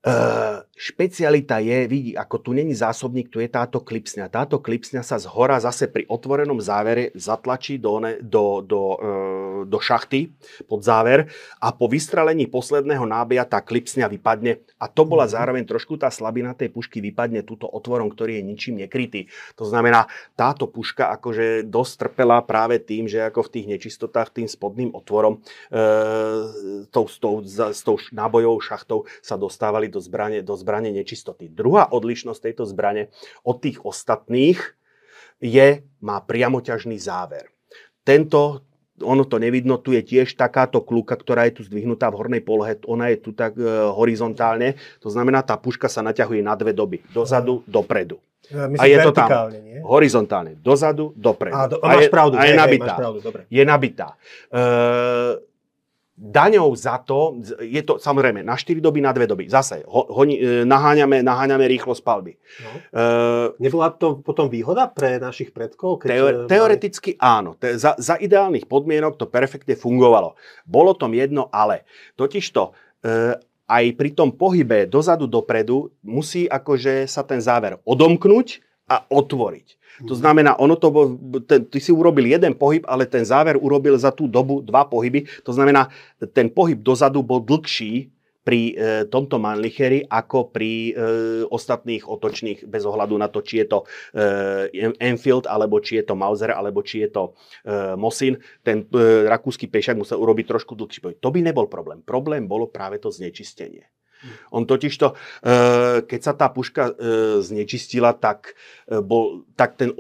[0.06, 4.30] Uh, špecialita je, vidí, ako tu není zásobník, tu je táto klipsňa.
[4.30, 9.60] Táto klipsňa sa z hora zase pri otvorenom závere zatlačí do, ne, do, do, uh,
[9.66, 10.30] do šachty
[10.70, 11.26] pod záver
[11.58, 15.32] a po vystrelení posledného nábia tá klipsňa vypadne a to bola mhm.
[15.34, 19.26] zároveň trošku tá slabina tej pušky, vypadne túto otvorom, ktorý je ničím nekrytý.
[19.58, 20.06] To znamená,
[20.38, 25.42] táto puška akože dosť trpela práve tým, že ako v tých nečistotách tým spodným otvorom
[25.74, 31.48] s, tou, tou, s tou nábojovou šachtou sa dostávali do zbrane, do zbrane nečistoty.
[31.48, 33.08] Druhá odlišnosť tejto zbrane
[33.48, 34.60] od tých ostatných
[35.40, 37.48] je, má priamoťažný záver.
[38.04, 38.68] Tento,
[39.00, 42.78] ono to nevidno, tu je tiež takáto kluka, ktorá je tu zdvihnutá v hornej polohe,
[42.86, 47.04] ona je tu tak e, horizontálne, to znamená, tá puška sa naťahuje na dve doby,
[47.12, 48.20] dozadu, dopredu.
[48.46, 49.82] Myslím, a je to tam nie?
[49.82, 51.58] horizontálne, dozadu, dopredu.
[51.58, 52.38] A, do, a máš pravdu.
[52.38, 52.94] A je, je nabitá.
[52.94, 53.42] Hej, pravdu, dobre.
[53.50, 54.08] Je nabitá.
[54.54, 54.62] E,
[56.16, 59.52] daňou za to, je to samozrejme na 4 doby, na 2 doby.
[59.52, 62.40] Zase ho, ho, e, naháňame, naháňame rýchlosť palby.
[62.64, 62.72] No.
[62.96, 66.08] Uh, Nebola to potom výhoda pre našich predkov?
[66.08, 67.60] Keď teo, e, teoreticky áno.
[67.60, 70.40] Te, za, za ideálnych podmienok to perfektne fungovalo.
[70.64, 71.84] Bolo tom jedno ale.
[72.16, 73.36] Totižto uh,
[73.68, 79.68] aj pri tom pohybe dozadu, dopredu musí akože sa ten záver odomknúť a otvoriť.
[80.04, 80.92] To znamená, ono to
[81.48, 85.24] ten, ty si urobil jeden pohyb, ale ten záver urobil za tú dobu dva pohyby.
[85.48, 85.88] To znamená,
[86.36, 88.12] ten pohyb dozadu bol dlhší
[88.46, 91.02] pri e, tomto Mannlicheri ako pri e,
[91.50, 93.80] ostatných otočných, bez ohľadu na to, či je to
[94.14, 97.34] e, Enfield, alebo či je to Mauser, alebo či je to
[97.66, 98.38] e, Mosin.
[98.62, 101.18] Ten e, rakúsky pešak musel urobiť trošku dlhší pohyb.
[101.18, 102.06] To by nebol problém.
[102.06, 103.90] Problém bolo práve to znečistenie.
[104.52, 106.94] On totižto, eh, keď sa tá puška eh,
[107.44, 108.56] znečistila, tak,
[108.90, 109.92] eh, bol, tak ten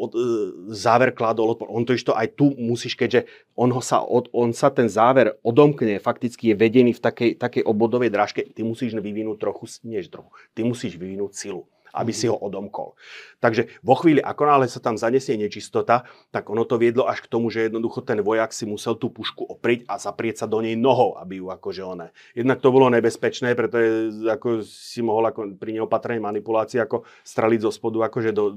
[0.71, 1.67] záver kládol odpor.
[1.69, 6.51] On totižto aj tu musíš, keďže on, ho sa, on sa ten záver odomkne, fakticky
[6.51, 10.95] je vedený v takej, takej obodovej drážke, ty musíš vyvinúť trochu, než trochu, ty musíš
[10.95, 11.63] vyvinúť silu
[11.95, 12.93] aby si ho odomkol.
[13.39, 17.31] Takže vo chvíli, ako náhle sa tam zanesie nečistota, tak ono to viedlo až k
[17.31, 20.75] tomu, že jednoducho ten vojak si musel tú pušku opriť a zaprieť sa do nej
[20.75, 22.11] nohou, aby ju akože one.
[22.35, 27.71] Jednak to bolo nebezpečné, pretože ako si mohol ako pri neopatrnej manipulácii ako streliť zo
[27.71, 28.55] spodu akože do,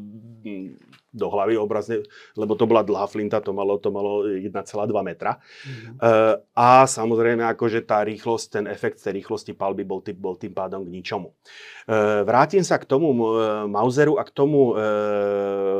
[1.09, 2.05] do hlavy obrazne,
[2.37, 4.53] lebo to bola dlhá flinta, to malo, to malo 1,2
[5.01, 5.41] metra.
[5.41, 5.97] Mm-hmm.
[5.99, 10.53] Uh, a samozrejme, akože tá rýchlosť, ten efekt tej rýchlosti palby bol, tým, bol tým
[10.53, 11.33] pádom k ničomu.
[11.89, 14.61] Uh, vrátim sa k tomu uh, Mauseru a k tomu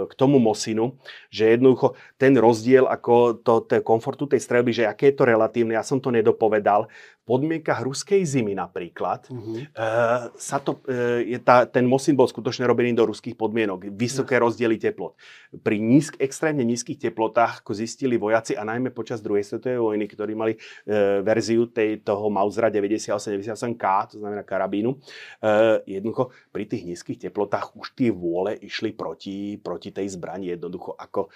[0.09, 0.97] k tomu Mosinu,
[1.29, 5.77] že jednoducho ten rozdiel ako to, to komfortu tej strelby, že aké je to relatívne,
[5.77, 6.89] ja som to nedopovedal,
[7.29, 9.69] podmienkach ruskej zimy napríklad, uh-huh.
[9.77, 13.93] uh, sa to, uh, je tá, ten Mosin bol skutočne robený do ruských podmienok.
[13.93, 14.49] Vysoké uh-huh.
[14.49, 15.13] rozdiely teplot.
[15.61, 20.33] Pri nízk, extrémne nízkych teplotách, ako zistili vojaci, a najmä počas druhej svetovej vojny, ktorí
[20.33, 23.85] mali uh, verziu tej, toho Mausera 98-98K,
[24.17, 29.93] to znamená karabínu, uh, jednoducho pri tých nízkych teplotách už tie vôle išli proti, proti
[29.93, 30.57] tej zbrani.
[30.57, 31.29] Jednoducho ako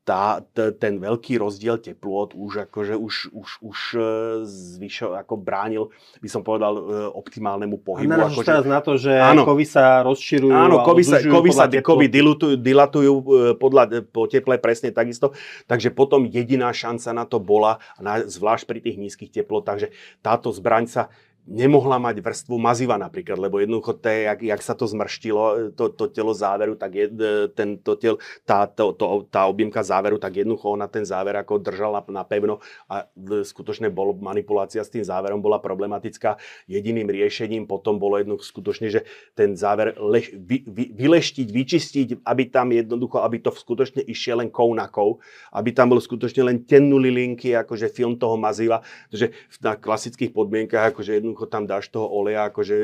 [0.00, 4.00] tá, t- ten veľký rozdiel teplôt už akože už, už, už e,
[4.48, 5.92] zvyšo, ako bránil,
[6.24, 6.82] by som povedal, e,
[7.12, 8.16] optimálnemu pohybu.
[8.16, 11.68] A akože, teraz na to, že áno, kovy sa rozširujú Áno, kovy sa, kovy sa
[11.68, 13.24] kovy dilatujú, dilatujú e,
[13.60, 15.36] podľa, po teple presne takisto.
[15.68, 19.88] Takže potom jediná šanca na to bola, na, zvlášť pri tých nízkych teplotách, že
[20.24, 21.02] táto zbraň sa
[21.46, 26.08] nemohla mať vrstvu maziva napríklad, lebo jednoducho té, jak, jak sa to zmrštilo, to, to
[26.08, 27.06] telo záveru, tak je,
[27.54, 31.58] ten, to tel, tá, to, to, tá objemka záveru, tak jednoducho ona ten záver ako
[31.58, 33.06] držala na pevno a
[33.44, 36.36] skutočne bol, manipulácia s tým záverom bola problematická.
[36.70, 39.00] Jediným riešením potom bolo jednoducho skutočne, že
[39.32, 44.50] ten záver le, vy, vy, vyleštiť, vyčistiť, aby tam jednoducho, aby to skutočne išiel len
[44.52, 45.18] kou na kou,
[45.54, 50.94] aby tam bol skutočne len tennuli linky, akože film toho maziva, že na klasických podmienkach,
[50.94, 52.74] akože jednoducho jednoducho tam dáš toho oleja, akože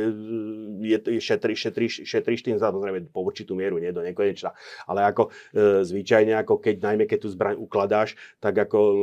[0.80, 4.56] je, je šetri, šetri, šetríš tým samozrejme po určitú mieru, nie do nekonečna.
[4.88, 8.96] Ale ako e, zvyčajne, ako keď, najmä keď tú zbraň ukladáš, tak ako e,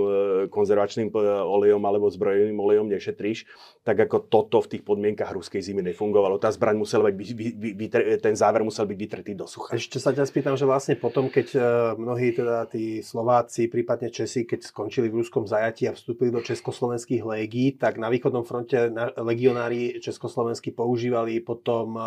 [0.50, 3.46] konzervačným e, olejom alebo zbrojovým olejom nešetríš,
[3.86, 6.42] tak ako toto v tých podmienkach ruskej zimy nefungovalo.
[6.42, 7.86] Tá zbraň musela byť, vy, vy, vy,
[8.20, 9.76] ten záver musel byť vytretý do sucha.
[9.76, 11.60] Ešte sa ťa spýtam, že vlastne potom, keď e,
[12.00, 17.24] mnohí teda tí Slováci, prípadne Česi, keď skončili v ruskom zajatí a vstúpili do československých
[17.24, 18.88] légií, tak na východnom fronte
[19.20, 21.98] legii legionári československí používali potom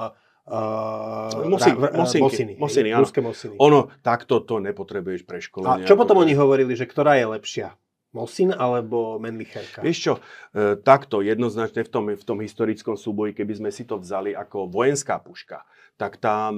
[0.47, 3.03] Uh, Mosin, ra, mosiny, mosiny, mosiny, áno.
[3.03, 3.59] mosiny.
[3.59, 5.82] Ono, takto to nepotrebuješ pre školenie.
[5.82, 7.74] A čo potom oni hovorili, že ktorá je lepšia?
[8.15, 9.82] Mosin alebo Menlicherka?
[9.82, 10.12] Vieš čo,
[10.55, 14.70] e, takto jednoznačne v tom, v tom historickom súboji, keby sme si to vzali ako
[14.70, 15.66] vojenská puška,
[15.97, 16.52] tak tá,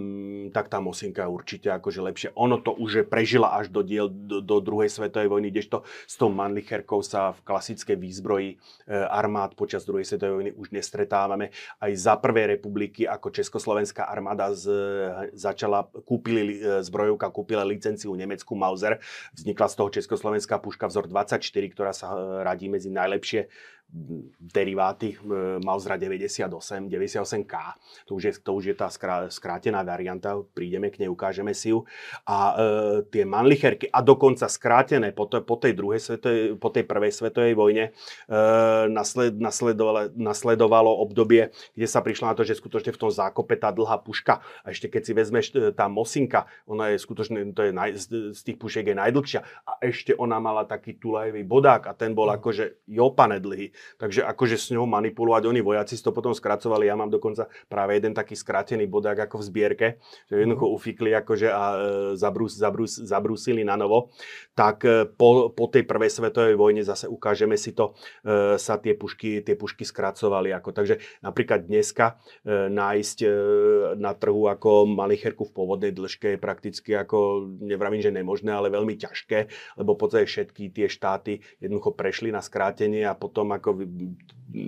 [0.51, 2.31] tak tá Mosinka je určite akože lepšia.
[2.35, 6.27] Ono to už prežila až do, diel, do, do druhej svetovej vojny, kdežto s tou
[6.27, 8.57] Manlicherkou sa v klasickej výzbroji e,
[8.91, 11.55] armád počas druhej svetovej vojny už nestretávame.
[11.79, 14.75] Aj za prvej republiky, ako Československá armáda z,
[15.39, 18.99] začala, kúpili, e, zbrojovka kúpila licenciu Nemecku Mauser,
[19.39, 22.11] vznikla z toho Československá puška vzor 24, ktorá sa
[22.43, 23.47] radí medzi najlepšie
[24.39, 25.19] deriváty e,
[25.65, 27.55] Mausra 98, 98K.
[28.05, 28.93] To už je, to už je tá
[29.33, 31.89] skrátená varianta, prídeme k nej, ukážeme si ju.
[32.29, 32.55] A e,
[33.09, 37.55] tie manlicherky, a dokonca skrátené po, to, po, tej, druhej svetovej, po tej prvej svetovej
[37.57, 38.37] vojne, e,
[38.93, 43.73] nasled, nasledovalo, nasledovalo obdobie, kde sa prišlo na to, že skutočne v tom zákope tá
[43.73, 47.97] dlhá puška, a ešte keď si vezmeš tá Mosinka, ona je skutočne, to je naj,
[48.37, 52.29] z tých pušiek je najdlhšia, a ešte ona mala taký tulajový bodák a ten bol
[52.29, 52.37] mm.
[52.37, 53.78] akože jopane dlhý.
[53.99, 58.15] Takže akože s ňou manipulovať, oni vojaci to potom skracovali, ja mám dokonca práve jeden
[58.15, 59.87] taký skratený bodák ako v zbierke,
[60.31, 60.75] že jednoducho mhm.
[60.75, 61.79] ufikli akože a e,
[62.15, 64.15] zabrus, zabrus, zabrusili na novo.
[64.55, 68.95] Tak e, po, po tej prvej svetovej vojne zase ukážeme si to, e, sa tie
[68.95, 70.51] pušky, tie pušky skracovali.
[70.55, 72.17] Ako, takže napríklad dneska
[72.49, 73.19] nájsť
[74.01, 78.97] na trhu ako malicherku v pôvodnej dĺžke je prakticky ako, nevravím, že nemožné, ale veľmi
[78.97, 79.39] ťažké,
[79.81, 83.85] lebo v podstate všetky tie štáty jednoducho prešli na skrátenie a potom ako ako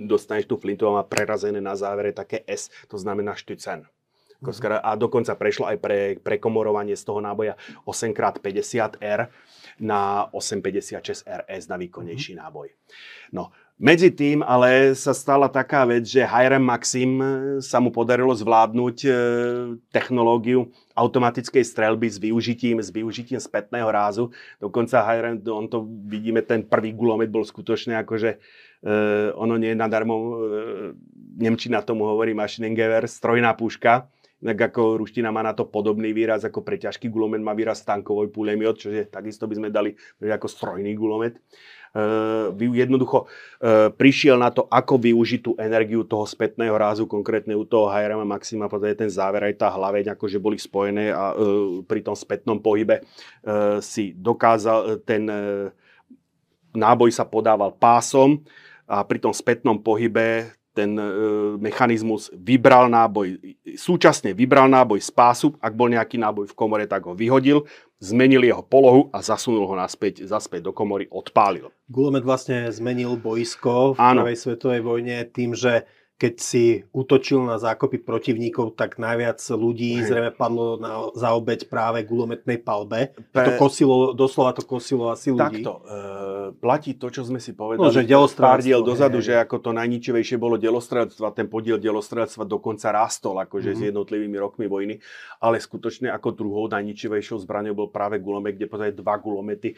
[0.05, 3.89] dostaneš tú flintu a má prerazené na závere také S, to znamená štycen.
[4.41, 4.81] Mhm.
[4.81, 7.53] A dokonca prešlo aj pre prekomorovanie z toho náboja
[7.85, 9.29] 8x50R
[9.77, 12.39] na 856 RS na výkonnejší mhm.
[12.41, 12.67] náboj.
[13.29, 17.17] No, medzi tým ale sa stala taká vec, že Hiram Maxim
[17.65, 19.09] sa mu podarilo zvládnuť e,
[19.89, 24.29] technológiu automatickej strelby s využitím, s využitím spätného rázu.
[24.61, 28.37] Dokonca Hiram, on to vidíme, ten prvý gulomet bol skutočne akože
[29.37, 30.33] ono nie je nadarmo, uh,
[31.37, 34.09] Nemčina tomu hovorí Maschinengewehr, strojná puška,
[34.41, 38.33] tak ako ruština má na to podobný výraz, ako pre ťažký gulomet má výraz tankovoj
[38.33, 41.37] pulemiot, čo je takisto by sme dali ako strojný gulomet.
[41.91, 47.67] Uh, jednoducho uh, prišiel na to, ako využiť tú energiu toho spätného rázu, konkrétne u
[47.67, 51.99] toho Hajrama Maxima, potom ten záver aj tá hlaveň, akože boli spojené a uh, pri
[51.99, 55.67] tom spätnom pohybe uh, si dokázal ten uh,
[56.71, 58.39] náboj sa podával pásom,
[58.91, 61.03] a pri tom spätnom pohybe ten e,
[61.59, 63.39] mechanizmus vybral náboj,
[63.75, 67.67] súčasne vybral náboj z pásu, ak bol nejaký náboj v komore, tak ho vyhodil,
[67.99, 71.71] zmenil jeho polohu a zasunul ho naspäť, zaspäť do komory, odpálil.
[71.91, 75.87] Gulomet vlastne zmenil boisko v prvej svetovej vojne tým, že
[76.21, 82.05] keď si útočil na zákopy protivníkov, tak najviac ľudí zrejme padlo na, za obeď práve
[82.05, 83.17] gulometnej palbe.
[83.33, 83.41] Pre...
[83.41, 85.65] To kosilo, doslova to kosilo asi ľudí.
[85.65, 87.81] Takto, e, platí to, čo sme si povedali.
[87.81, 88.05] No, že
[88.37, 89.33] pár diel dozadu, hej.
[89.33, 93.81] že ako to najničivejšie bolo delostrelectva, ten podiel delostrelectva dokonca rastol, akože mm-hmm.
[93.81, 95.01] s jednotlivými rokmi vojny,
[95.41, 99.75] ale skutočne ako druhou najničivejšou zbraňou bol práve gulomet, kde podstate dva gulomety e,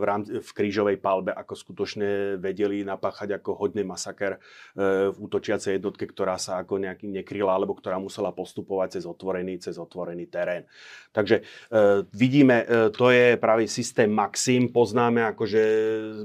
[0.00, 5.65] v, rámci, v krížovej palbe, ako skutočne vedeli napáchať ako hodný masaker e, v útočiacej
[5.66, 10.30] vojacej jednotke, ktorá sa ako nejaký nekryla, alebo ktorá musela postupovať cez otvorený, cez otvorený
[10.30, 10.70] terén.
[11.10, 11.42] Takže e,
[12.14, 15.62] vidíme, e, to je práve systém Maxim, poznáme akože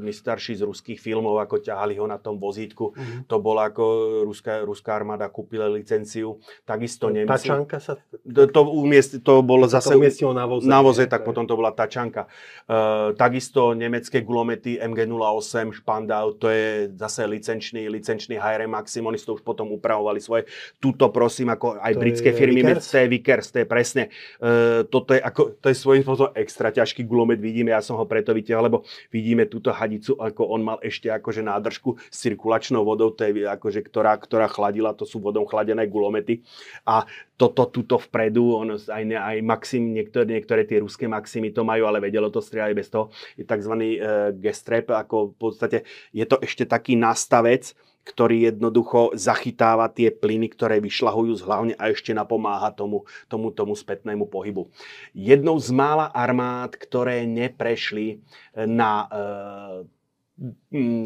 [0.04, 3.26] my starší z ruských filmov, ako ťahali ho na tom vozítku, mm-hmm.
[3.26, 3.84] to bola ako
[4.28, 6.38] ruská, ruská armáda kúpila licenciu,
[6.68, 7.50] takisto Nemci.
[7.50, 7.98] Tačanka sa...
[8.22, 9.96] To, to, umiest, to bolo zase...
[9.96, 10.68] To na voze.
[10.68, 12.28] Na voze, tak potom to bola tačanka.
[12.68, 19.31] E, takisto nemecké gulomety MG08, Spandau, to je zase licenčný, licenčný HR Maxim, oni si
[19.32, 20.44] to už potom upravovali svoje.
[20.84, 22.92] Tuto prosím, ako aj To britské je firmy, Vickers?
[22.92, 24.04] to je Vickers, to je presne.
[24.44, 28.04] Uh, toto je, ako, to je svojím spôsobom extra ťažký gulomet, vidíme, ja som ho
[28.04, 33.16] preto vytiahol, lebo vidíme túto hadicu, ako on mal ešte akože nádržku s cirkulačnou vodou,
[33.16, 36.44] to je akože, ktorá, ktorá chladila, to sú vodou chladené gulomety.
[36.84, 37.08] A
[37.40, 41.88] toto tuto vpredu, on, aj, ne- aj Maxim, niektoré, niektoré tie ruské Maximy to majú,
[41.88, 43.10] ale vedelo to strieľať bez toho.
[43.40, 43.74] Je tzv.
[43.74, 45.78] Uh, gestrap, ako v podstate
[46.14, 51.94] je to ešte taký nastavec, ktorý jednoducho zachytáva tie plyny, ktoré vyšľahujú z hlavne a
[51.94, 54.74] ešte napomáha tomu, tomu, tomu spätnému pohybu.
[55.14, 58.26] Jednou z mála armád, ktoré neprešli
[58.58, 59.78] na, eh,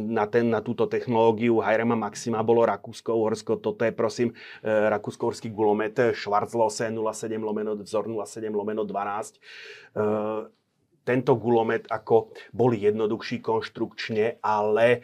[0.07, 3.59] na, ten, na túto technológiu Hajrema Maxima bolo Rakúsko-Uhorsko.
[3.59, 4.31] Toto je prosím
[4.63, 9.35] eh, Rakúsko-Uhorský gulomet Schwarzlose 07 lomeno, vzor 07 lomeno 12.
[9.35, 10.47] Eh,
[11.05, 14.99] tento gulomet ako bol jednoduchší konštrukčne, ale e,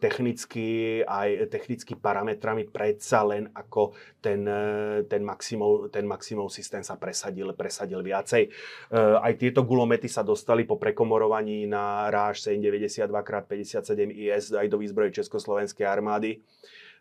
[0.00, 3.92] technicky aj technicky parametrami predsa len ako
[4.24, 8.48] ten, e, ten, Maximov, ten Maximov systém sa presadil, presadil viacej.
[8.48, 8.50] E,
[8.96, 13.30] aj tieto gulomety sa dostali po prekomorovaní na ráž 792 x
[13.84, 16.40] 57 IS aj do výzbroje Československej armády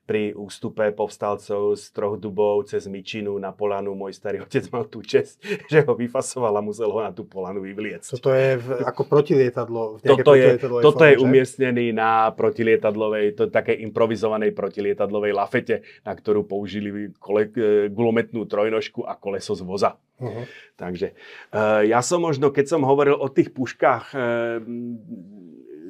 [0.05, 3.97] pri ústupe povstalcov z troch dubov cez Myčinu na Polanu.
[3.97, 5.41] Môj starý otec mal tú čest,
[5.71, 8.21] že ho vyfasoval a musel ho na tú Polanu vyvliecť.
[8.21, 9.97] Toto je v, ako protilietadlo.
[9.97, 16.13] v Toto je, toto je forme, umiestnený na protilietadlovej, to také improvizovanej protilietadlovej lafete, na
[16.13, 19.97] ktorú použili kole, e, gulometnú trojnožku a koleso z voza.
[20.15, 20.47] Uh-huh.
[20.79, 21.11] Takže
[21.51, 24.63] uh, ja som možno, keď som hovoril o tých puškách, uh,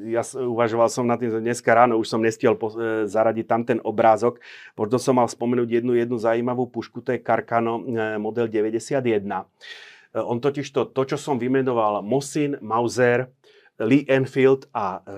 [0.06, 3.62] ja uvažoval som nad tým, že dneska ráno už som nestiel po, e, zaradiť tam
[3.66, 4.38] ten obrázok.
[4.78, 9.02] Možno som mal spomenúť jednu, jednu zaujímavú pušku, to je Carcano e, model 91.
[9.02, 9.42] E,
[10.22, 13.34] On totiž to, to, čo som vymenoval, Mosin, Mauser,
[13.84, 15.16] Lee Enfield a e,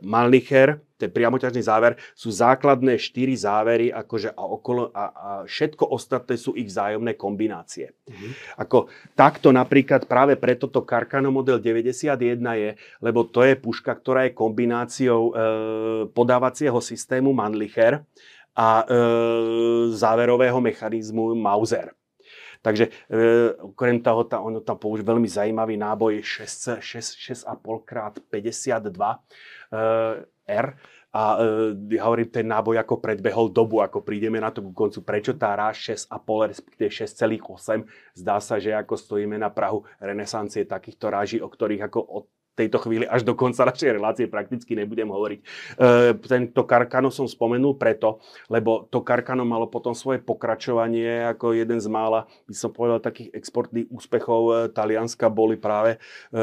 [0.00, 6.40] Mannlicher, ten priamoťažný záver, sú základné štyri závery akože a, okolo, a, a všetko ostatné
[6.40, 7.92] sú ich vzájomné kombinácie.
[8.08, 8.28] Mhm.
[8.64, 12.16] Ako takto napríklad práve preto to Carcano model 91
[12.56, 12.70] je,
[13.04, 15.32] lebo to je puška, ktorá je kombináciou e,
[16.08, 18.00] podávacieho systému Mannlicher
[18.56, 18.84] a e,
[19.92, 21.92] záverového mechanizmu Mauser.
[22.64, 22.90] Takže e,
[23.60, 29.16] okrem toho, tá, ono tam použil veľmi zaujímavý náboj 6, 6, 6,5 krát 52 e,
[30.48, 30.66] R.
[31.14, 35.04] A e, ja hovorím, ten náboj ako predbehol dobu, ako prídeme na to ku koncu.
[35.04, 37.84] Prečo tá ráž 6,5, respektíve 6,8?
[38.16, 42.24] Zdá sa, že ako stojíme na Prahu renesancie takýchto ráží, o ktorých ako od
[42.54, 45.40] tejto chvíli až do konca našej relácie prakticky nebudem hovoriť.
[45.42, 45.44] E,
[46.22, 51.90] tento Karkano som spomenul preto, lebo to Karkano malo potom svoje pokračovanie ako jeden z
[51.90, 55.98] mála, by som povedal, takých exportných úspechov e, Talianska boli práve
[56.30, 56.38] e,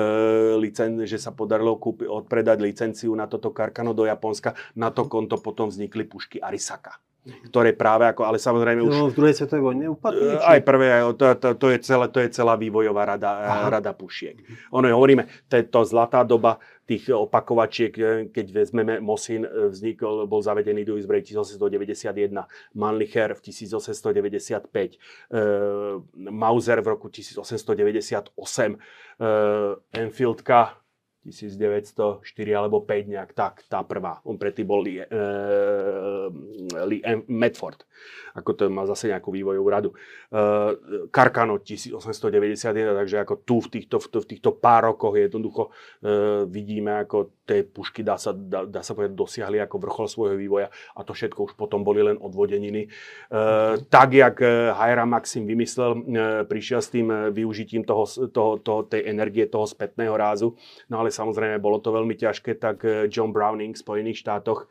[0.59, 4.53] licen, že sa podarilo kúpi, odpredať licenciu na toto Karkano do Japonska.
[4.75, 8.93] Na to konto potom vznikli pušky Arisaka ktoré práve ako, ale samozrejme už...
[8.93, 10.26] No, v druhej svetovej vojne E, upadli?
[10.41, 13.69] Aj prvé, to, to, to, je celé, to je celá vývojová rada, Aha.
[13.77, 14.41] rada pušiek.
[14.73, 16.57] Ono je, hovoríme, to je to zlatá doba
[16.89, 23.41] tých opakovačiek, e, keď vezmeme Mosin, e, vznikol, bol zavedený do výzbroje 1891, Mannlicher v
[23.45, 24.98] 1895,
[25.30, 25.45] e,
[26.26, 28.34] Mauser v roku 1898,
[28.73, 28.77] e,
[29.93, 30.80] Enfieldka
[31.22, 34.18] 1904 alebo 5 nejak tak, tá prvá.
[34.26, 35.07] On predtým bol Lee, e,
[36.89, 37.02] Lee.
[37.30, 37.85] Medford.
[38.34, 39.89] Ako to má zase nejakú vývojovú radu.
[39.93, 39.98] E,
[41.14, 47.40] Carcano 1891, takže ako tu v týchto, v týchto pár rokoch jednoducho e, vidíme, ako
[47.51, 51.11] tie pušky dá sa, dá, dá sa povedať, dosiahli ako vrchol svojho vývoja a to
[51.11, 52.87] všetko už potom boli len odvodeniny.
[52.87, 52.89] E,
[53.91, 58.87] tak, jak e, Hiram Maxim vymyslel, e, prišiel s tým e, využitím toho, toho, toho,
[58.87, 60.55] tej energie, toho spätného rázu,
[60.87, 64.65] no ale samozrejme bolo to veľmi ťažké, tak e, John Browning v Spojených štátoch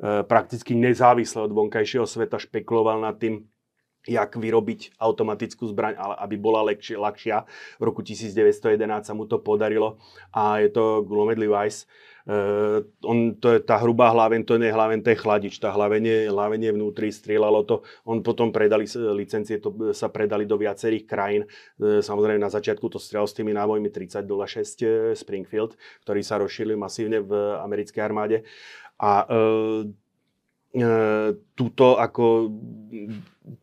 [0.00, 3.44] e, prakticky nezávisle od vonkajšieho sveta špekuloval nad tým,
[4.06, 7.36] jak vyrobiť automatickú zbraň, ale aby bola ľahšia, ľahšia.
[7.78, 10.02] V roku 1911 sa mu to podarilo
[10.34, 11.86] a je to gulomet Levi's.
[12.22, 15.58] Uh, on, to je tá hrubá hlaven, to nie je hlaven, to je chladič.
[15.58, 17.82] Tá hlavenie, hlavenie vnútri, strieľalo to.
[18.06, 21.42] On potom predali, licencie to sa predali do viacerých krajín.
[21.78, 25.74] Uh, samozrejme na začiatku to strieľal s tými nábojmi 30 6 Springfield,
[26.06, 28.46] ktorí sa rozšírili masívne v americkej armáde.
[29.02, 29.82] A uh,
[31.52, 32.48] túto ako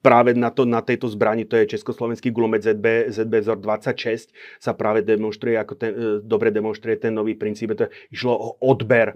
[0.03, 4.71] práve na, to, na tejto zbrani, to je československý gulomet ZB, ZB vzor 26, sa
[4.75, 7.73] práve demonstruje, ako ten, e, dobre demonstruje ten nový princíp.
[7.75, 9.15] To išlo o odber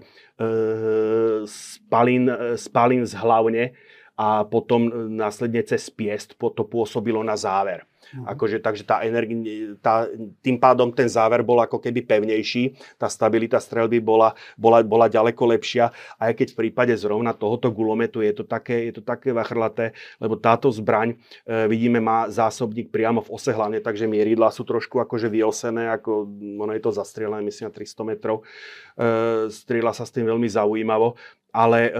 [1.46, 3.76] spalín, e, spalín z hlavne
[4.16, 7.84] a potom e, následne cez piest to pôsobilo na záver.
[8.14, 8.30] Mm.
[8.30, 10.06] Akože, takže tá energia, tá,
[10.38, 15.42] tým pádom ten záver bol ako keby pevnejší, tá stabilita strelby bola, bola, bola ďaleko
[15.50, 15.90] lepšia,
[16.22, 20.38] aj keď v prípade zrovna tohoto gulometu je to také, je to také vachrlaté, lebo
[20.38, 25.26] táto zbraň, e, vidíme, má zásobník priamo v ose hlavne, takže mieridla sú trošku akože
[25.26, 26.30] vyosené, ako
[26.62, 28.46] ono je to zastrieľané, myslím, na 300 metrov.
[28.94, 31.18] E, strieľa sa s tým veľmi zaujímavo
[31.54, 31.92] ale e,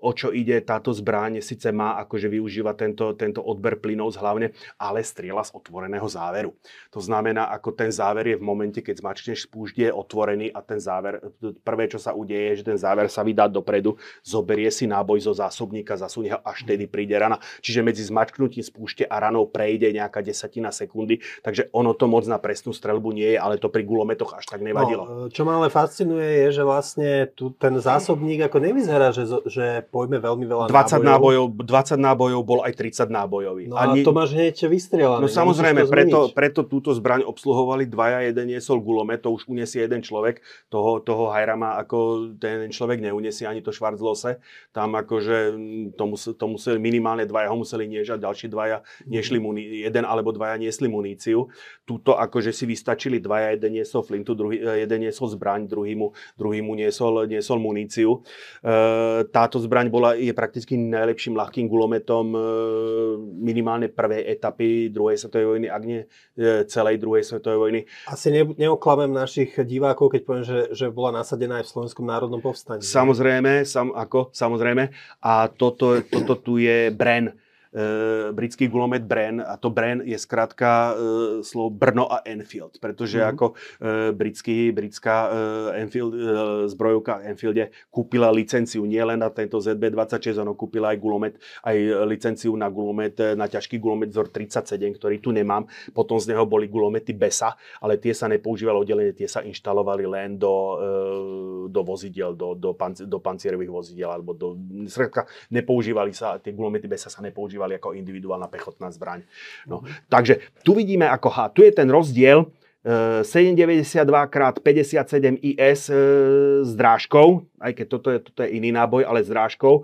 [0.00, 5.04] o čo ide, táto zbraň síce má akože využíva tento, tento odber plynov hlavne, ale
[5.04, 6.56] strieľa z otvoreného záveru.
[6.96, 10.80] To znamená, ako ten záver je v momente, keď zmačkneš spúšť, je otvorený a ten
[10.80, 11.20] záver,
[11.60, 15.32] prvé, čo sa udeje, je, že ten záver sa vydá dopredu, zoberie si náboj zo
[15.36, 17.36] zásobníka, zasunie ho, až tedy príde rana.
[17.60, 22.40] Čiže medzi zmačknutím spúšte a ranou prejde nejaká desatina sekundy, takže ono to moc na
[22.40, 25.04] presnú strelbu nie je, ale to pri gulometoch až tak nevadilo.
[25.04, 29.82] No, čo ma ale fascinuje je, že vlastne tu ten zásobník ako nevyzerá, že, že
[29.90, 31.58] pojme veľmi veľa 20 nábojov.
[31.58, 33.66] 20 nábojov bol aj 30 nábojový.
[33.66, 35.18] No a, a to máš hneď vystrelané.
[35.18, 40.06] No samozrejme, preto, preto túto zbraň obsluhovali dvaja, jeden niesol gulomet, to už uniesie jeden
[40.06, 40.38] človek,
[40.70, 44.38] toho, toho Hajrama ako ten človek neuniesie ani to Schwarzlose.
[44.70, 49.42] Tam akože mm, to, musel, to museli minimálne dvaja ho museli niežať, ďalší dvaja niešli
[49.42, 51.50] muni, jeden alebo dvaja niesli muníciu.
[51.82, 56.62] Tuto akože si vystačili dvaja, jeden niesol flintu, druhý, jeden niesol zbraň, druhý mu, druhý
[56.62, 58.22] mu niesol, niesol muníciu.
[58.64, 62.40] Eh, táto zbraň bola, je prakticky najlepším ľahkým gulometom eh,
[63.20, 67.80] minimálne prvej etapy druhej svetovej vojny, ak nie eh, celej druhej svetovej vojny.
[68.08, 72.40] Asi ne, neoklamem našich divákov, keď poviem, že, že bola nasadená aj v Slovenskom národnom
[72.40, 72.80] povstaní.
[72.80, 74.88] Samozrejme, sam, ako, samozrejme.
[75.20, 77.32] A toto, toto tu je Bren e,
[78.30, 80.92] britský gulomet Bren a to Bren je zkrátka e,
[81.42, 83.32] slovo Brno a Enfield, pretože mm-hmm.
[83.34, 83.54] ako e,
[84.14, 85.16] britský, britská
[85.74, 86.14] Enfield,
[86.70, 91.34] zbrojovka Enfielde kúpila licenciu nielen na tento ZB26, ono kúpila aj gulomet,
[91.66, 91.76] aj
[92.06, 95.66] licenciu na gulomet, na ťažký gulomet vzor 37, ktorý tu nemám.
[95.90, 100.38] Potom z neho boli gulomety BESA, ale tie sa nepoužívali oddelenie, tie sa inštalovali len
[100.38, 100.54] do,
[101.68, 104.54] do vozidiel, do, do, panc, do pancierových vozidiel, alebo do,
[104.86, 109.24] zkrátka nepoužívali sa, tie gulomety BESA sa nepoužívali používali ako individuálna pechotná zbraň.
[109.64, 109.80] No.
[109.80, 110.12] Mm-hmm.
[110.12, 111.38] Takže tu vidíme ako H.
[111.56, 112.52] Tu je ten rozdiel
[112.84, 113.96] 792
[114.28, 115.96] x 57 IS e,
[116.60, 119.82] s drážkou, aj keď toto je, toto je iný náboj, ale s drážkou, e,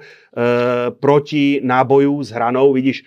[1.01, 2.77] proti náboju s hranou.
[2.77, 3.01] Vidíš,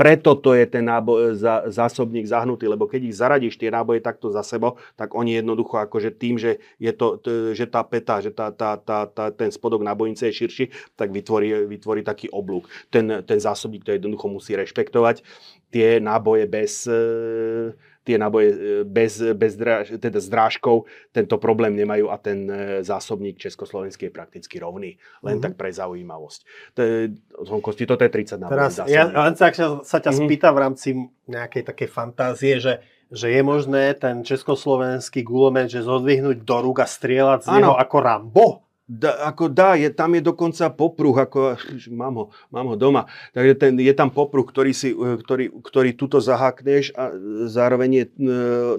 [0.00, 4.32] preto to je ten náboj, za, zásobník zahnutý, lebo keď ich zaradíš tie náboje takto
[4.32, 8.32] za sebou, tak oni jednoducho akože tým, že, je to, t, že tá peta, že
[8.32, 10.64] tá, tá, tá, tá, ten spodok nábojnice je širší,
[10.96, 12.72] tak vytvorí, vytvorí taký oblúk.
[12.88, 15.20] Ten, ten zásobník to jednoducho musí rešpektovať.
[15.68, 16.88] Tie náboje bez...
[16.88, 18.56] E, tie náboje e,
[18.88, 24.12] bez, bez dráž, teda s drážkou tento problém nemajú a ten e, zásobník československý je
[24.12, 24.96] prakticky rovný.
[25.20, 25.44] Len mm-hmm.
[25.44, 26.40] tak pre zaujímavosť.
[26.76, 26.94] To je,
[27.60, 28.56] Kosti, toto je 30 nábojov.
[28.56, 30.26] Teraz ja len sa, sa ťa mm-hmm.
[30.26, 30.88] spýtam v rámci
[31.28, 36.86] nejakej takej fantázie, že že je možné ten československý gulomet, že zodvihnúť do rúk a
[36.86, 37.58] strieľať z ano.
[37.58, 38.46] neho ako Rambo?
[38.90, 41.54] Da, ako dá, je, tam je dokonca popruh, ako,
[42.02, 45.94] mám ho, mám ho doma, takže ten, je tam popruh, ktorý, si, e, ktorý, ktorý
[45.94, 47.14] tuto zahakneš a
[47.46, 48.10] zároveň je e,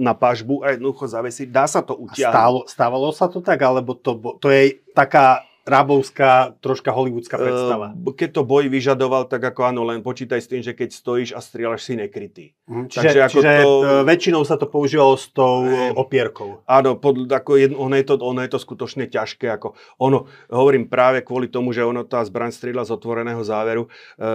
[0.04, 1.48] na pažbu a jednoducho zavesiť.
[1.48, 2.28] Dá sa to utiahnuť.
[2.28, 7.88] Stalo, stávalo sa to tak, alebo to, to je taká rábovská, troška hollywoodská ehm, predstava.
[7.96, 11.40] Keď to boj vyžadoval, tak ako áno, len počítaj s tým, že keď stojíš a
[11.40, 12.46] strieľaš si nekrytý.
[12.68, 13.70] Mm, čiže Takže ako čiže to...
[13.80, 16.60] E, väčšinou sa to používalo s tou e, opierkou.
[16.68, 19.48] Áno, pod, ako jedno, ono, je to, ono je to skutočne ťažké.
[19.56, 23.88] Ako, ono, hovorím práve kvôli tomu, že ono tá zbraň strieľa z otvoreného záveru,
[24.20, 24.30] e,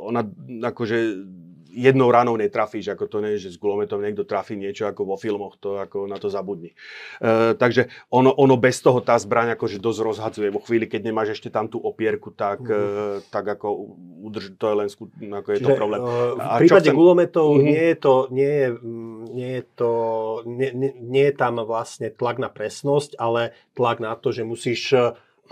[0.00, 0.24] ona
[0.72, 0.96] akože
[1.74, 5.58] jednou ranou netrafíš, ako to nie že s gulometom niekto trafí niečo ako vo filmoch,
[5.58, 6.70] to ako na to zabudni.
[7.18, 10.48] E, takže ono, ono bez toho tá zbraň akože dosť rozhadzuje.
[10.54, 13.26] Vo chvíli, keď nemáš ešte tam tú opierku, tak, mm-hmm.
[13.26, 16.00] e, tak ako udrž, to je len skut, ako je Čiže, to problém.
[16.00, 16.96] E, v A prípade chcem...
[16.96, 17.66] gulometov mm-hmm.
[17.66, 18.68] nie je to, nie je,
[19.34, 19.92] nie je to,
[20.46, 24.94] nie, nie, nie je tam vlastne tlak na presnosť, ale tlak na to, že musíš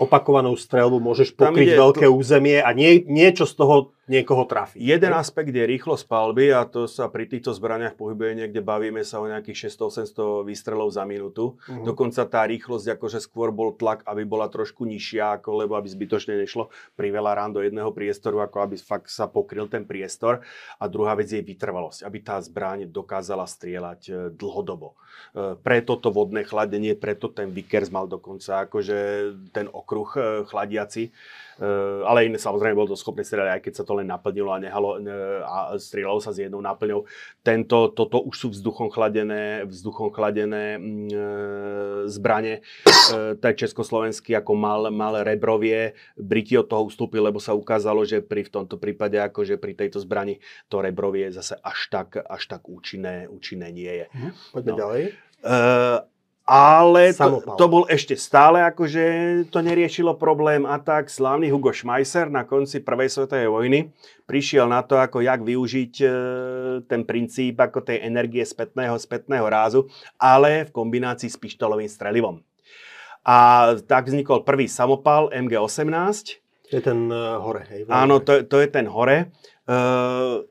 [0.01, 2.13] opakovanou strelbu môžeš pokryť veľké to...
[2.13, 4.83] územie a nie, niečo z toho niekoho trafiť.
[4.83, 9.23] Jeden aspekt je rýchlosť palby a to sa pri týchto zbraniach pohybuje niekde, bavíme sa
[9.23, 11.55] o nejakých 600-800 výstrelov za minútu.
[11.55, 11.87] Uh-huh.
[11.87, 16.35] Dokonca tá rýchlosť, akože skôr bol tlak, aby bola trošku nižšia, ako, lebo aby zbytočne
[16.35, 16.67] nešlo
[16.99, 20.43] pri veľa rán do jedného priestoru, ako aby fakt sa pokryl ten priestor.
[20.83, 24.99] A druhá vec je vytrvalosť, aby tá zbraň dokázala strieľať e, dlhodobo.
[25.31, 28.97] E, preto to vodné chladenie, preto ten Vickers mal dokonca akože
[29.55, 31.15] ten okruh e, chladiaci,
[32.03, 34.97] ale iné samozrejme bol to schopný strieľať, aj keď sa to len naplnilo a, nehalo,
[35.45, 37.05] a strieľalo sa s jednou náplňou.
[37.45, 40.79] Tento, toto už sú vzduchom chladené, vzduchom chladené e,
[42.09, 42.65] zbranie.
[43.13, 45.93] E, československý ako mal, mal rebrovie.
[46.17, 50.01] Briti od toho ustúpili, lebo sa ukázalo, že pri v tomto prípade, akože pri tejto
[50.01, 54.05] zbrani to rebrovie zase až tak, až tak účinné, účinné nie je.
[54.09, 54.77] Mhm, poďme no.
[54.77, 55.03] ďalej.
[55.43, 55.57] E,
[56.43, 59.03] ale to, to bol ešte stále, akože
[59.47, 63.79] to neriešilo problém a tak slávny Hugo Schmeisser na konci prvej svetovej vojny
[64.27, 66.07] prišiel na to, ako jak využiť e,
[66.87, 69.87] ten princíp ako tej energie spätného, spätného rázu,
[70.19, 72.43] ale v kombinácii s pištolovým strelivom.
[73.23, 76.43] A tak vznikol prvý samopal MG-18.
[76.71, 77.87] To je ten uh, hore, hej?
[77.87, 79.31] Áno, to, to je ten hore.
[79.63, 80.43] Uh,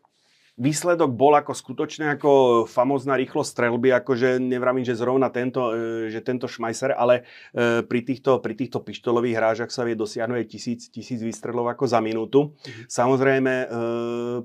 [0.61, 6.20] výsledok bol ako skutočne ako famózna rýchlosť strelby, akože nevravím, že zrovna tento, e, že
[6.20, 7.24] tento Schmeisser, ale
[7.57, 12.05] e, pri týchto, pri týchto pištolových hrážach sa vie dosiahnuť tisíc, tisíc výstrelov ako za
[12.05, 12.53] minútu.
[12.53, 12.85] Mhm.
[12.85, 13.66] Samozrejme, e,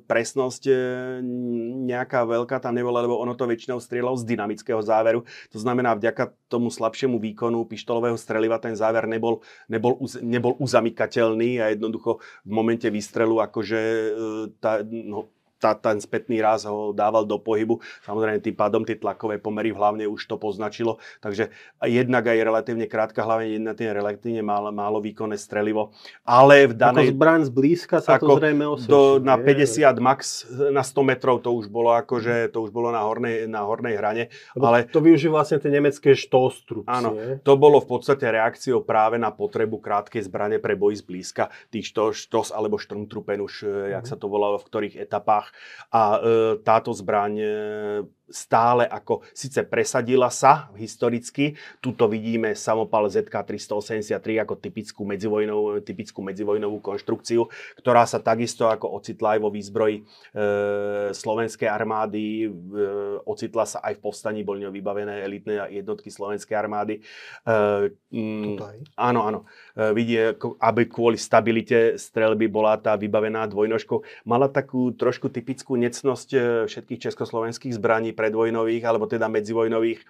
[0.07, 0.63] presnosť
[1.87, 5.27] nejaká veľká tam nebola, lebo ono to väčšinou strieľalo z dynamického záveru.
[5.51, 11.75] To znamená, vďaka tomu slabšiemu výkonu pištolového streliva ten záver nebol, nebol, nebol uzamykateľný a
[11.75, 13.79] jednoducho v momente výstrelu akože
[14.59, 15.27] tá, no,
[15.57, 17.81] tá, ten spätný raz ho dával do pohybu.
[18.05, 21.01] Samozrejme, tým pádom tie tlakové pomery v hlavne už to poznačilo.
[21.21, 21.49] Takže
[21.85, 25.95] jednak aj relatívne krátka, hlavne jedna tým relatívne málo, málo výkonné strelivo.
[26.27, 27.09] Ale v danej...
[27.09, 28.91] Ako zbraň zblízka sa to zrejme osvedčí.
[28.91, 33.01] Do, na 50 max, na 100 metrov to už bolo akože, to už bolo na
[33.05, 34.29] hornej, na hornej hrane.
[34.57, 36.89] ale to využíva vlastne tie nemecké štóstrupcie.
[36.89, 37.13] Áno,
[37.45, 41.53] to bolo v podstate reakciou práve na potrebu krátkej zbrane pre boj zblízka.
[41.69, 44.01] Tých štos alebo štrumtrupen už, mm.
[44.01, 44.09] jak mhm.
[44.09, 45.46] sa to volalo v ktorých etapách
[45.91, 47.53] a e, táto zbraň e,
[48.27, 56.83] stále ako síce presadila sa historicky, tuto vidíme samopal ZK-383 ako typickú medzivojnovú, typickú medzivojnovú
[56.83, 57.47] konštrukciu,
[57.79, 60.03] ktorá sa takisto ako ocitla aj vo výzbroji e,
[61.15, 62.49] slovenskej armády, e,
[63.23, 66.99] ocitla sa aj v povstaní, boli ňou vybavené elitné jednotky slovenskej armády.
[66.99, 67.51] E,
[68.11, 68.59] mm,
[68.99, 69.39] áno, áno.
[69.71, 74.03] E, vidie, aby kvôli stabilite strelby bola tá vybavená dvojnožkou.
[74.27, 80.05] Mala takú trošku typickú necnosť e, všetkých československých zbraní predvojnových, alebo teda medzivojnových, e,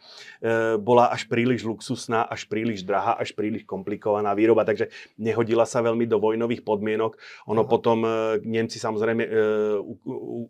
[0.80, 4.88] bola až príliš luxusná, až príliš drahá, až príliš komplikovaná výroba, takže
[5.20, 7.20] nehodila sa veľmi do vojnových podmienok.
[7.52, 7.70] Ono Aha.
[7.70, 9.32] potom e, Nemci samozrejme e,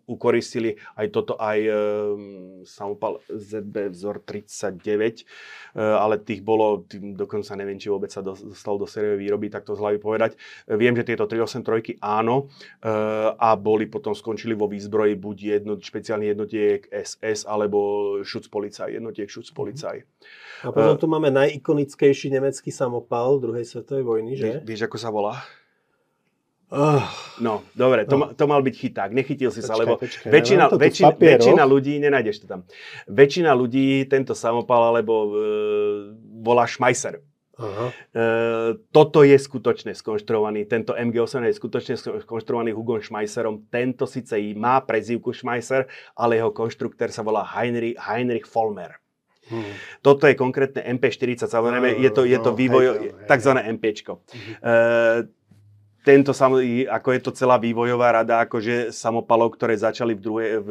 [0.06, 1.58] ukoristili aj toto aj
[2.68, 8.84] samopal ZB vzor 39, e, ale tých bolo, dokonca neviem, či vôbec sa dostal do
[8.84, 10.36] sériovej výroby, tak to z hlavy povedať.
[10.68, 12.52] Viem, že tieto 383 áno
[13.38, 17.78] a boli potom skončili vo výzbroji buď jedno, špeciálnych jednotiek SS alebo
[18.20, 20.04] Schutzpolizei, jednotiek Schutzpolizei.
[20.60, 24.60] A potom uh, tu máme najikonickejší nemecký samopal druhej svetovej vojny, že?
[24.68, 25.40] Vieš, ako sa volá?
[27.40, 29.10] No, dobre, to, to mal byť chyták.
[29.16, 32.60] Nechytil si počkaj, sa, lebo počkaj, väčšina, ja väčšina, väčšina ľudí, nenájdeš to tam,
[33.08, 35.32] väčšina ľudí tento samopal alebo uh,
[36.44, 37.24] volá Schmeisser.
[37.58, 37.86] Aha.
[37.90, 38.24] E,
[38.94, 43.66] toto je skutočne skonštruovaný, tento MG8 je skutočne skonštruovaný Hugom Schmeisserom.
[43.66, 49.02] Tento síce má prezývku Schmeisser, ale jeho konštruktér sa volá Heinrich, Heinrich Vollmer.
[49.48, 49.74] Hmm.
[50.04, 52.84] Toto je konkrétne MP40, samozrejme, je to, je to no, vývoj,
[53.24, 53.52] tzv.
[53.80, 54.20] MPčko.
[54.60, 55.32] Hmm.
[56.08, 60.70] E, tento, ako je to celá vývojová rada, akože samopalov, ktoré začali v, druhej, v,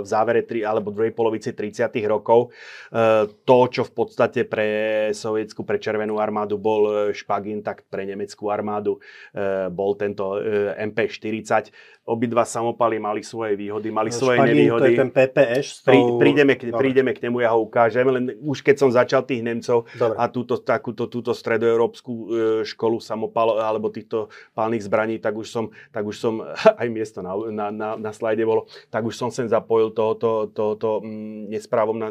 [0.00, 1.92] v závere tri, alebo druhej polovici 30.
[2.08, 2.48] rokov.
[2.48, 4.68] E, to, čo v podstate pre
[5.12, 8.96] sovietskú, pre červenú armádu bol špagín, tak pre nemeckú armádu
[9.36, 11.68] e, bol tento e, MP40
[12.04, 14.80] obidva samopaly mali svoje výhody, mali no, svoje Špagín, nevýhody.
[14.80, 15.66] to je ten PPŠ.
[15.88, 16.20] Tou...
[16.20, 19.88] prídeme, k, prídeme k nemu, ja ho ukážem, len už keď som začal tých Nemcov
[19.96, 20.16] Dobre.
[20.20, 22.24] a túto, takúto, túto stredoeurópsku e,
[22.68, 25.64] školu samopal, alebo týchto palných zbraní, tak už som,
[25.96, 26.44] tak už som
[26.80, 31.00] aj miesto na, na, na, na slajde bolo, tak už som sem zapojil tohoto, tohoto
[31.00, 31.48] mm,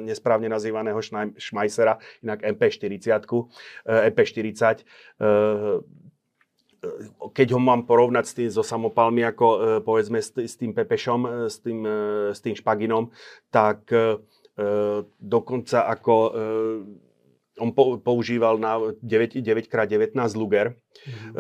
[0.10, 0.98] nesprávne nazývaného
[1.38, 3.30] Schmeissera, inak MP40,
[4.10, 4.82] MP40
[7.34, 11.22] keď ho mám porovnať s tým, so samopalmi, ako e, povedzme s, s tým Pepešom,
[11.24, 11.98] e, s tým, e,
[12.36, 13.10] s tým Špaginom,
[13.50, 13.90] tak
[15.18, 16.16] dokonca ako
[17.62, 17.70] on
[18.02, 21.34] používal na 9, 9x19 Luger mm-hmm.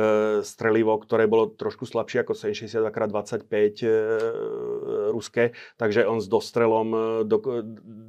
[0.45, 3.90] strelivo, ktoré bolo trošku slabšie ako 762x25 e,
[5.10, 7.38] ruské, takže on s dostrelom, e, do,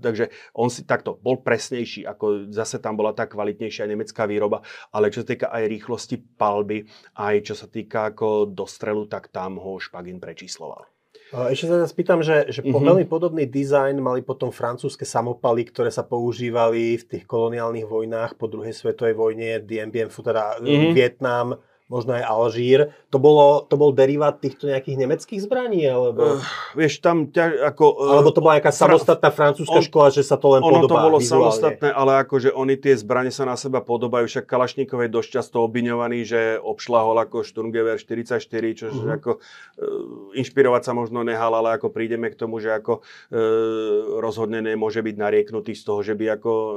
[0.04, 4.60] takže on si takto bol presnejší, ako zase tam bola tá kvalitnejšia nemecká výroba,
[4.92, 6.84] ale čo sa týka aj rýchlosti palby,
[7.16, 10.93] aj čo sa týka ako dostrelu, tak tam ho Špagin prečísloval.
[11.34, 12.86] Ešte sa spýtam, že, že mm-hmm.
[12.86, 18.46] veľmi podobný dizajn mali potom francúzske samopaly, ktoré sa používali v tých koloniálnych vojnách po
[18.46, 20.94] druhej svetovej vojne, Dien Bien Phu, teda mm-hmm.
[20.94, 22.96] Vietnam, možno aj Alžír.
[23.12, 25.84] To, bolo, to bol derivát týchto nejakých nemeckých zbraní?
[25.84, 27.84] Alebo, uh, vieš, tam ťa, ako...
[28.00, 30.80] Uh, alebo to bola nejaká fra- samostatná francúzska on, škola, že sa to len ono
[30.80, 31.52] podobá to bolo vizuálne.
[31.52, 34.24] samostatné, ale akože oni tie zbranie sa na seba podobajú.
[34.24, 38.40] Však Kalašníkov je dosť často obviňovaný, že obšlahol ako Sturmgewehr 44,
[38.72, 39.20] čo uh-huh.
[39.20, 44.64] ako uh, inšpirovať sa možno nehal, ale ako prídeme k tomu, že ako uh, rozhodne
[44.64, 46.72] nemôže byť narieknutý z toho, že by ako uh,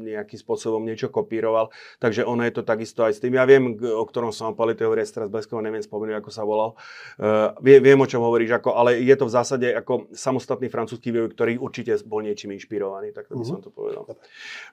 [0.00, 1.68] nejakým spôsobom niečo kopíroval.
[2.00, 3.36] Takže ono je to takisto aj s tým.
[3.36, 6.76] Ja viem, o ktorom som Pali teórie teraz bleskov, neviem spomenúť, ako sa volal.
[7.16, 11.10] Uh, viem, viem, o čom hovoríš, ako, ale je to v zásade ako samostatný francúzsky
[11.10, 14.04] vývoj, ktorý určite bol niečím inšpirovaný, tak to by som to povedal.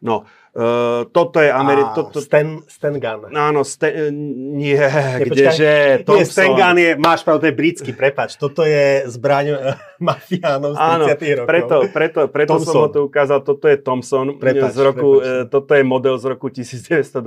[0.03, 1.81] No, uh, toto je Ameri...
[1.95, 2.19] To, to...
[2.19, 3.31] Sten, Stengan.
[3.31, 4.11] Áno, Sten...
[4.53, 9.45] nie, nie kdeže, Nie, Stengan je, máš pravdu, to je britský, prepač, toto je zbraň
[9.53, 9.77] eh,
[10.07, 10.79] mafiánov z
[11.15, 11.47] 30 rokov.
[11.47, 15.51] preto, preto, preto som ho tu ukázal, toto je Thompson prepač, z roku, prepač.
[15.53, 17.23] toto je model z roku 1928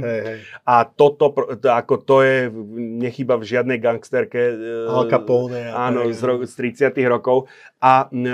[0.00, 0.38] hey, hey.
[0.62, 1.32] a toto,
[1.68, 2.50] ako to je,
[3.02, 4.38] nechyba v žiadnej gangsterke.
[4.38, 4.54] E,
[4.90, 5.70] Al Capone.
[5.70, 7.50] Áno, z, ro- z 30 rokov.
[7.82, 8.30] A e,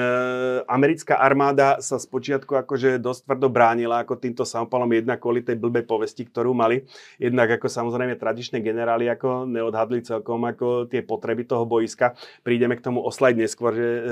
[0.69, 5.85] americká armáda sa spočiatku akože dosť tvrdo bránila ako týmto samopalom jednak kvôli tej blbej
[5.85, 6.87] povesti, ktorú mali.
[7.19, 12.15] Jednak ako samozrejme tradičné generáli ako neodhadli celkom ako tie potreby toho boiska.
[12.47, 14.03] Prídeme k tomu oslať neskôr, že e,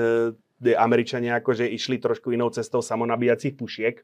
[0.77, 3.95] Američania akože išli trošku inou cestou samonabíjacích pušiek.
[3.97, 4.03] E,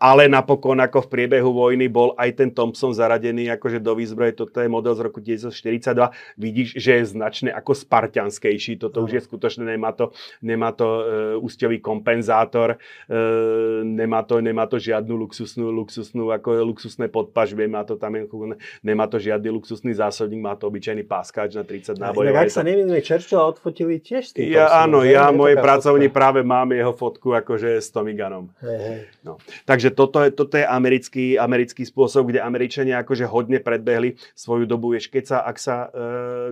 [0.00, 4.40] ale napokon ako v priebehu vojny bol aj ten Thompson zaradený akože do výzbroje.
[4.40, 6.40] Toto je model z roku 1942.
[6.40, 8.80] Vidíš, že je značne ako spartianskejší.
[8.80, 11.02] Toto už je skutočné, nemá to, nemá to e,
[11.36, 13.16] úsťový kompenzátor, e,
[13.84, 18.16] nemá, to, nemá to žiadnu luxusnú, luxusnú ako luxusné podpažbie, má to tam,
[18.80, 22.32] nemá to žiadny luxusný zásobník, má to obyčajný páskáč na 30 nábojov.
[22.32, 26.16] Inak, ak sa neviem, Churchilla odfotili tiež s tým ja, Áno, ja mojej pracovni fotka.
[26.16, 29.10] práve mám jeho fotku akože s Tommy hey.
[29.26, 29.36] No.
[29.66, 34.94] Takže toto je, toto je americký, americký spôsob, kde Američania akože hodne predbehli svoju dobu.
[34.94, 35.88] Vieš, keď sa, ak sa e,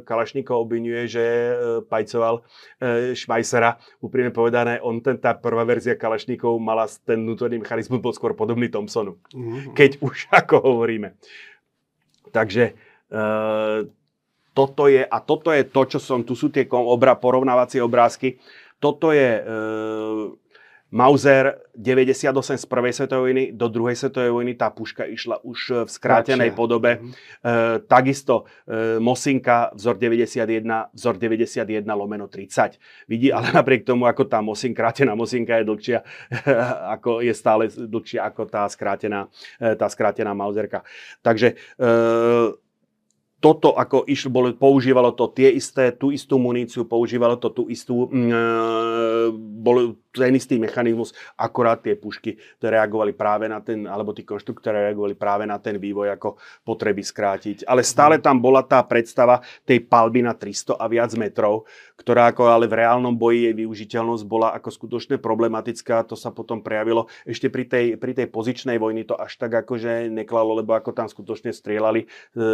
[0.02, 1.52] Kalašníkov obvinuje, že e,
[1.86, 2.42] pajcoval
[2.82, 8.12] e, Švajsera, úprimne povedané, on ten, tá prvá verzia Kalašníkov mala ten vnútorný mechanizmus, bol
[8.12, 9.16] skôr podobný Thompsonu.
[9.32, 9.72] Mm-hmm.
[9.72, 11.14] Keď už ako hovoríme.
[12.32, 12.72] Takže
[13.09, 13.22] e,
[14.52, 18.36] toto je, a toto je to, čo som, tu sú tie obra, porovnávacie obrázky,
[18.82, 19.42] toto je e,
[20.92, 25.88] Mauser 98 z prvej svetovej vojny do druhej svetovej vojny, tá puška išla už v
[25.88, 26.60] skrátenej Kratšia.
[26.60, 26.90] podobe.
[27.00, 27.12] Mm-hmm.
[27.40, 27.52] E,
[27.88, 32.76] takisto e, Mosinka vzor 91, vzor 91 lomeno 30.
[33.09, 35.98] Vidí, ale napriek tomu, ako tá Mosin, krátená Mosinka je dlhšia,
[37.00, 40.84] ako je stále dlhšia ako tá skrátená, e, tá skrátená Mauserka.
[41.24, 41.88] Takže e,
[43.43, 48.06] toto ako išlo, bolo, používalo to tie isté, tú istú muníciu, používalo to tú istú,
[48.06, 48.43] mm, e,
[49.59, 55.19] bol ten istý mechanizmus, akorát tie pušky, reagovali práve na ten, alebo tí konštruktory reagovali
[55.19, 57.66] práve na ten vývoj, ako potreby skrátiť.
[57.66, 61.66] Ale stále tam bola tá predstava tej palby na 300 a viac metrov,
[61.97, 66.05] ktorá ako ale v reálnom boji jej využiteľnosť bola ako skutočne problematická.
[66.10, 70.12] To sa potom prejavilo ešte pri tej, pri tej pozičnej vojny to až tak akože
[70.12, 72.06] neklalo, lebo ako tam skutočne strieľali e,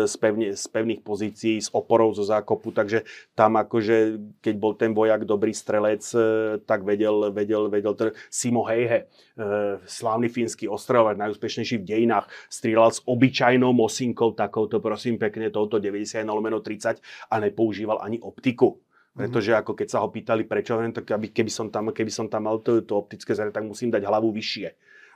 [0.06, 3.02] z, pevne, z pevných pozícií, s oporou zo zákopu, takže
[3.34, 3.96] tam akože,
[4.38, 9.82] keď bol ten vojak dobrý strelec, e, tak vedel, vedel, vedel tr- Simo Heihe, e,
[9.82, 16.30] slávny fínsky ostrovač, najúspešnejší v dejinách, strieľal s obyčajnou mosinkou, takouto prosím pekne, touto 91
[16.30, 18.78] lomeno 30 a nepoužíval ani optiku.
[19.18, 22.46] Pretože ako keď sa ho pýtali prečo, tak aby, keby, som tam, keby som tam
[22.46, 24.68] mal to, to optické zrenie, tak musím dať hlavu vyššie.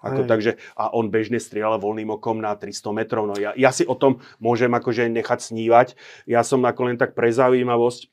[0.03, 3.25] Ako, takže, a on bežne strieľal voľným okom na 300 metrov.
[3.31, 5.95] No ja, ja si o tom môžem akože nechať snívať.
[6.27, 8.11] Ja som ako len tak pre zaujímavosť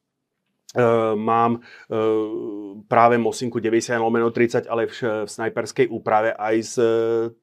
[0.69, 6.77] Uh, mám uh, práve Mosinku 90 lomeno 30, ale v, v snajperskej úprave aj s
[6.77, 7.33] uh,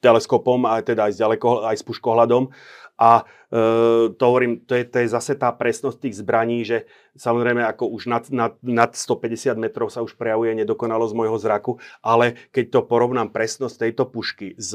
[0.00, 2.48] teleskopom, aj teda aj s, ďaleko, aj s puškohľadom.
[2.96, 6.86] A uh, to hovorím, to je, to je zase tá presnosť tých zbraní, že
[7.18, 12.38] Samozrejme, ako už nad, nad, nad 150 metrov sa už prejavuje nedokonalosť môjho zraku, ale
[12.54, 14.72] keď to porovnám presnosť tejto pušky s,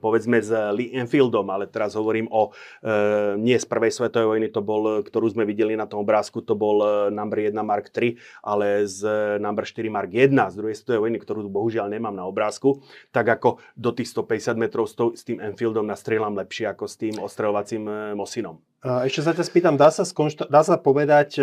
[0.00, 4.64] povedzme, s Lee Enfieldom, ale teraz hovorím o, e, nie z prvej svetovej vojny, to
[4.64, 8.88] bol, ktorú sme videli na tom obrázku, to bol e, number 1 Mark 3, ale
[8.88, 9.00] z
[9.36, 12.80] number 4 Mark 1 z druhej svetovej vojny, ktorú bohužiaľ nemám na obrázku,
[13.12, 18.13] tak ako do tých 150 metrov s, tým Enfieldom nastrieľam lepšie ako s tým ostreľovacím
[18.14, 18.58] Mosinom.
[18.84, 21.42] Ešte sa ťa spýtam, dá sa, skonšta- dá sa povedať e,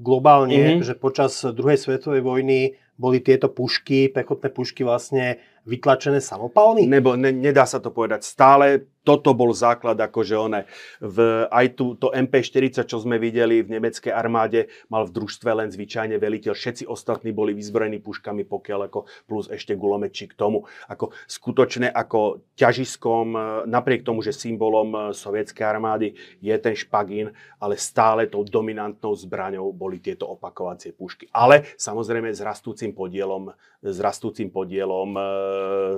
[0.00, 0.86] globálne, mm-hmm.
[0.88, 5.36] že počas druhej svetovej vojny boli tieto pušky, pechotné pušky vlastne
[5.68, 6.88] vytlačené samopalmi?
[6.88, 8.24] Nebo ne, nedá sa to povedať.
[8.24, 10.68] Stále toto bol základ, akože one,
[11.00, 15.72] v, aj tu, to MP40, čo sme videli v nemeckej armáde, mal v družstve len
[15.72, 16.52] zvyčajne veliteľ.
[16.52, 20.68] Všetci ostatní boli vyzbrojení puškami, pokiaľ ako plus ešte gulometči k tomu.
[20.92, 26.12] Ako skutočne ako ťažiskom, e, napriek tomu, že symbolom e, sovietskej armády
[26.44, 31.32] je ten špagín, ale stále tou dominantnou zbraňou boli tieto opakovacie pušky.
[31.32, 35.20] Ale samozrejme s rastúcim podielom, s rastúcim podielom e,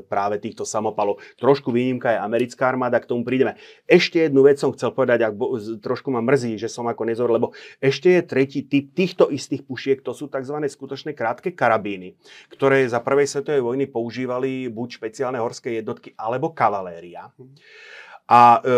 [0.07, 1.19] práve týchto samopalov.
[1.41, 3.56] Trošku výnimka je americká armáda, k tomu prídeme.
[3.89, 7.32] Ešte jednu vec som chcel povedať, ak bo, trošku ma mrzí, že som ako nezor,
[7.32, 10.60] lebo ešte je tretí typ týchto istých pušiek, to sú tzv.
[10.60, 12.14] skutočné krátke karabíny,
[12.52, 17.32] ktoré za prvej svetovej vojny používali buď špeciálne horské jednotky alebo kavaléria.
[18.31, 18.74] A e,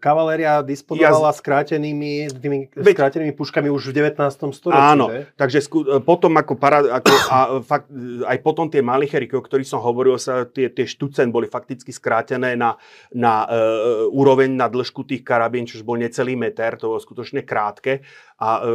[0.00, 4.16] kavaléria disponovala ja, skrátenými, tými veď, skrátenými puškami už v 19.
[4.56, 4.80] storočí.
[4.80, 5.28] Áno, že?
[5.36, 7.92] takže sku, e, potom ako, para, ako a fakt,
[8.24, 12.56] aj potom tie malichery, o ktorých som hovoril, sa tie, tie štucen boli fakticky skrátené
[12.56, 12.80] na,
[13.12, 13.60] na e,
[14.08, 18.00] úroveň na dĺžku tých karabín, čo bol necelý meter, to bolo skutočne krátke.
[18.40, 18.72] A e,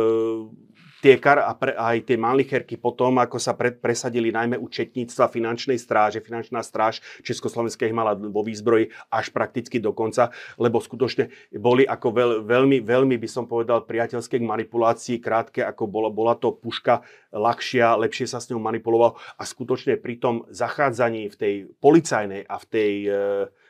[1.08, 5.32] tie kar a pre, aj tie malicherky potom, ako sa pred, presadili najmä u četníctva
[5.32, 6.20] finančnej stráže.
[6.20, 12.32] Finančná stráž Československa mala vo výzbroji až prakticky do konca, lebo skutočne boli ako veľ,
[12.44, 17.96] veľmi, veľmi by som povedal priateľské k manipulácii, krátke ako bola, bola to puška ľahšia,
[17.96, 22.66] lepšie sa s ňou manipuloval a skutočne pri tom zachádzaní v tej policajnej a v
[22.68, 23.12] tej e,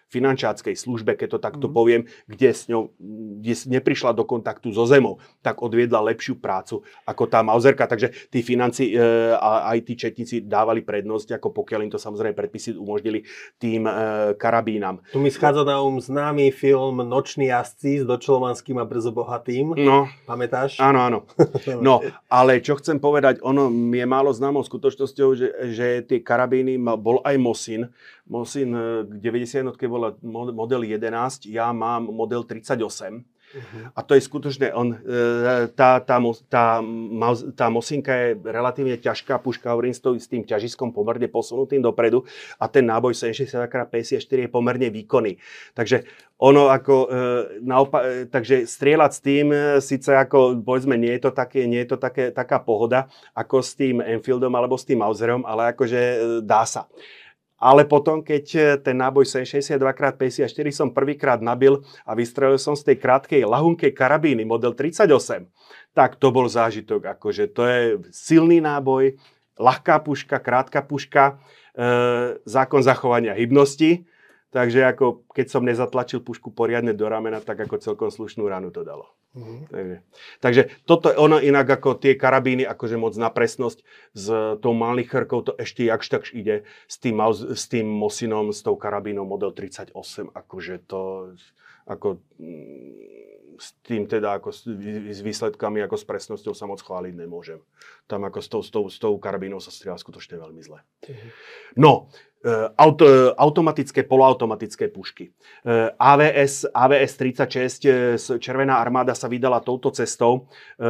[0.08, 1.74] finančáckej službe, keď to takto mm.
[1.74, 2.92] poviem, kde s ňou
[3.38, 7.86] kde neprišla do kontaktu so zemou, tak odviedla lepšiu prácu ako tá Mauserka.
[7.86, 9.00] Takže tí financi e,
[9.36, 13.28] a aj tí četníci dávali prednosť, ako pokiaľ im to samozrejme predpisy umožnili
[13.60, 13.92] tým e,
[14.40, 15.04] karabínam.
[15.12, 19.76] Tu mi schádza na um známy film Noční jazdci s Dočolomanským a Brzo bohatým.
[19.78, 20.08] No.
[20.24, 20.80] Pamätáš?
[20.80, 21.20] Áno, áno.
[21.78, 22.02] No,
[22.32, 27.36] ale čo chcem povedať, ono je málo známou skutočnosťou, že, že tie karabíny bol aj
[27.38, 27.92] Mosin.
[28.28, 28.76] Mosin
[29.08, 33.24] 90 e, bola model 11, ja mám model 38.
[33.48, 33.88] Uh-huh.
[33.96, 36.20] A to je skutočne, on, e, tá, tá,
[36.52, 36.84] tá,
[37.56, 42.28] tá Mosinka je relatívne ťažká puška, hovorím s, tým ťažiskom pomerne posunutým dopredu
[42.60, 45.40] a ten náboj 760x54 je pomerne výkonný.
[45.72, 46.04] Takže
[46.44, 47.10] ono ako, e,
[47.64, 49.46] naopak, e, takže strieľať s tým,
[49.80, 53.80] síce ako, povedzme, nie je to, také, nie je to také, taká pohoda, ako s
[53.80, 56.92] tým Enfieldom alebo s tým Mauserom, ale akože dá sa.
[57.58, 62.98] Ale potom, keď e, ten náboj 62x54 som prvýkrát nabil a vystrelil som z tej
[63.02, 65.50] krátkej lahunkej karabíny model 38,
[65.98, 67.18] tak to bol zážitok.
[67.18, 67.82] Akože to je
[68.14, 69.18] silný náboj,
[69.58, 71.42] ľahká puška, krátka puška,
[71.74, 74.06] e, zákon zachovania hybnosti.
[74.54, 78.86] Takže ako keď som nezatlačil pušku poriadne do ramena, tak ako celkom slušnú ranu to
[78.86, 79.17] dalo.
[79.36, 79.60] Mm-hmm.
[79.70, 79.98] Takže,
[80.42, 83.86] takže toto je ono inak ako tie karabíny, akože moc na presnosť
[84.18, 84.26] s
[84.64, 84.74] tou
[85.06, 87.22] chrkou to ešte jakž takž ide s tým,
[87.54, 89.94] s tým Mosinom, s tou karabínou model 38,
[90.34, 91.34] akože to
[91.88, 94.70] ako mm, s tým teda ako s,
[95.10, 97.58] s výsledkami, ako s presnosťou sa moc chváliť nemôžem.
[98.06, 100.80] Tam ako s tou, s tou, s tou karabínou sa strieľa skutočne veľmi zle.
[101.04, 101.32] Mm-hmm.
[101.82, 102.14] No,
[102.78, 105.34] auto, automatické, poloautomatické pušky.
[105.66, 110.46] E, AVS, AVS 36, Červená armáda sa vydala touto cestou,
[110.78, 110.86] e,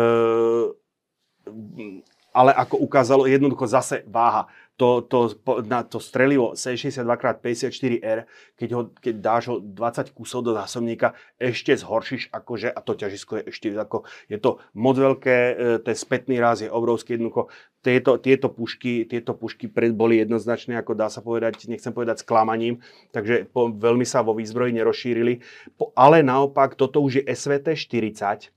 [2.36, 4.46] ale ako ukázalo, jednoducho zase váha
[4.78, 5.34] to, to,
[5.66, 12.30] na to strelivo C62x54R, keď, ho, keď dáš ho 20 kusov do zásobníka, ešte zhoršíš
[12.30, 16.62] akože, a to ťažisko je ešte ako, je to moc veľké, e, ten spätný ráz
[16.62, 17.50] je obrovský jednoducho.
[17.82, 22.78] Tieto, tieto pušky, tieto pušky pred boli jednoznačne, ako dá sa povedať, nechcem povedať sklamaním,
[23.10, 25.42] takže po, veľmi sa vo výzbroji nerozšírili.
[25.74, 28.54] Po, ale naopak, toto už je SVT 40,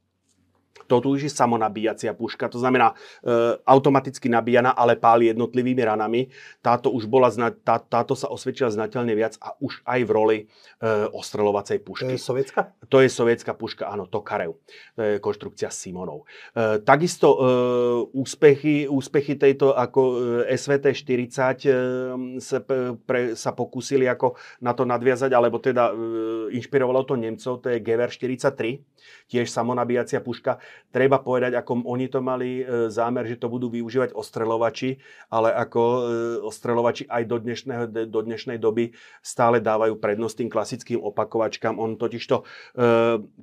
[0.86, 6.30] toto už je samonabíjacia puška, to znamená e, automaticky nabíjana, ale páli jednotlivými ranami.
[6.62, 10.38] Táto už bola, zna, tá, táto sa osvedčila znateľne viac a už aj v roli
[10.40, 10.44] e,
[11.10, 12.12] ostrelovacej pušky.
[12.12, 12.60] To je sovietská?
[12.88, 14.56] To je sovietská puška, áno, Tokarev.
[14.96, 16.24] To je konštrukcia Simonov.
[16.54, 17.38] E, takisto e,
[18.12, 20.00] úspechy, úspechy tejto ako
[20.46, 21.72] e, SVT-40 e,
[22.40, 22.58] sa,
[23.04, 25.94] pre, sa pokúsili ako na to nadviazať, alebo teda e,
[26.56, 28.82] inšpirovalo to Nemcov, to je Gewehr 43,
[29.30, 30.58] tiež samonabíjacia puška
[30.90, 34.98] treba povedať, ako oni to mali e, zámer, že to budú využívať ostrelovači,
[35.30, 36.00] ale ako e,
[36.42, 38.90] ostrelovači aj do, dnešného, do dnešnej doby
[39.22, 41.78] stále dávajú prednosť tým klasickým opakovačkám.
[41.78, 42.44] On totiž to, e,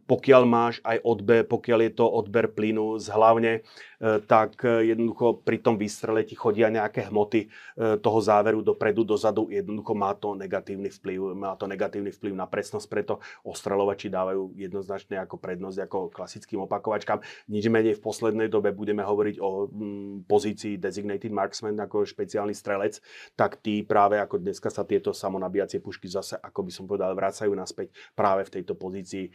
[0.06, 3.52] pokiaľ máš aj odber, pokiaľ je to odber plynu z hlavne
[4.30, 9.50] tak e, jednoducho pri tom výstrele ti chodia nejaké hmoty e, toho záveru dopredu, dozadu,
[9.50, 15.18] jednoducho má to negatívny vplyv, má to negatívny vplyv na presnosť, preto ostrelovači dávajú jednoznačne
[15.18, 17.26] ako prednosť ako klasickým opakovačkám.
[17.50, 23.02] Nič menej v poslednej dobe budeme hovoriť o mm, pozícii designated marksman ako špeciálny strelec,
[23.34, 27.50] tak tí práve ako dneska sa tieto samonabíjacie pušky zase, ako by som povedal, vracajú
[27.58, 29.30] naspäť práve v tejto pozícii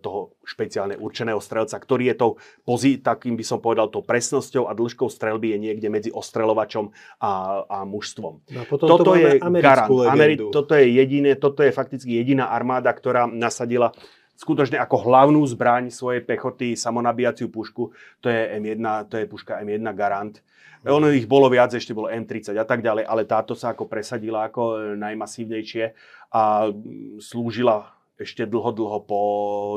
[0.00, 2.30] toho špeciálne určeného strelca, ktorý je tou
[2.64, 6.94] pozí, takým by som povedal, povedal, tou presnosťou a dĺžkou strelby je niekde medzi ostrelovačom
[7.18, 8.46] a, a mužstvom.
[8.54, 9.90] No a potom toto to je garant.
[9.90, 13.90] Ameri- toto je jediné, toto je fakticky jediná armáda, ktorá nasadila
[14.38, 17.90] skutočne ako hlavnú zbraň svojej pechoty samonabíjaciu pušku.
[18.22, 20.38] To je M1, to je puška M1 Garant.
[20.84, 24.46] Ono ich bolo viac, ešte bolo M30 a tak ďalej, ale táto sa ako presadila
[24.46, 25.84] ako najmasívnejšie
[26.30, 26.68] a
[27.24, 29.20] slúžila ešte dlho, dlho po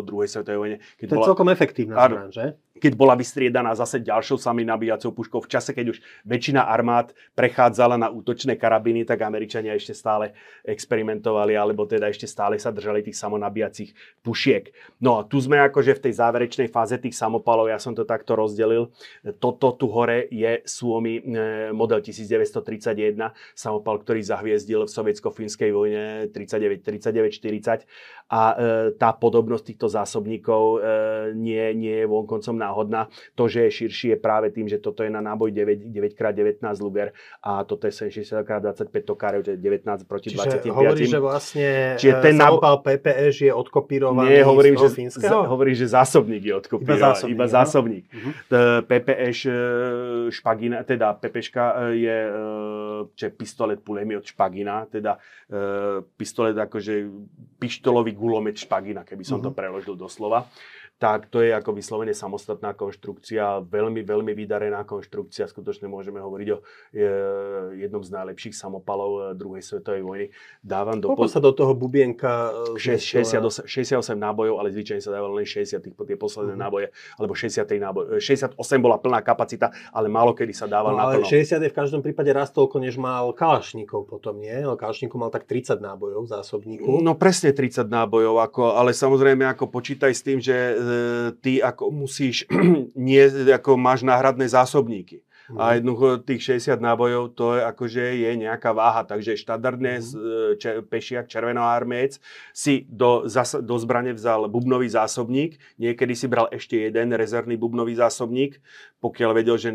[0.06, 0.78] druhej svetovej vojne.
[1.02, 1.28] Keď to je bola...
[1.32, 2.46] celkom efektívna zbraň, že?
[2.78, 5.44] Keď bola vystriedaná zase ďalšou sami nabíjacou puškou.
[5.44, 11.58] V čase, keď už väčšina armád prechádzala na útočné karabiny, tak Američania ešte stále experimentovali,
[11.58, 14.70] alebo teda ešte stále sa držali tých samonabíjacích pušiek.
[15.02, 18.38] No a tu sme akože v tej záverečnej fáze tých samopalov, ja som to takto
[18.38, 18.94] rozdelil.
[19.42, 27.88] Toto tu hore je Suomi e, model 1931, samopal, ktorý zahviezdil v sovietsko-fínskej vojne 39-40
[28.28, 28.56] a e,
[29.00, 30.78] tá podobnosť týchto zásobníkov e,
[31.34, 33.08] nie, nie je vonkoncom na náhodná.
[33.40, 37.16] To, že je širší, je práve tým, že toto je na náboj 9, 9x19 Luger
[37.40, 40.76] a toto je 60x25 tokárev, že 19 proti Čiže 25.
[40.76, 45.88] hovorí, že vlastne Čiže ten samopal PPS je odkopírovaný Nie, hovorím, že, z, hovorí, že
[45.88, 47.00] zásobník je odkopírovaný.
[47.00, 47.36] Iba zásobník.
[47.36, 47.52] Iba no.
[47.52, 48.06] zásobník.
[48.06, 48.18] No?
[48.18, 48.34] Uh-huh.
[48.84, 49.38] PPS
[50.34, 52.18] špagina, teda PPŠka je
[53.14, 55.16] čo je pistolet pulemi od špagina, teda
[56.18, 57.08] pistolet akože
[57.62, 59.54] pištolový gulomet špagina, keby som uh-huh.
[59.54, 60.50] to preložil doslova
[60.98, 65.46] tak to je ako vyslovene samostatná konštrukcia, veľmi, veľmi vydarená konštrukcia.
[65.46, 66.62] Skutočne môžeme hovoriť o e,
[67.86, 70.26] jednom z najlepších samopalov e, druhej svetovej vojny.
[70.66, 71.14] Dávam do...
[71.14, 71.30] Koľko po...
[71.30, 72.50] sa do toho bubienka...
[72.82, 76.66] 68, e, 68 nábojov, ale zvyčajne sa dávalo len 60 tých, tie posledné uh-huh.
[76.66, 76.88] náboje,
[77.22, 78.04] alebo 60 náboj.
[78.18, 82.02] 68 bola plná kapacita, ale málo kedy sa dával no, ale 60 je v každom
[82.02, 84.66] prípade raz toľko, než mal Kalašníkov potom, nie?
[84.66, 86.90] Kalašníkov mal tak 30 nábojov v zásobníku.
[87.06, 90.87] No presne 30 nábojov, ako, ale samozrejme ako počítaj s tým, že E,
[91.42, 92.48] ty ako musíš,
[92.96, 95.24] nie, ako máš náhradné zásobníky.
[95.48, 95.58] Mm.
[95.60, 95.74] A mhm.
[95.80, 100.60] jednoducho tých 60 nábojov to je akože je nejaká váha, takže štandardne mm.
[100.60, 102.20] če, pešiak, červenoármec
[102.52, 107.96] si do, zas, do zbrane vzal bubnový zásobník, niekedy si bral ešte jeden rezervný bubnový
[107.96, 108.60] zásobník,
[109.00, 109.72] pokiaľ vedel, že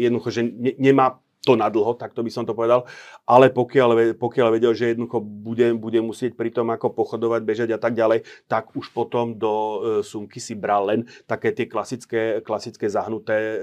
[0.00, 2.86] jednoducho, že ne, nemá to na dlho, tak to by som to povedal,
[3.26, 7.78] ale pokiaľ, pokiaľ vedel, že jednoducho bude, bude musieť pri tom ako pochodovať, bežať a
[7.82, 12.86] tak ďalej, tak už potom do e, sumky si bral len také tie klasické, klasické
[12.86, 13.56] zahnuté e,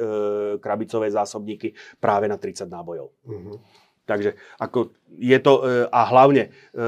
[0.59, 1.71] krabicové zásobníky
[2.03, 3.15] práve na 30 nábojov.
[3.23, 3.57] Mm-hmm.
[4.09, 4.91] Takže ako
[5.21, 6.49] je to, e, a hlavne...
[6.73, 6.81] E,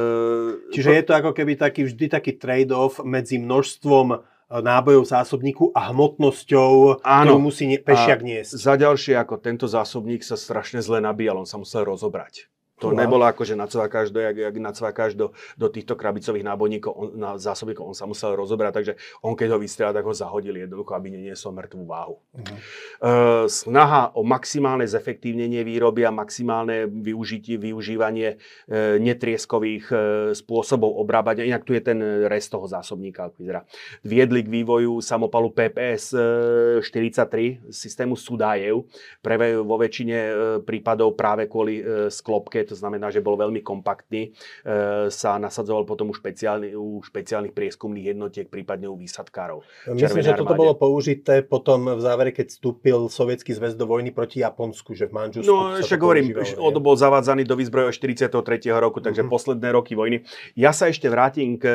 [0.73, 6.99] Čiže je to ako keby taký, vždy taký trade-off medzi množstvom nábojov zásobníku a hmotnosťou,
[6.99, 8.59] Áno, ktorú musí pešiak niesť.
[8.59, 12.51] Za ďalšie, ako tento zásobník sa strašne zle nabíjal, on sa musel rozobrať.
[12.81, 12.97] To wow.
[12.97, 17.37] nebolo ako, že nacvakáš do, jak, jak nacvakáš do, do týchto krabicových nábojníkov, on, na
[17.37, 21.13] zásobníkov, on sa musel rozobrať, takže on keď ho vystrelal, tak ho zahodili jednoducho, aby
[21.13, 22.17] neniesol mŕtvú váhu.
[22.17, 22.57] Uh-huh.
[22.97, 29.99] Uh, snaha o maximálne zefektívnenie výroby a maximálne využitie, využívanie uh, netrieskových uh,
[30.33, 33.61] spôsobov obrábania, inak tu je ten rest toho zásobníka, ako vyzerá.
[34.01, 38.89] Viedli k vývoju samopalu PPS uh, 43 systému Sudajev,
[39.21, 40.33] pre, vo väčšine uh,
[40.65, 46.07] prípadov práve kvôli uh, sklopke to znamená, že bol veľmi kompaktný, e, sa nasadzoval potom
[46.07, 49.67] u, špeciálny, u špeciálnych prieskumných jednotiek, prípadne u výsadkárov.
[49.91, 54.39] Myslím, že toto bolo použité potom v závere, keď vstúpil Sovietský zväz do vojny proti
[54.39, 58.31] Japonsku, že v Manžusku No, však hovorím, on bol zavádzaný do výzbroje 43.
[58.79, 59.35] roku, takže mm-hmm.
[59.35, 60.23] posledné roky vojny.
[60.55, 61.67] Ja sa ešte vrátim k,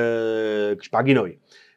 [0.74, 1.36] k Špaginovi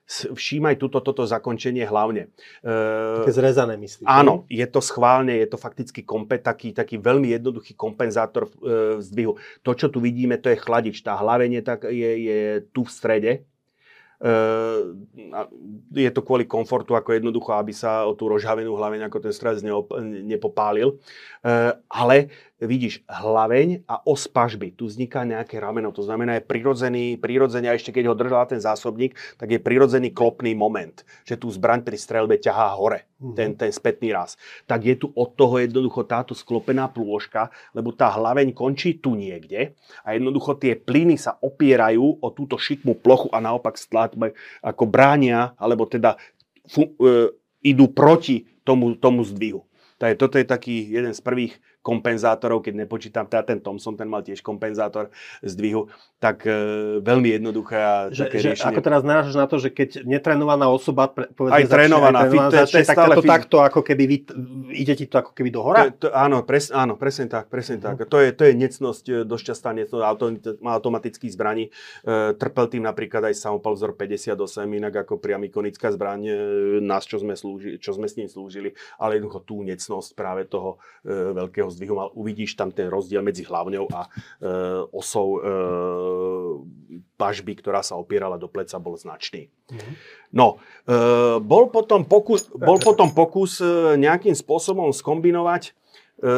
[0.10, 2.34] všímaj túto, toto zakončenie hlavne.
[2.66, 4.10] Také zrezané myslíš?
[4.10, 8.52] Áno, je to schválne, je to fakticky kompe, taký, taký veľmi jednoduchý kompenzátor e,
[9.06, 9.38] zdvihu.
[9.62, 11.06] To, čo tu vidíme, to je chladič.
[11.06, 12.40] Tá hlavenie tak je, je
[12.74, 13.32] tu v strede.
[14.18, 14.30] E,
[15.94, 19.62] je to kvôli komfortu, ako jednoducho, aby sa o tú rozhavenú hlaveň ako ten strelec
[20.26, 20.98] nepopálil.
[21.46, 21.54] E,
[21.86, 24.76] ale vidíš hlaveň a os pažby.
[24.76, 25.96] Tu vzniká nejaké rameno.
[25.96, 30.12] To znamená, je prirodzený, prirodzene, a ešte keď ho držal ten zásobník, tak je prirodzený
[30.12, 33.36] klopný moment, že tú zbraň pri strelbe ťahá hore, mm-hmm.
[33.36, 34.36] ten, ten spätný raz.
[34.68, 39.78] Tak je tu od toho jednoducho táto sklopená plôžka, lebo tá hlaveň končí tu niekde
[40.04, 45.56] a jednoducho tie plyny sa opierajú o túto šikmú plochu a naopak stlatbe ako bránia,
[45.56, 46.20] alebo teda
[46.68, 47.32] fu, e,
[47.64, 49.64] idú proti tomu, tomu zdvihu.
[50.00, 51.60] Toto je taký jeden z prvých
[51.90, 55.10] kompenzátorov, keď nepočítam, teda ten Thomson, ten mal tiež kompenzátor
[55.42, 55.90] zdvihu,
[56.20, 58.76] tak e, veľmi jednoduché a že, také že riešenie.
[58.76, 62.84] Ako teraz narážaš na to, že keď netrenovaná osoba, pre, povedzme, Aj trénovaná, fit- začne,
[62.84, 64.18] tak to fit- takto ako keby vy,
[64.76, 65.88] ide ti to ako keby do hora?
[65.96, 68.04] To, to, áno, pres, áno, presne tak, presne tak.
[68.04, 70.26] To je, to je necnosť, e, dosť častá necnosť auto,
[70.60, 71.72] má automatických zbraní.
[72.04, 74.36] E, trpel tým napríklad aj samopal vzor 58,
[74.68, 76.34] inak ako priam ikonická zbraň e,
[76.84, 80.84] nás, čo sme, slúži, čo sme s ním slúžili, ale jednoducho tú necnosť práve toho
[81.08, 82.12] e, veľkého zdvihu mal.
[82.12, 84.10] Uvidíš tam ten rozdiel medzi hlavňou a e,
[84.92, 85.42] osou e,
[87.16, 89.48] pažby, ktorá sa opierala do pleca, bol značný.
[90.36, 95.72] No, e, bol potom pokus, bol potom pokus e, nejakým spôsobom skombinovať,
[96.20, 96.32] e,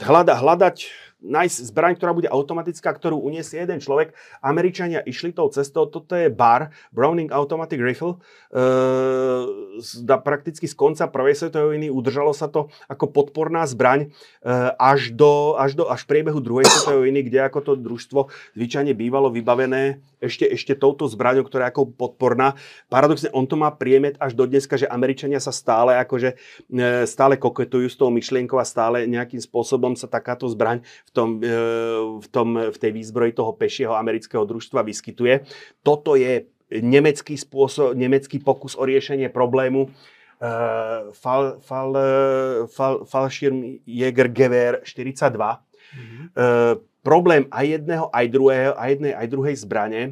[0.00, 0.76] hľada, hľadať,
[1.24, 4.12] nájsť zbraň, ktorá bude automatická, ktorú uniesie jeden človek.
[4.44, 8.20] Američania išli tou cestou, toto je BAR, Browning Automatic Rifle,
[8.52, 15.16] e, prakticky z konca prvej svetovej vojny udržalo sa to ako podporná zbraň e, až,
[15.16, 18.20] do, až, do, až v priebehu druhej svetovej vojny, kde ako to družstvo
[18.54, 22.56] zvyčajne bývalo vybavené ešte, ešte touto zbraňou, ktorá je ako podporná.
[22.88, 26.34] Paradoxne, on to má priemet až do dneska, že Američania sa stále akože
[26.72, 31.28] e, stále koketujú s tou myšlienkou a stále nejakým spôsobom sa takáto zbraň v, tom,
[31.38, 31.54] e,
[32.18, 35.44] v, tom, v tej výzbroji toho pešieho amerického družstva vyskytuje.
[35.84, 39.92] Toto je nemecký spôsob, nemecký pokus o riešenie problému.
[40.44, 41.94] Uh, Fall, Fall,
[42.68, 45.30] Fall, Fallschirmjägergewehr 42.
[45.30, 46.24] Mm-hmm.
[46.34, 50.02] Uh, problém aj jedného, aj druhého, aj jednej, aj druhej zbrane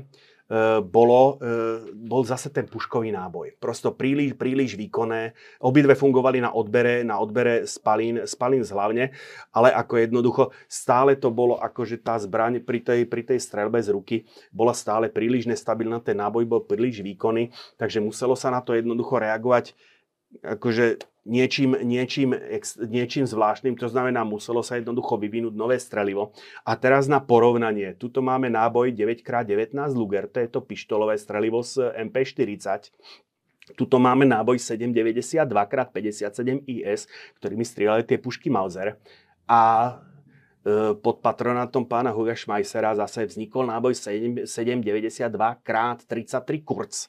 [0.53, 3.57] uh, bolo, uh, bol zase ten puškový náboj.
[3.57, 5.33] Prosto príliš, príliš výkonné.
[5.65, 9.17] Obidve fungovali na odbere, na odbere spalín, spalín zhlavne,
[9.49, 13.81] ale ako jednoducho stále to bolo ako, že tá zbraň pri tej, pri tej strelbe
[13.81, 17.49] z ruky bola stále príliš nestabilná, ten náboj bol príliš výkonný,
[17.81, 19.73] takže muselo sa na to jednoducho reagovať
[20.41, 20.97] akože
[21.29, 22.33] niečím, niečím,
[22.89, 26.33] niečím zvláštnym, to znamená, muselo sa jednoducho vyvinúť nové strelivo.
[26.67, 31.79] A teraz na porovnanie, tuto máme náboj 9x19 Luger, to je to pištolové strelivo z
[31.95, 32.91] MP40.
[33.79, 37.07] Tuto máme náboj 792x57 IS,
[37.39, 38.99] ktorými strieľali tie pušky Mauser.
[39.47, 39.95] A
[40.67, 47.07] e, pod patronátom pána Huga Schmeissera zase vznikol náboj 792x33 Kurz.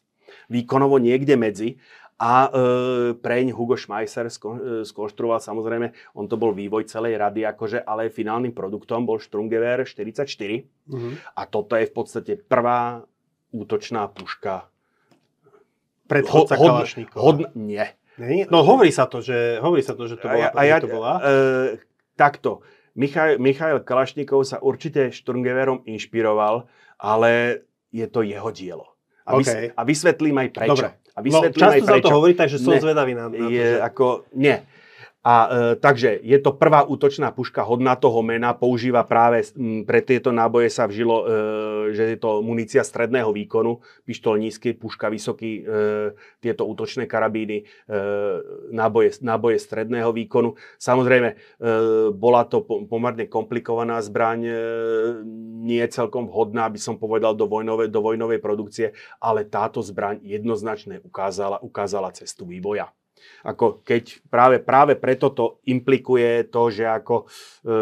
[0.50, 1.78] Výkonovo niekde medzi
[2.15, 2.52] a e,
[3.15, 8.07] preň Hugo Schmeisser skon, e, skonštruoval samozrejme, on to bol vývoj celej rady, akože, ale
[8.07, 11.10] finálnym produktom bol Strungewehr 44 Mhm.
[11.31, 13.02] a toto je v podstate prvá
[13.49, 14.69] útočná puška.
[16.03, 17.22] Predchodca Ho- Kalašníkova.
[17.22, 17.85] hodn, nie.
[18.15, 18.45] Nie?
[18.45, 20.49] No hovorí sa to, že, hovorí sa to, že to bola.
[20.49, 21.14] a ja, to bola.
[21.18, 21.81] E,
[22.14, 22.61] takto.
[22.94, 28.93] Michal, Michail Kalašníkov sa určite Sturmgewerom inšpiroval, ale je to jeho dielo.
[29.24, 29.72] A, vys- OK.
[29.72, 30.72] a vysvetlím aj prečo.
[30.74, 30.88] Dobre.
[31.10, 32.04] A No, vysvetlím často aj sa prečo.
[32.04, 32.82] to hovorí, takže som Ne.
[32.82, 33.45] zvedavý na, na to.
[33.48, 33.80] je že...
[33.80, 34.56] ako, nie.
[35.24, 40.04] A e, takže je to prvá útočná puška hodná toho mena, používa práve, m, pre
[40.04, 41.26] tieto náboje sa vžilo, e,
[41.95, 46.12] že je to munícia stredného výkonu, pištol nízky, puška vysoký, e,
[46.44, 47.95] tieto útočné karabíny, e,
[48.76, 50.60] náboje, náboje stredného výkonu.
[50.76, 51.36] Samozrejme, e,
[52.12, 54.56] bola to po- pomerne komplikovaná zbraň, e,
[55.64, 58.91] nie je celkom vhodná, by som povedal, do vojnovej, do vojnovej produkcie,
[59.24, 62.91] ale táto zbraň jednoznačne ukázala, ukázala cestu vývoja
[63.44, 67.28] ako keď práve, práve preto to implikuje to, že, ako,
[67.64, 67.76] e,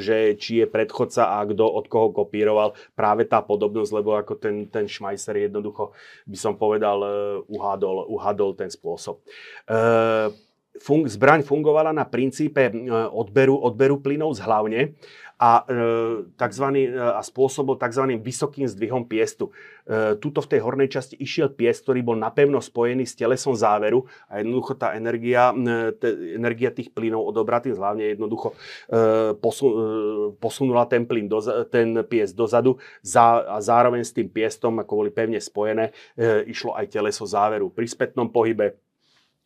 [0.00, 4.70] že či je predchodca a kto od koho kopíroval, práve tá podobnosť, lebo ako ten,
[4.72, 5.92] ten Schmeisser jednoducho,
[6.24, 7.10] by som povedal, e,
[7.50, 9.20] uhádol, uhádol ten spôsob.
[9.68, 10.45] E,
[10.80, 12.72] fun- zbraň fungovala na princípe e,
[13.12, 14.80] odberu, odberu plynov z hlavne
[15.36, 15.74] a, e,
[16.36, 18.16] takzvaný, e, a spôsobil tzv.
[18.16, 19.52] vysokým zdvihom piestu.
[19.84, 24.08] E, tuto v tej hornej časti išiel piest, ktorý bol napevno spojený s telesom záveru
[24.32, 25.52] a jednoducho tá energia,
[26.00, 26.08] te,
[26.40, 28.56] energia tých plynov odobratých hlavne jednoducho
[29.40, 29.72] posun,
[30.40, 31.38] posunula ten plyn, do,
[31.68, 35.92] ten piest dozadu za, a zároveň s tým piestom, ako boli pevne spojené,
[36.48, 37.68] išlo aj teleso záveru.
[37.68, 38.85] Pri spätnom pohybe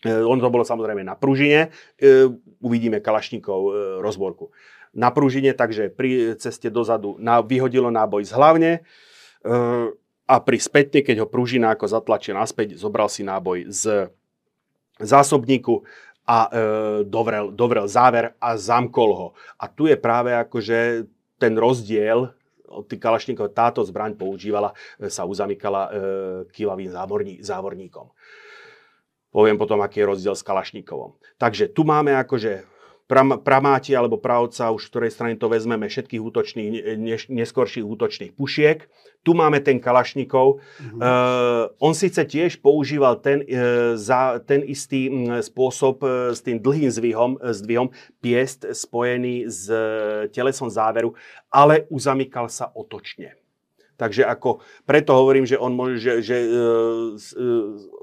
[0.05, 1.69] ono to bolo samozrejme na pružine.
[2.01, 2.29] E,
[2.65, 3.71] uvidíme Kalašníkov e,
[4.01, 4.49] rozborku.
[4.97, 8.81] Na pružine, takže pri ceste dozadu vyhodilo náboj z hlavne e,
[10.31, 14.09] a pri spätne, keď ho pružina ako zatlačil naspäť, zobral si náboj z
[15.03, 15.83] zásobníku
[16.31, 16.51] a e,
[17.05, 19.29] dovrel, dovrel záver a zamkol ho.
[19.59, 21.11] A tu je práve akože
[21.41, 22.31] ten rozdiel
[22.71, 24.71] od tých kalašníkov, táto zbraň používala,
[25.03, 25.91] e, sa uzamykala e,
[26.55, 28.07] kilavým závorní, závorníkom.
[29.31, 31.15] Poviem potom, aký je rozdiel s Kalašníkovom.
[31.39, 32.67] Takže tu máme akože
[33.11, 38.33] pram, pramáti alebo pravca, už z ktorej strany to vezmeme, všetkých útočných, ne, neskorších útočných
[38.39, 38.87] pušiek.
[39.21, 40.63] Tu máme ten Kalašnikov.
[40.63, 41.01] Mm-hmm.
[41.03, 46.63] Uh, on síce tiež používal ten, uh, za, ten istý um, spôsob uh, s tým
[46.63, 47.93] dlhým zdvihom, zdvihom
[48.23, 51.13] piest spojený s uh, telesom záveru,
[51.53, 53.40] ale uzamykal sa otočne.
[54.01, 57.45] Takže ako, preto hovorím, že on môže, že, že e, e,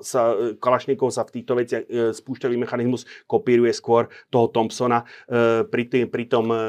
[0.05, 5.83] sa, Kalašnikov sa v týchto veciach e, spúšťavý mechanizmus kopíruje skôr toho Thompsona e, pri,
[5.89, 6.61] tým, pri, tom, e,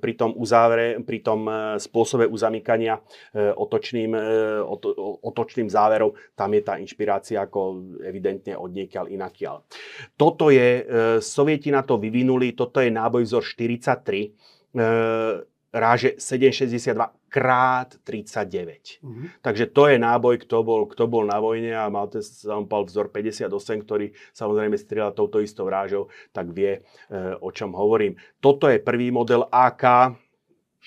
[0.00, 4.22] pri tom uzávere, pri tom e, spôsobe uzamykania e, otočným, e,
[4.64, 6.16] oto, otočným záverom.
[6.32, 9.68] Tam je tá inšpirácia ako evidentne od niekiaľ inakiaľ.
[10.16, 10.82] Toto je, e,
[11.20, 14.32] Sovieti na to vyvinuli, toto je náboj vzor 43.
[14.72, 16.92] E, ráže 7,62
[17.32, 19.00] krát 39.
[19.00, 19.26] Mm-hmm.
[19.40, 23.08] Takže to je náboj, kto bol, kto bol na vojne a mal ten samopal vzor
[23.08, 23.48] 58,
[23.80, 28.20] ktorý samozrejme strieľa touto istou rážou, tak vie, e, o čom hovorím.
[28.36, 30.12] Toto je prvý model AK,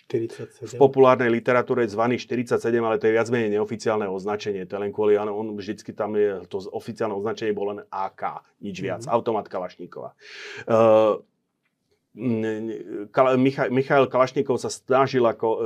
[0.05, 0.75] 47.
[0.75, 4.67] V populárnej literatúre je zvaný 47, ale to je viac menej neoficiálne označenie.
[4.69, 8.21] To je len kvôli, áno, on vždycky tam je, to oficiálne označenie bolo len AK,
[8.61, 9.15] nič viac, mm-hmm.
[9.17, 10.13] automat Kalašníkova.
[12.15, 15.57] Michail Kalašníkov sa snažil ako, e,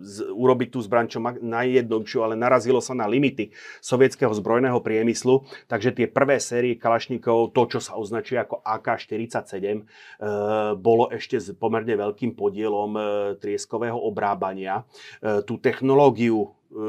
[0.00, 3.52] z, urobiť tú zbraň čo najjednoduchšiu, ale narazilo sa na limity
[3.84, 9.82] sovietského zbrojného priemyslu, takže tie prvé série Kalašníkov, to, čo sa označuje ako AK-47, e,
[10.80, 13.02] bolo ešte s pomerne veľkým podielom e,
[13.36, 14.88] trieskového obrábania.
[15.20, 16.80] E, tú technológiu e,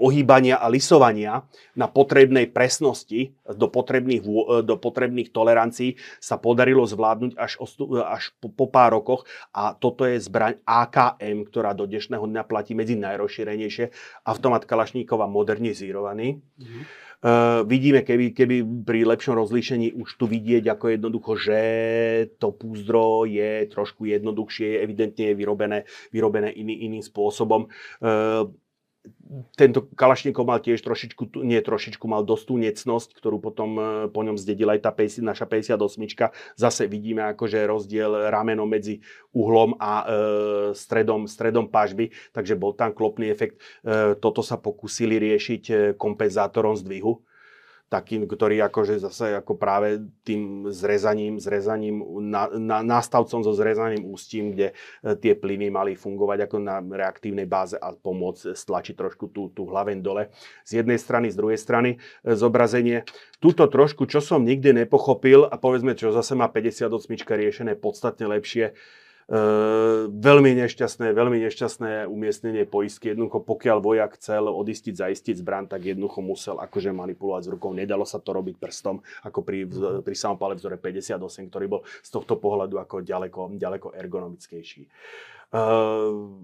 [0.00, 1.44] ohýbania a lisovania
[1.76, 4.22] na potrebnej presnosti do potrebných,
[4.64, 10.08] do potrebných tolerancií sa podarilo zvládnuť až, ostu, až po, po pár rokoch a toto
[10.08, 13.92] je zbraň AKM, ktorá do dnešného dňa platí medzi najrozšírenejšie.
[14.24, 16.40] Automat Kalašníkova modernizírovaný.
[16.40, 17.08] Mm-hmm.
[17.20, 21.60] Uh, vidíme, keby, keby pri lepšom rozlíšení už tu vidieť ako jednoducho, že
[22.40, 25.78] to púzdro je trošku jednoduchšie, evidentne je vyrobené,
[26.16, 27.68] vyrobené iný, iným spôsobom.
[28.00, 28.48] Uh,
[29.56, 34.20] tento Kalašníkov mal tiež trošičku, nie trošičku, mal dosť tú necnosť, ktorú potom e, po
[34.20, 35.78] ňom zdedila aj tá 50, naša 58.
[36.58, 39.00] Zase vidíme akože rozdiel rameno medzi
[39.32, 40.06] uhlom a e,
[40.76, 43.62] stredom, stredom pažby, takže bol tam klopný efekt.
[43.86, 47.22] E, toto sa pokúsili riešiť e, kompenzátorom zdvihu
[47.90, 54.70] takým, ktorý akože zase ako práve tým zrezaním, zrezaním na, na, so zrezaním ústím, kde
[54.70, 54.74] e,
[55.18, 59.98] tie plyny mali fungovať ako na reaktívnej báze a pomôcť stlačiť trošku tú, tú hlaveň
[60.06, 60.30] dole.
[60.62, 63.02] Z jednej strany, z druhej strany e, zobrazenie.
[63.42, 66.94] Tuto trošku, čo som nikdy nepochopil a povedzme, čo zase má 58
[67.26, 68.78] riešené podstatne lepšie,
[69.30, 73.14] veľmi nešťastné, veľmi nešťastné umiestnenie poistky.
[73.14, 77.70] Jednoducho, pokiaľ vojak chcel odistiť, zaistiť zbran, tak jednoducho musel akože manipulovať s rukou.
[77.70, 79.70] Nedalo sa to robiť prstom, ako pri,
[80.02, 84.90] pri samopale vzore 58, ktorý bol z tohto pohľadu ako ďaleko, ďaleko ergonomickejší.
[85.50, 86.42] Uh,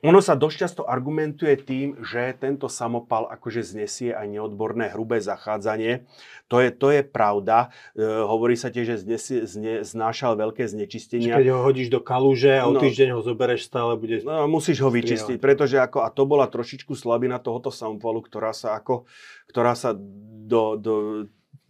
[0.00, 6.08] ono sa dosť často argumentuje tým, že tento samopal akože znesie aj neodborné hrubé zachádzanie.
[6.48, 7.68] To je, to je pravda.
[7.92, 11.36] E, hovorí sa tiež, že znesie, zne, znášal veľké znečistenia.
[11.36, 14.20] Keď ho hodíš do kaluže a o no, týždeň ho zobereš, stále bude...
[14.24, 18.76] No, musíš ho vyčistiť, pretože ako, a to bola trošičku slabina tohoto samopalu, ktorá sa
[18.76, 19.04] ako,
[19.52, 20.92] ktorá sa do, do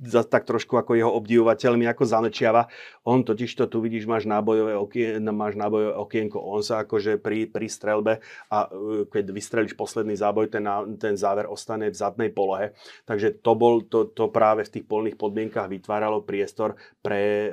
[0.00, 2.72] za, tak trošku ako jeho obdivovateľmi ako zamečiava.
[3.04, 7.44] On totiž to, tu vidíš, máš nábojové, okien, máš nábojové okienko, on sa akože pri,
[7.52, 10.64] pri strelbe a e, keď vystrelíš posledný záboj, ten,
[10.96, 12.72] ten záver ostane v zadnej polohe.
[13.04, 17.48] Takže to, bol, to, to práve v tých polných podmienkach vytváralo priestor pre e,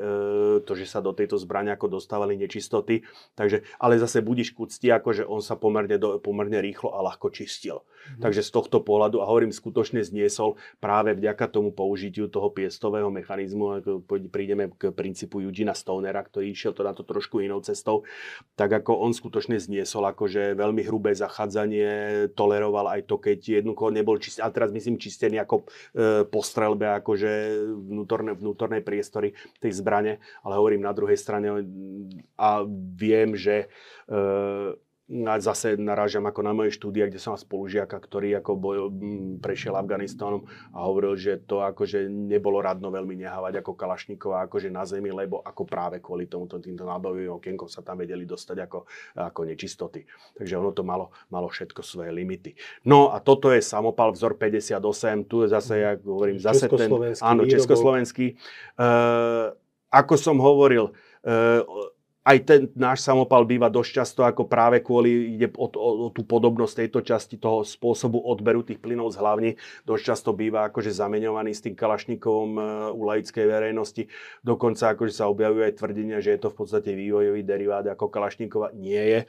[0.63, 3.03] to, že sa do tejto zbrania ako dostávali nečistoty.
[3.35, 7.83] Takže, ale zase budíš kucti, akože on sa pomerne, do, pomerne rýchlo a ľahko čistil.
[8.15, 8.23] Mm.
[8.23, 13.81] Takže z tohto pohľadu, a hovorím, skutočne zniesol práve vďaka tomu použitiu toho piestového mechanizmu,
[14.29, 18.05] prídeme k princípu Eugena Stonera, ktorý išiel to na to trošku inou cestou,
[18.53, 24.21] tak ako on skutočne zniesol akože veľmi hrubé zachádzanie, toleroval aj to, keď jednoducho nebol
[24.21, 30.21] čistený, a teraz myslím čistený ako e, po strelbe, akože vnútorné, vnútorné priestory tej zbrane,
[30.45, 31.65] ale hovorím na druhej strane
[32.37, 32.61] a
[32.93, 33.65] viem, že
[34.05, 34.17] e,
[35.39, 38.77] zase narážam ako na moje štúdia, kde som mal spolužiaka, ktorý ako boj,
[39.39, 40.43] prešiel Afganistanom
[40.75, 45.39] a hovoril, že to akože nebolo radno veľmi nehávať ako Kalašníkova akože na zemi, lebo
[45.39, 48.79] ako práve kvôli tomuto týmto nábojovým okienkom sa tam vedeli dostať ako,
[49.15, 50.03] ako nečistoty.
[50.35, 52.59] Takže ono to malo, malo všetko svoje limity.
[52.83, 56.91] No a toto je samopal vzor 58, tu je zase, ja hovorím, zase ten...
[57.23, 58.35] Áno, československý.
[58.75, 59.55] Uh,
[59.87, 60.91] ako som hovoril,
[61.23, 61.95] uh,
[62.27, 66.27] aj ten náš samopal býva dosť často ako práve kvôli, ide o, o, o tú
[66.27, 69.51] podobnosť tejto časti toho spôsobu odberu tých plynov z hlavní,
[69.87, 74.11] dosť často býva akože zameňovaný s tým kalašnikovom e, u laickej verejnosti.
[74.43, 78.75] Dokonca akože sa objavujú aj tvrdenia, že je to v podstate vývojový derivát ako kalašníkova.
[78.75, 79.19] Nie je.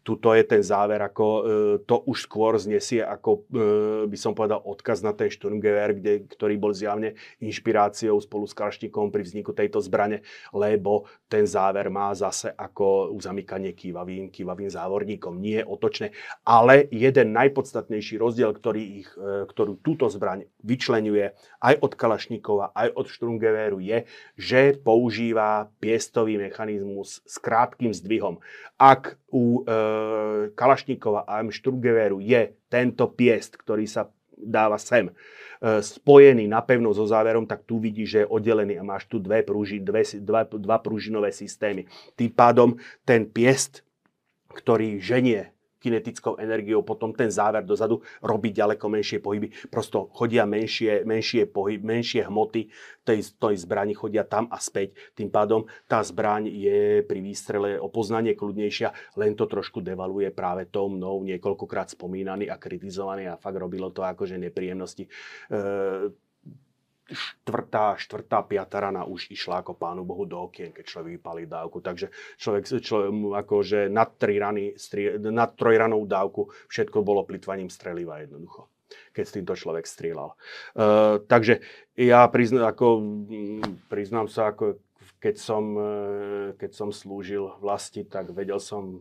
[0.00, 1.40] Tuto je ten záver, ako e,
[1.84, 6.56] to už skôr znesie, ako e, by som povedal odkaz na ten Sturmgewehr, kde, ktorý
[6.56, 10.22] bol zjavne inšpiráciou spolu s kalašníkom pri vzniku tejto zbrane,
[10.54, 15.42] lebo ten záver má zase zase ako uzamykanie kývavým, kývavým závorníkom.
[15.42, 16.06] Nie je otočné.
[16.46, 22.88] Ale jeden najpodstatnejší rozdiel, ktorý ich, e, ktorú túto zbraň vyčlenuje aj od Kalašníkova, aj
[22.94, 24.06] od Štrungevéru je,
[24.38, 28.38] že používa piestový mechanizmus s krátkým zdvihom.
[28.78, 29.74] Ak u e,
[30.54, 34.06] Kalašníkova a Štrungevéru je tento piest, ktorý sa
[34.36, 35.10] dáva sem,
[35.62, 39.80] spojený napevno so záverom, tak tu vidíš, že je oddelený a máš tu dve prúži,
[39.80, 41.88] dve, dva, dva prúžinové systémy.
[42.12, 42.68] Tým pádom
[43.08, 43.80] ten piest,
[44.52, 49.52] ktorý ženie kinetickou energiou, potom ten záver dozadu robí ďaleko menšie pohyby.
[49.68, 52.68] Prosto chodia menšie, menšie, pohyb, menšie hmoty
[53.06, 54.96] tej, tej zbrani, chodia tam a späť.
[55.14, 60.66] Tým pádom tá zbraň je pri výstrele o poznanie kľudnejšia, len to trošku devaluje práve
[60.66, 65.06] tou mnou niekoľkokrát spomínaný a kritizovaný a fakt robilo to akože nepríjemnosti.
[65.06, 65.10] E,
[67.06, 71.78] štvrtá, štvrtá, piatá rana už išla ako pánu Bohu do okien, keď človek vypalí dávku.
[71.78, 73.10] Takže človek, človek
[73.46, 79.34] akože nad, tri rany, strie, nad trojranou dávku všetko bolo plitvaním streliva jednoducho keď s
[79.34, 80.36] týmto človek strieľal.
[80.76, 81.64] Uh, takže
[81.98, 82.86] ja priznám, ako,
[83.90, 84.78] priznám sa, ako
[85.16, 85.92] keď som, e,
[86.60, 89.00] keď som slúžil vlasti, tak vedel som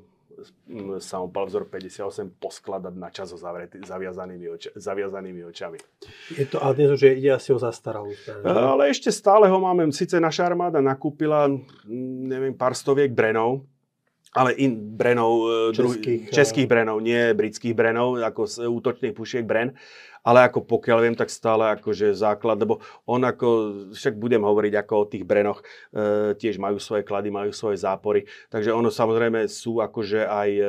[0.99, 5.79] samopal vzor 58 poskladať na čas so zaviazanými, oča, zaviazanými očami.
[6.35, 8.11] Je to, ale nie to, že ide asi o zastaralú.
[8.43, 9.87] Ale ešte stále ho máme.
[9.95, 11.47] Sice naša armáda nakúpila,
[11.87, 13.63] neviem, pár stoviek brenov,
[14.35, 19.47] ale in brenov, e, českých, druh, českých brenov, nie britských brenov, ako z útočných pušiek
[19.47, 19.71] bren
[20.25, 23.47] ale ako pokiaľ viem, tak stále akože základ, lebo on ako,
[23.93, 25.61] však budem hovoriť ako o tých brenoch,
[25.93, 30.63] e, tiež majú svoje klady, majú svoje zápory, takže ono samozrejme sú akože aj e,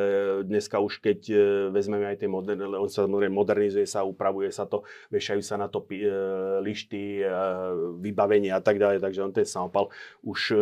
[0.45, 1.37] dneska už keď e,
[1.73, 5.73] vezmeme aj tie moderne, on sa samozrejme modernizuje sa, upravuje sa to, vešajú sa na
[5.73, 6.05] to e,
[6.61, 7.28] lišty, e,
[8.05, 9.89] vybavenie a tak ďalej, takže on ten samopal
[10.20, 10.57] už e,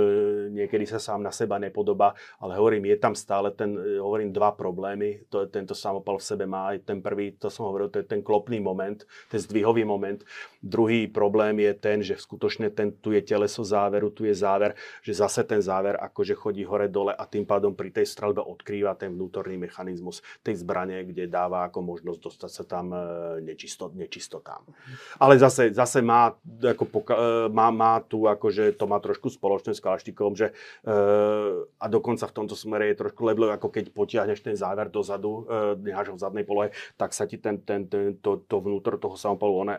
[0.55, 4.55] niekedy sa sám na seba nepodobá, ale hovorím, je tam stále ten, e, hovorím, dva
[4.55, 8.07] problémy, to, tento samopal v sebe má, aj ten prvý, to som hovoril, to je
[8.07, 10.21] ten klopný moment, moment, ten zdvihový moment.
[10.61, 15.17] Druhý problém je ten, že skutočne ten, tu je teleso záveru, tu je záver, že
[15.17, 19.61] zase ten záver akože chodí hore-dole a tým pádom pri tej strelbe odkrýva ten vnútorný
[19.61, 23.01] mechanizmus tej zbrane, kde dáva ako možnosť dostať sa tam e,
[23.45, 24.65] nečisto, nečistotám.
[25.21, 26.33] Ale zase, zase má,
[26.65, 30.53] ako poka- e, má, má tu akože to má trošku spoločné s Kalaštikovom, že e,
[31.77, 35.45] a dokonca v tomto smere je trošku leblo, ako keď potiahneš ten záver dozadu,
[35.81, 39.15] necháš ho v zadnej polohe, tak sa ti ten, ten, ten, to, to vnútro toho
[39.15, 39.75] samopalu, ona,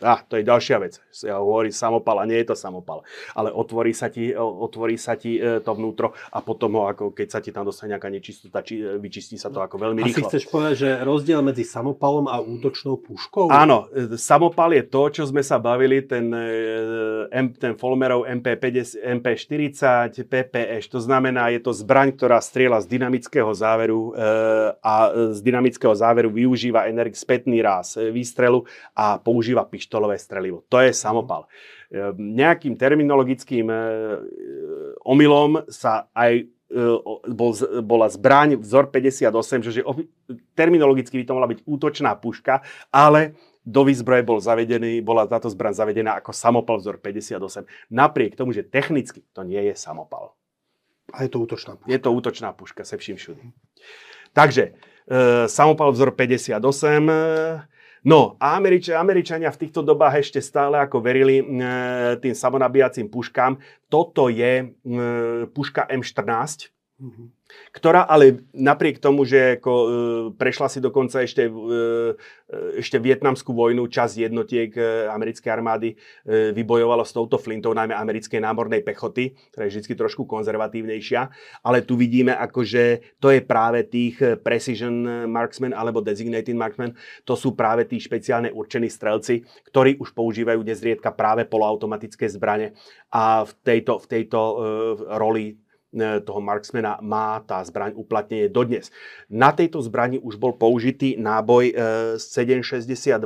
[0.00, 1.00] e, a, to je ďalšia vec.
[1.22, 3.02] Ja hovorím samopal a nie je to samopal.
[3.34, 7.28] Ale otvorí sa ti, otvorí sa ti e, to vnútro a potom ho, ako keď
[7.28, 10.26] sa ti tam dostane nejaká nečistota, či, e, vyčistí sa to ako veľmi rýchlo.
[10.26, 13.50] Asi chceš povedať, že rozdiel medzi samopalom a útočnou puškou?
[13.50, 16.30] Áno, e, samopal je to, čo sme sa bavili, ten,
[17.58, 20.82] ten Folmerov MP50, MP40, PPŠ.
[20.90, 24.14] To znamená, je to zbraň, ktorá strieľa z dynamického záveru
[24.80, 24.94] a
[25.34, 30.66] z dynamického záveru využíva energi- spätný ráz výstrelu a používa piš pištolové strelivo.
[30.66, 31.46] To je samopal.
[31.94, 33.78] Ehm, nejakým terminologickým e,
[35.06, 36.82] omylom sa aj e,
[37.30, 37.54] bol,
[37.86, 39.86] bola zbraň vzor 58, že
[40.58, 45.76] terminologicky by to mohla byť útočná puška, ale do výzbroje bol zavedený, bola táto zbraň
[45.76, 47.68] zavedená ako samopal vzor 58.
[47.92, 50.34] Napriek tomu, že technicky to nie je samopal.
[51.12, 51.88] A je to útočná puška.
[51.92, 53.42] Je to útočná puška, se vším všudy.
[54.32, 54.64] Takže,
[55.08, 57.16] e, samopal vzor 58, e,
[58.06, 61.44] No a Američ- Američania v týchto dobách ešte stále ako verili e,
[62.22, 63.58] tým samonabíjacím puškám.
[63.90, 64.66] Toto je e,
[65.50, 66.70] puška M14,
[67.02, 67.37] mm-hmm
[67.72, 69.88] ktorá ale napriek tomu, že ako, e,
[70.36, 71.52] prešla si dokonca ešte, e,
[72.80, 75.96] ešte vietnamskú vojnu, čas jednotiek e, americkej armády e,
[76.52, 81.20] vybojovalo s touto flintou, najmä americkej námornej pechoty, ktorá je vždy trošku konzervatívnejšia,
[81.64, 86.92] ale tu vidíme, akože to je práve tých precision marksmen alebo designated marksmen,
[87.24, 92.76] to sú práve tí špeciálne určení strelci, ktorí už používajú nezriedka práve poloautomatické zbrane.
[93.12, 94.56] A v tejto, v tejto uh,
[95.16, 98.92] roli E, toho marksmana má tá zbraň uplatnenie dodnes.
[99.32, 101.72] Na tejto zbrani už bol použitý náboj
[102.20, 103.16] 762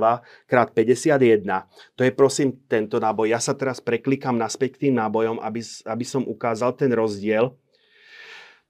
[0.47, 1.99] x 51.
[1.99, 3.35] To je prosím tento náboj.
[3.35, 5.61] Ja sa teraz preklikám naspäť k tým nábojom, aby,
[5.91, 7.59] aby som ukázal ten rozdiel.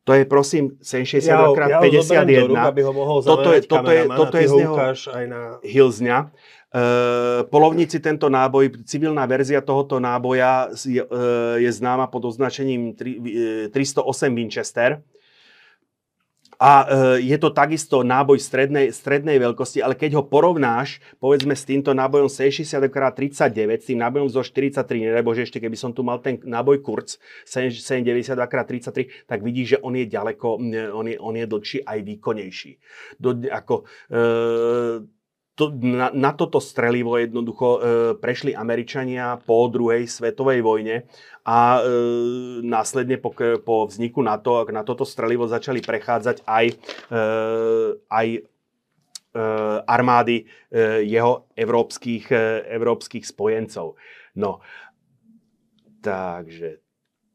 [0.03, 1.31] To je prosím 762
[1.71, 1.81] ja, ja
[2.27, 2.51] 51.
[2.51, 5.41] Rúk, aby ho mohol toto je, toto je, toto je z neho aj na...
[5.63, 6.19] Hilzňa.
[6.73, 13.69] Uh, polovníci tento náboj, civilná verzia tohoto náboja je, uh, je známa pod označením 3,
[13.69, 15.05] 308 Winchester.
[16.63, 16.87] A
[17.19, 22.31] je to takisto náboj strednej, strednej veľkosti, ale keď ho porovnáš, povedzme s týmto nábojom
[22.31, 27.19] 60x39, s tým nábojom zo 43, nebo ešte keby som tu mal ten náboj Kurz
[27.51, 30.63] 792x33, tak vidíš, že on je ďaleko,
[30.95, 32.71] on je, on je dlhší aj výkonnejší.
[33.19, 34.23] Do, ako, e,
[35.55, 37.79] to, na, na toto strelivo jednoducho e,
[38.17, 41.05] prešli Američania po druhej svetovej vojne
[41.45, 41.81] a e,
[42.65, 46.75] následne po, po vzniku NATO na toto strelivo začali prechádzať aj, e,
[48.09, 48.41] aj e,
[49.85, 50.45] armády e,
[51.05, 54.01] jeho európskych, e, európskych spojencov.
[54.41, 54.65] No,
[56.01, 56.81] takže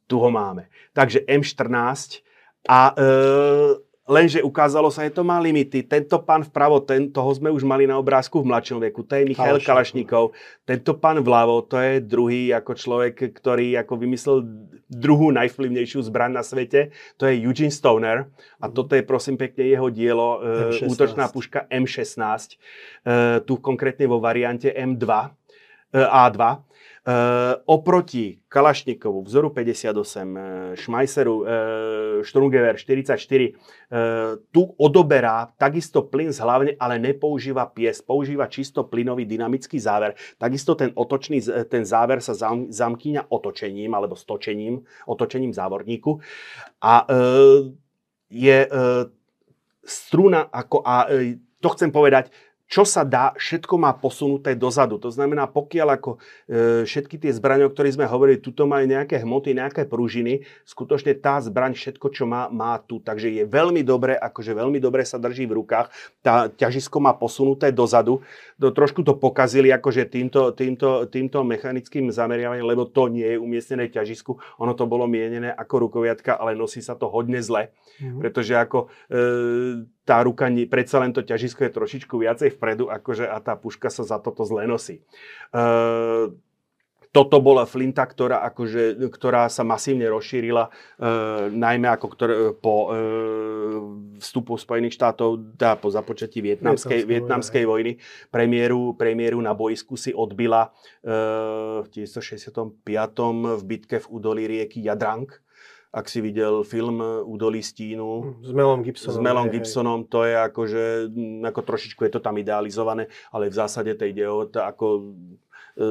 [0.10, 0.74] tu ho máme.
[0.98, 2.26] Takže M14
[2.66, 5.84] a e, Lenže ukázalo sa, že to má limity.
[5.84, 9.28] Tento pán vpravo, ten, toho sme už mali na obrázku v mladšom veku, to je
[9.28, 10.32] Michal Kalašníkov.
[10.64, 14.48] Tento pán vľavo, to je druhý ako človek, ktorý ako vymyslel
[14.88, 18.32] druhú najvplyvnejšiu zbraň na svete, to je Eugene Stoner.
[18.64, 20.40] A toto je prosím pekne jeho dielo,
[20.72, 20.88] M16.
[20.88, 22.56] útočná puška M16, e,
[23.44, 25.30] tu konkrétne vo variante M2, e,
[26.00, 26.67] A2.
[27.08, 31.48] Uh, oproti Kalašnikovu, vzoru 58, uh, Schmeisseru, uh,
[32.20, 33.16] Strungewehr 44,
[33.56, 40.20] uh, tu odoberá takisto plyn z hlavne, ale nepoužíva pies, používa čisto plynový dynamický záver.
[40.36, 41.40] Takisto ten otočný,
[41.72, 46.20] ten záver sa zam, zamkýňa otočením alebo stočením, otočením závorníku.
[46.84, 47.08] A
[48.28, 48.68] je
[49.80, 51.08] struna ako, a
[51.64, 52.36] to chcem povedať,
[52.68, 55.00] čo sa dá, všetko má posunuté dozadu.
[55.00, 56.18] To znamená, pokiaľ ako e,
[56.84, 61.40] všetky tie zbranie, o ktorých sme hovorili, tuto majú nejaké hmoty, nejaké pružiny, skutočne tá
[61.40, 63.00] zbraň všetko, čo má, má tu.
[63.00, 65.88] Takže je veľmi dobre, akože veľmi dobre sa drží v rukách.
[66.20, 68.20] Tá ťažisko má posunuté dozadu.
[68.60, 73.88] Do, trošku to pokazili akože týmto, týmto, týmto mechanickým zameriavaním, lebo to nie je umiestnené
[73.88, 74.60] ťažisku.
[74.60, 77.72] Ono to bolo mienené ako rukoviatka, ale nosí sa to hodne zle.
[78.04, 78.20] Mm-hmm.
[78.20, 79.18] Pretože ako e,
[80.08, 84.08] tá ruka, predsa len to ťažisko je trošičku viacej vpredu, akože a tá puška sa
[84.08, 85.04] za toto zle nosí.
[85.52, 85.62] E,
[87.12, 90.72] toto bola flinta, ktorá, akože, ktorá sa masívne rozšírila, e,
[91.50, 92.88] najmä ako ktoré, po e,
[94.22, 97.98] vstupu Spojených štátov, dá po započatí vietnamskej, vietnamskej vojny.
[98.30, 100.70] Premiéru, premiéru na boisku si odbila
[101.02, 102.86] e, v 1965.
[103.58, 105.28] v bitke v údolí rieky Jadrang
[105.94, 108.40] ak si videl film Údolí stínu.
[108.44, 109.16] S Melom Gibsonom.
[109.16, 110.84] S Melom Gibsonom, to je akože,
[111.48, 115.16] ako trošičku je to tam idealizované, ale v zásade to ide o to ako,
[115.80, 115.86] e,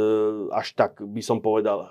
[0.52, 1.90] až tak by som povedal,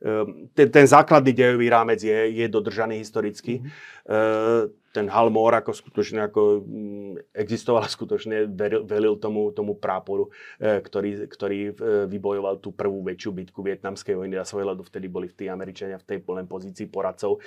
[0.00, 3.60] e, ten, ten základný dejový rámec je, je dodržaný historicky.
[3.62, 10.82] Mm-hmm ten Halmor ako skutočne ako mm, existoval skutočne, veril, velil tomu, tomu práporu, e,
[10.82, 11.72] ktorý, ktorý e,
[12.10, 16.02] vybojoval tú prvú väčšiu bitku vietnamskej vojny a svoje ľadu vtedy boli v tej Američania
[16.02, 17.38] v tej plnej pozícii poradcov.
[17.38, 17.40] E,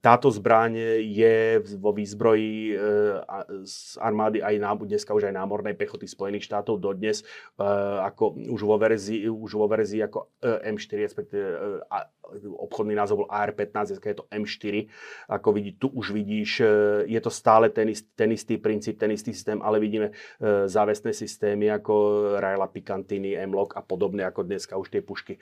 [0.00, 2.76] táto zbraň je vo výzbroji
[3.64, 7.22] z armády aj dneska už aj námornej pechoty Spojených štátov dodnes,
[8.00, 11.46] ako už vo verzii, už vo verzii ako M4, respektíve
[12.42, 14.88] obchodný názov bol AR-15, dneska je to M4.
[15.28, 16.66] Ako vidí, tu už vidíš, e,
[17.06, 21.12] je to stále ten, ist, ten istý princíp, ten istý systém, ale vidíme e, závesné
[21.12, 21.94] systémy ako
[22.40, 25.40] Raila Picantini, M-Lock a podobné, ako dneska už tie pušky e,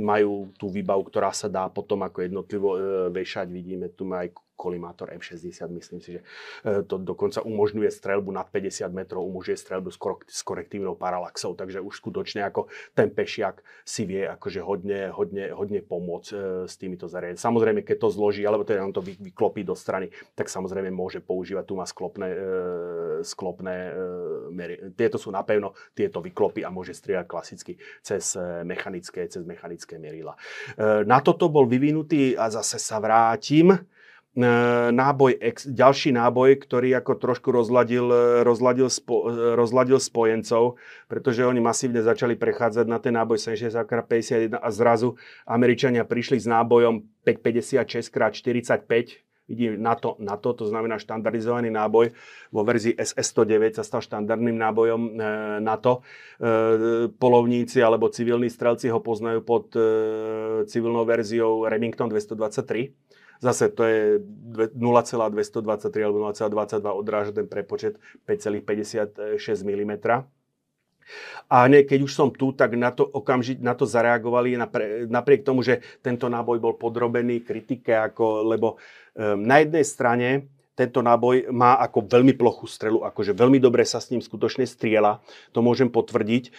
[0.00, 2.68] majú tú výbavu, ktorá sa dá potom ako jednotlivo
[3.12, 3.46] vešať.
[3.50, 6.20] Vidíme, tu aj kolimátor M60, myslím si, že
[6.64, 9.92] e, to dokonca umožňuje strelbu nad 50 metrov, umožňuje strelbu
[10.26, 15.84] s korektívnou paralaxou, takže už skutočne ako ten pešiak si vie akože hodne, hodne, hodne
[15.84, 17.38] pomôcť e, s týmito zariadeniami.
[17.38, 21.64] Samozrejme, keď to zloží, alebo teda on to vyklopí do strany, tak samozrejme môže používať,
[21.68, 22.38] tu má sklopné, e,
[23.22, 23.76] sklopné
[24.50, 24.92] mery.
[24.96, 30.38] Tieto sú napevno, tieto vyklopy a môže strieľať klasicky cez mechanické, cez mechanické merila.
[30.78, 33.74] Na toto bol vyvinutý, a zase sa vrátim,
[34.36, 38.04] náboj, ďalší náboj, ktorý ako trošku rozladil,
[38.44, 40.76] rozladil, spo, rozladil spojencov,
[41.08, 45.16] pretože oni masívne začali prechádzať na ten náboj 76x51 a zrazu
[45.48, 52.10] Američania prišli s nábojom 556x45, vidím na to, na to, to znamená štandardizovaný náboj.
[52.50, 55.10] Vo verzii SS-109 sa stal štandardným nábojom e,
[55.62, 56.02] NATO.
[56.02, 62.90] E, polovníci alebo civilní strelci ho poznajú pod e, civilnou verziou Remington 223
[63.40, 64.00] Zase to je
[64.74, 69.28] 0,223 alebo 0,22 odráža prepočet 5,56
[69.62, 69.92] mm.
[71.46, 74.58] A ne, keď už som tu, tak na to okamžite na to zareagovali
[75.06, 78.74] napriek tomu, že tento náboj bol podrobený kritike, ako, lebo
[79.14, 80.28] um, na jednej strane
[80.76, 85.24] tento náboj má ako veľmi plochú strelu, akože veľmi dobre sa s ním skutočne striela,
[85.56, 86.44] to môžem potvrdiť.
[86.44, 86.50] E,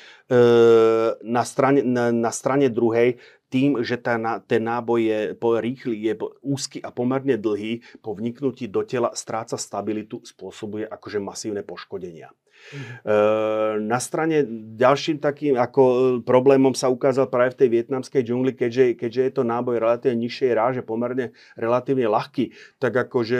[1.22, 6.14] na, strane, na, na strane druhej tým, že tá, ten náboj je po, rýchly, je
[6.20, 12.32] po, úzky a pomerne dlhý, po vniknutí do tela stráca stabilitu, spôsobuje akože masívne poškodenia.
[12.58, 13.86] Mm-hmm.
[13.86, 14.44] Na strane
[14.76, 19.34] ďalším takým ako e, problémom sa ukázal práve v tej vietnamskej džungli, keďže, keďže je
[19.38, 22.52] to náboj relatívne nižšej ráže, pomerne relatívne ľahký,
[22.82, 23.40] tak akože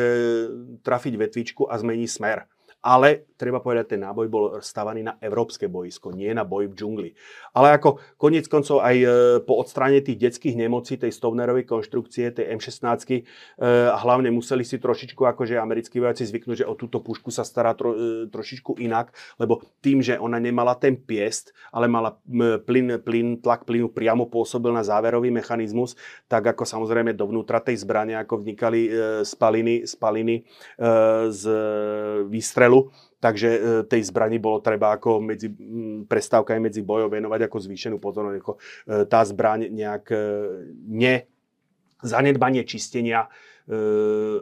[0.86, 2.46] trafiť vetvičku a zmení smer.
[2.88, 7.10] Ale treba povedať, ten náboj bol stavaný na európske boisko, nie na boj v džungli.
[7.54, 9.08] Ale ako konec koncov aj e,
[9.46, 13.22] po odstráne tých detských nemocí, tej Stovnerovej konštrukcie, tej M16, e,
[13.92, 17.78] a hlavne museli si trošičku, akože americkí vojaci zvyknúť, že o túto pušku sa stará
[17.78, 22.18] tro, e, trošičku inak, lebo tým, že ona nemala ten piest, ale mala
[22.66, 25.94] plyn, plyn, tlak plynu priamo pôsobil na záverový mechanizmus,
[26.26, 28.90] tak ako samozrejme dovnútra tej zbrane, ako vnikali
[29.22, 30.46] spaliny, spaliny
[31.28, 31.44] z
[32.30, 32.77] výstrelu,
[33.18, 35.50] takže e, tej zbrani bolo treba ako medzi
[36.06, 38.38] prestávkami medzi bojov venovať ako zvýšenú pozornosť.
[38.42, 38.60] Ako, e,
[39.10, 40.20] tá zbraň nejak e,
[40.88, 41.16] ne
[42.02, 43.26] zanedbanie čistenia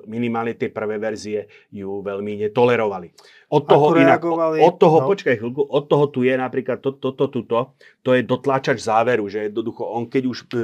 [0.06, 3.10] minimálne tie prvé verzie ju veľmi netolerovali.
[3.50, 5.08] Od toho, inak, od toho no.
[5.10, 7.74] počkaj chvíľku, od toho tu je napríklad toto, to, to, to,
[8.06, 10.58] to je dotláčač záveru, že jednoducho on keď už e,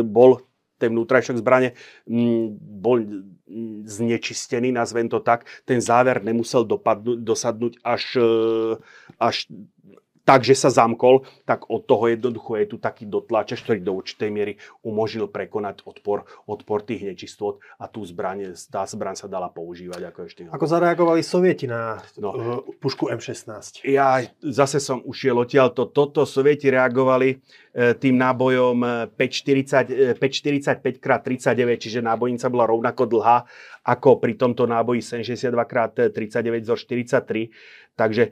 [0.00, 0.40] bol
[0.80, 1.76] ten vnútrajšok zbrane
[2.08, 3.04] m, bol
[3.84, 8.30] znečistený, nazvem to tak, ten záver nemusel dopadnúť, dosadnúť až, e,
[9.20, 9.46] až
[10.24, 14.30] tak, že sa zamkol, tak od toho jednoducho je tu taký dotláčač, ktorý do určitej
[14.32, 20.00] miery umožnil prekonať odpor, odpor tých nečistôt a tú zbraň, tá zbraň sa dala používať
[20.08, 20.42] ako ešte.
[20.48, 22.30] Ako zareagovali sovieti na no.
[22.32, 23.84] Uh, pušku M16?
[23.84, 25.76] Ja zase som ušiel odtiaľ.
[25.76, 27.36] To, toto sovieti reagovali e,
[28.00, 28.80] tým nábojom
[29.12, 33.44] 540, 545x39, čiže nábojnica bola rovnako dlhá
[33.84, 38.30] ako pri tomto náboji 72x39 zo 43 Takže e,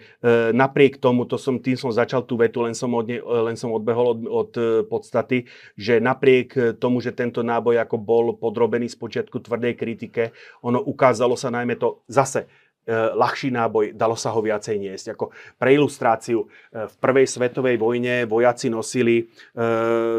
[0.51, 3.71] napriek tomu, to som, tým som začal tú vetu, len som, od ne, len som
[3.71, 4.53] odbehol od, od
[4.91, 5.47] podstaty,
[5.79, 10.35] že napriek tomu, že tento náboj ako bol podrobený z počiatku tvrdej kritike,
[10.67, 12.51] ono ukázalo sa najmä to zase
[12.91, 15.07] ľahší náboj, dalo sa ho viacej niesť.
[15.15, 19.25] Ako pre ilustráciu, e, v prvej svetovej vojne vojaci nosili e,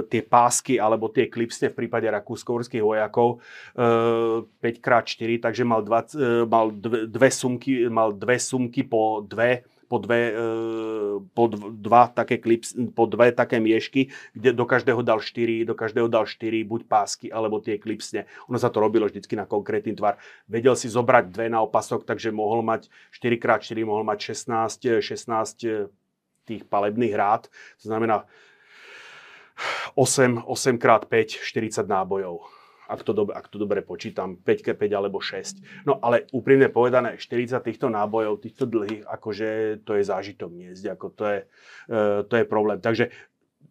[0.07, 3.43] tie pásky alebo tie klipsne v prípade rakúsko vojakov
[3.75, 3.87] e,
[4.63, 10.01] 5x4, takže mal, dva, e, mal dve, dve, sumky, mal dve sumky po dve po,
[10.01, 10.41] dve, e,
[11.37, 16.09] po dva také klips, po dve také miešky, kde do každého dal štyri, do každého
[16.09, 18.25] dal štyri, buď pásky, alebo tie klipsne.
[18.49, 20.17] Ono sa to robilo vždycky na konkrétny tvar.
[20.49, 25.93] Vedel si zobrať dve na opasok, takže mohol mať 4x4, mohol mať 16, 16
[26.49, 27.53] tých palebných rád.
[27.85, 28.25] To znamená
[29.93, 35.87] 8, 8x5, 40 nábojov ak to, dobe, ak to dobre počítam, 5 5 alebo 6.
[35.87, 39.47] No ale úprimne povedané, 40 týchto nábojov, týchto dlhých, akože
[39.87, 41.39] to je zážitok niesť, ako to je,
[41.91, 42.79] uh, to je problém.
[42.83, 43.13] Takže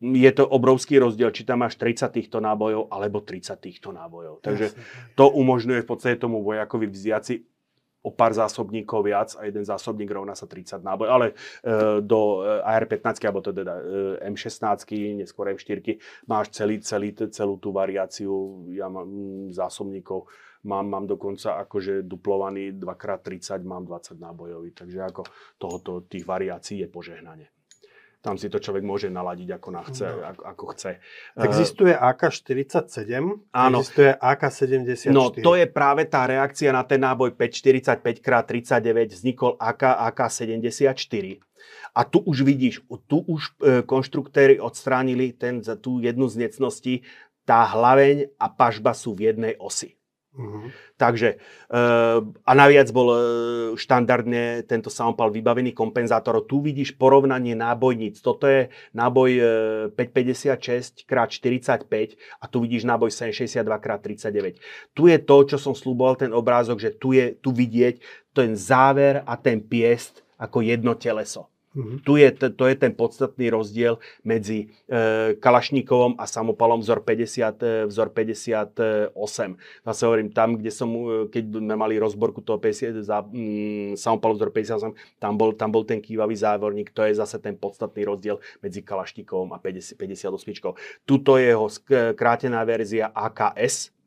[0.03, 4.43] je to obrovský rozdiel, či tam máš 30 týchto nábojov alebo 30 týchto nábojov.
[4.43, 4.75] Takže
[5.15, 7.47] to umožňuje v podstate tomu vojakovi vziať si
[8.03, 11.09] o pár zásobníkov viac a jeden zásobník rovná sa 30 náboj.
[11.09, 11.35] Ale e,
[12.03, 13.83] do e, AR-15 alebo teda e,
[14.27, 14.91] M16,
[15.23, 15.79] neskôr M4
[16.27, 20.27] máš celý, celý, celú tú variáciu ja mám mm, zásobníkov.
[20.63, 24.71] Mám, mám dokonca akože duplovaný 2x30, mám 20 nábojový.
[24.75, 25.23] Takže ako
[25.59, 27.51] tohoto, tých variácií je požehnanie
[28.23, 30.23] tam si to človek môže naladiť ako, na chce, no.
[30.23, 30.91] ako, ako chce.
[31.35, 33.03] Existuje AK-47,
[33.51, 33.83] áno.
[33.83, 35.11] existuje AK-74.
[35.11, 39.83] No to je práve tá reakcia na ten náboj 545x39, vznikol AK,
[40.15, 41.43] AK-74.
[41.93, 46.95] A tu už vidíš, tu už e, konštruktéry odstránili ten, tú jednu z necností,
[47.43, 49.99] tá hlaveň a pažba sú v jednej osi.
[50.33, 50.73] Uh-huh.
[50.97, 51.37] Takže
[51.69, 53.21] uh, a naviac bol uh,
[53.77, 56.41] štandardne tento samopal vybavený kompenzátor.
[56.49, 58.25] Tu vidíš porovnanie nábojníc.
[58.25, 59.31] Toto je náboj
[59.93, 63.87] uh, 556 x 45 a tu vidíš náboj 762 x
[64.57, 64.97] 39.
[64.97, 68.01] Tu je to, čo som slúboval, ten obrázok, že tu je tu vidieť
[68.33, 71.52] ten záver a ten piest ako jedno teleso.
[71.73, 71.99] Mm-hmm.
[72.05, 73.97] Tu je, to je ten podstatný rozdiel
[74.29, 79.17] medzi e, Kalašníkovom a samopalom vzor, 50, e, vzor 58.
[79.81, 84.37] Zase hovorím, tam, kde som, e, keď sme mali rozborku toho 50, za, mm, samopalu
[84.37, 88.37] vzor 58, tam bol, tam bol ten kývavý závorník, to je zase ten podstatný rozdiel
[88.61, 90.77] medzi Kalašníkovom a 50, 58.
[91.09, 94.02] Tuto je jeho skrátená verzia AKS,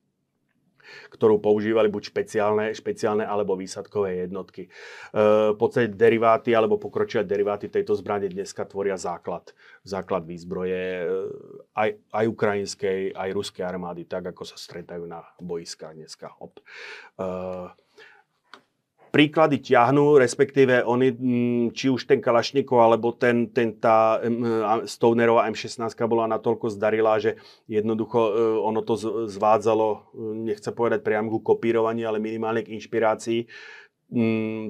[1.14, 4.68] ktorú používali buď špeciálne, špeciálne alebo výsadkové jednotky.
[4.68, 4.70] E,
[5.54, 9.54] v podstate deriváty alebo pokročilé deriváty tejto zbrane dneska tvoria základ,
[9.86, 11.06] základ výzbroje e,
[11.78, 16.34] aj, aj ukrajinskej, aj ruskej armády, tak ako sa stretajú na boiskách dneska.
[16.42, 16.60] Op.
[16.60, 17.85] E,
[19.16, 24.20] príklady ťahnú, respektíve oni, mm, či už ten Kalašnikov, alebo ten, ten tá
[24.84, 27.40] Stonerová M16 bola natoľko zdarilá, že
[27.72, 29.00] jednoducho e, ono to
[29.32, 30.00] zvádzalo, e,
[30.52, 33.48] nechce povedať priamo ku kopírovaní, ale minimálne k inšpirácii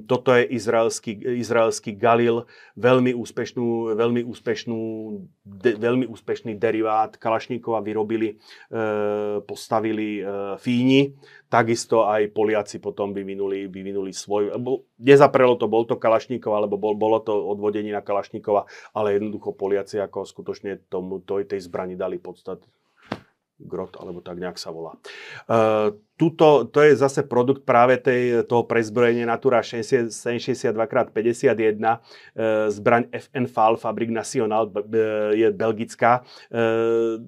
[0.10, 4.80] toto je izraelský, izraelský Galil, veľmi, úspešnú, veľmi, úspešnú,
[5.46, 8.36] de, veľmi úspešný derivát Kalašníkova vyrobili, e,
[9.46, 11.14] postavili e, Fíni,
[11.46, 14.58] takisto aj Poliaci potom vyvinuli, vyvinuli svoj,
[14.98, 18.66] nezaprelo to, bol to Kalašníkov, alebo bol, bolo to odvodenie na Kalašníkova,
[18.98, 22.66] ale jednoducho Poliaci ako skutočne tomu, tej, tej zbrani dali podstat,
[23.56, 25.00] Grot, alebo tak nejak sa volá.
[25.48, 30.76] Uh, tuto, to je zase produkt práve tej, toho prezbrojenia Natura 762x51,
[31.80, 31.98] uh,
[32.68, 34.68] zbraň FN FAL, Fabrik National,
[35.32, 36.28] je belgická.
[36.52, 37.24] Uh,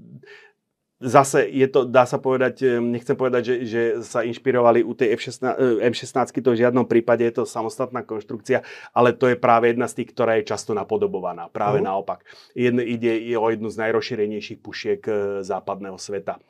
[0.98, 5.41] zase je to, dá sa povedať, nechcem povedať, že, že sa inšpirovali u tej F16,
[5.86, 10.02] M16, to v žiadnom prípade je to samostatná konštrukcia, ale to je práve jedna z
[10.02, 11.49] tých, ktorá je často napodobovaná.
[11.53, 11.90] Práve uh-huh.
[11.94, 12.26] naopak.
[12.57, 15.14] Jedno, ide o jednu z najrozšírenejších pušiek e,
[15.45, 16.41] západného sveta.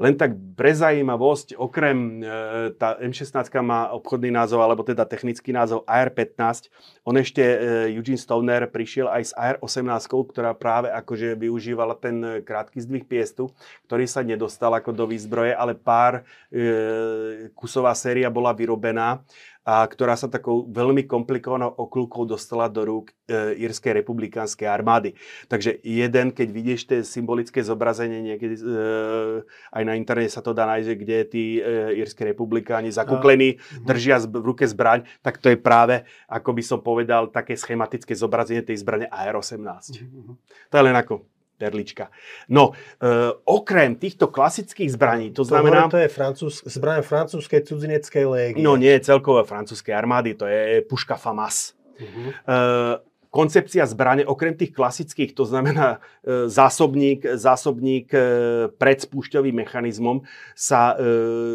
[0.00, 2.32] Len tak pre zajímavosť, okrem e,
[2.76, 6.72] tá M16 má obchodný názov, alebo teda technický názov AR-15,
[7.04, 7.56] on ešte, e,
[7.96, 13.52] Eugene Stoner, prišiel aj s AR-18, ktorá práve akože využívala ten krátky zdvih piestu,
[13.90, 19.20] ktorý sa nedostal ako do výzbroje, ale pár e, kusová séria bola vyrobená
[19.62, 25.14] a ktorá sa takou veľmi komplikovanou okulkou dostala do rúk e, Írskej republikánskej armády.
[25.46, 28.62] Takže jeden, keď vidíš tie symbolické zobrazenie, niekedy e,
[29.46, 33.86] aj na internete sa to dá nájsť, kde tí e, Írske republikáni zakuklení, mhm.
[33.86, 38.66] držia v ruke zbraň, tak to je práve, ako by som povedal, také schematické zobrazenie
[38.66, 39.62] tej zbrane AR-18.
[39.62, 40.34] Mm-hmm.
[40.70, 41.31] To je len ako
[41.62, 42.10] perlička.
[42.50, 45.86] No, e, okrem týchto klasických zbraní, to znamená...
[45.86, 48.62] To, to je francúz, zbraň francúzskej cudzineckej légie.
[48.66, 51.78] No nie, celkové francúzskej armády, to je puška FAMAS.
[52.02, 52.34] Uh-huh.
[52.34, 58.20] E, koncepcia zbrane, okrem tých klasických, to znamená e, zásobník, zásobník e,
[58.76, 60.20] pred spúšťovým mechanizmom,
[60.52, 61.08] sa e,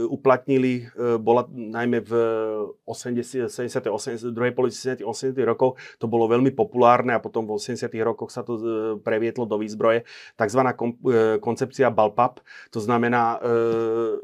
[0.09, 2.11] uplatnili, e, bola najmä v
[2.81, 7.61] 80, 70, 80, druhej polovici 70, 80 rokov, to bolo veľmi populárne a potom v
[7.61, 8.63] 80 rokoch sa to e,
[8.97, 12.41] previetlo do výzbroje, takzvaná kom, e, koncepcia Balpap,
[12.73, 13.53] to znamená e,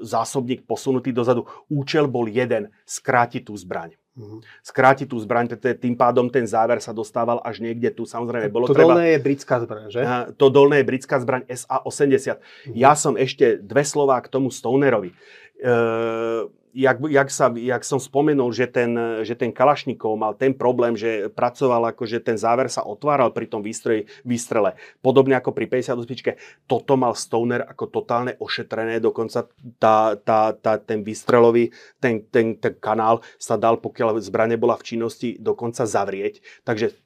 [0.01, 1.45] zásobník posunutý dozadu.
[1.69, 4.02] Účel bol jeden, skrátiť tú zbraň.
[4.13, 4.45] Uh-huh.
[4.61, 8.05] Skrátiť tú zbraň, tým pádom ten záver sa dostával až niekde tu.
[8.05, 8.93] Samozrejme, bolo to treba...
[8.93, 10.01] dolné je britská zbraň, že?
[10.37, 12.37] To dolné je britská zbraň SA-80.
[12.37, 12.73] Uh-huh.
[12.77, 15.17] Ja som ešte dve slová k tomu Stonerovi.
[15.63, 20.97] Uh, jak, jak, sa, jak som spomenul, že ten, že ten Kalašnikov mal ten problém,
[20.97, 24.73] že pracoval ako, že ten záver sa otváral pri tom výstroj, výstrele.
[25.05, 26.31] Podobne ako pri 50 spičke.
[26.65, 29.45] Toto mal Stoner ako totálne ošetrené, dokonca
[29.77, 31.69] tá, tá, tá, ten výstrelový,
[32.01, 36.41] ten, ten, ten kanál sa dal, pokiaľ zbrane bola v činnosti, dokonca zavrieť.
[36.65, 36.97] Takže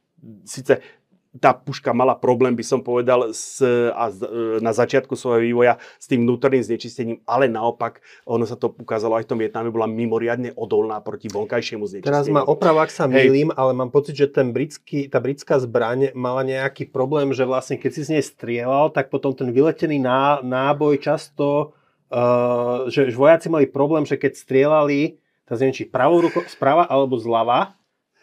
[0.48, 0.82] síce
[1.38, 3.62] tá puška mala problém, by som povedal, s,
[3.94, 8.58] a z, e, na začiatku svojho vývoja s tým vnútorným znečistením, ale naopak, ono sa
[8.58, 12.12] to ukázalo aj v tom Vietname, bola mimoriadne odolná proti vonkajšiemu znečisteniu.
[12.12, 16.12] Teraz ma oprav, ak sa milím, ale mám pocit, že ten britský, tá britská zbraň
[16.18, 20.42] mala nejaký problém, že vlastne keď si z nej strieľal, tak potom ten vyletený ná,
[20.42, 21.78] náboj často,
[22.10, 27.16] uh, že vojaci mali problém, že keď strieľali, teraz neviem, či pravou rukou, sprava alebo
[27.16, 27.77] zľava,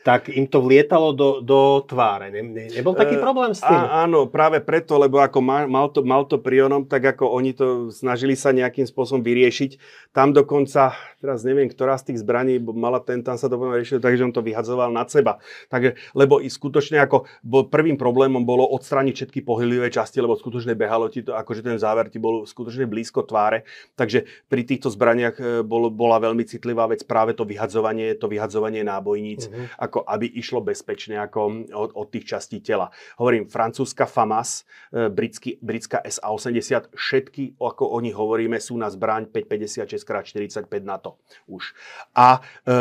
[0.05, 2.28] tak im to vlietalo do, do tváre.
[2.28, 3.72] Ne, ne, nebol taký e, problém s tým?
[3.72, 7.56] Á, áno, práve preto, lebo ako mal, mal, to, mal to prionom, tak ako oni
[7.56, 9.81] to snažili sa nejakým spôsobom vyriešiť.
[10.12, 10.93] Tam dokonca,
[11.24, 14.36] teraz neviem, ktorá z tých zbraní mala ten, tam sa to riešil tak, že on
[14.36, 15.40] to vyhadzoval nad seba.
[15.72, 20.76] Takže, lebo i skutočne ako bol, prvým problémom bolo odstrániť všetky pohylivé časti, lebo skutočne
[20.76, 23.64] behalo ti to, akože ten záver ti bol skutočne blízko tváre.
[23.97, 28.85] Takže pri týchto zbraniach e, bol, bola veľmi citlivá vec práve to vyhadzovanie, to vyhadzovanie
[28.85, 29.48] nábojníc.
[29.48, 32.91] Uh-huh ako aby išlo bezpečne ako od, od tých častí tela.
[33.15, 39.31] Hovorím, francúzska FAMAS, e, britský, britská SA-80, všetky, ako o nich hovoríme, sú na zbraň
[39.31, 40.99] 556x45 NATO.
[40.99, 41.11] to
[41.47, 41.79] už.
[42.19, 42.75] A e,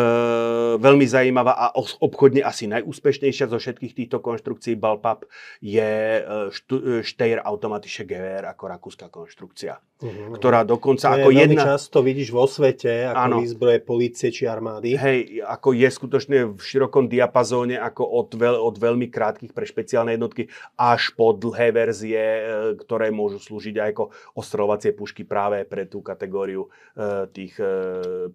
[0.81, 5.30] veľmi zaujímavá a obchodne asi najúspešnejšia zo všetkých týchto konštrukcií Balpap
[5.61, 10.34] je e, Steyr Automatische Gewehr ako rakúska konštrukcia, uh-huh.
[10.34, 11.77] ktorá dokonca to ako je jedna...
[11.77, 13.38] často vidíš vo svete, ako ano.
[13.45, 14.98] výzbroje policie či armády.
[14.98, 20.15] Hej, ako je skutočne v širokom diapazóne, ako od, veľ, od veľmi krátkých pre špeciálne
[20.15, 22.41] jednotky až po dlhé verzie, e,
[22.80, 24.03] ktoré môžu slúžiť aj ako
[24.38, 27.55] ostrelovacie pušky práve pre tú kategóriu e, tých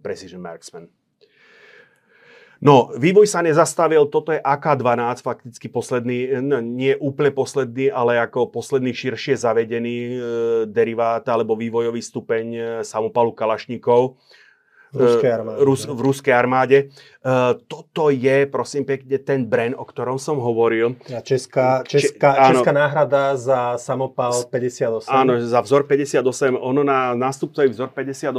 [0.02, 0.88] Precision Marksman.
[2.58, 8.90] No, vývoj sa nezastavil, toto je AK-12, fakticky posledný, nie úplne posledný, ale ako posledný
[8.90, 10.12] širšie zavedený e,
[10.66, 14.18] derivát alebo vývojový stupeň e, samopalu Kalašníkov.
[14.92, 15.58] V ruskej armáde.
[15.60, 16.78] Rus, v ruskej armáde.
[17.20, 20.96] Uh, toto je, prosím pekne, ten brand, o ktorom som hovoril.
[21.12, 25.12] A česká, česká, Če, česká náhrada za samopal 58.
[25.12, 26.56] Áno, za vzor 58.
[26.56, 28.32] Ono na nástupcový vzor 58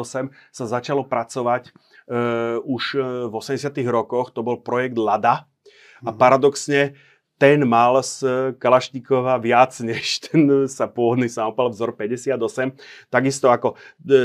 [0.49, 2.83] sa začalo pracovať uh, už
[3.29, 4.33] v 80 rokoch.
[4.33, 5.45] To bol projekt Lada.
[5.99, 6.17] A mhm.
[6.17, 6.95] paradoxne
[7.39, 8.27] ten mal z
[8.59, 12.75] Kalašníkova viac než ten sa pôvodný samopal vzor 58.
[13.07, 14.15] Takisto ako e,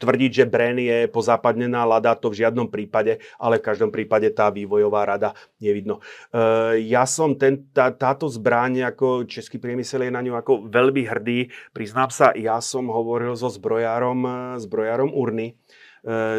[0.00, 4.48] tvrdiť, že Bren je pozápadnená lada, to v žiadnom prípade, ale v každom prípade tá
[4.48, 6.00] vývojová rada nevidno.
[6.32, 11.04] E, ja som ten, tá, táto zbraň, ako český priemysel je na ňu ako veľmi
[11.04, 11.52] hrdý.
[11.76, 14.24] Priznám sa, ja som hovoril so zbrojárom,
[14.56, 15.67] zbrojárom Urny, E,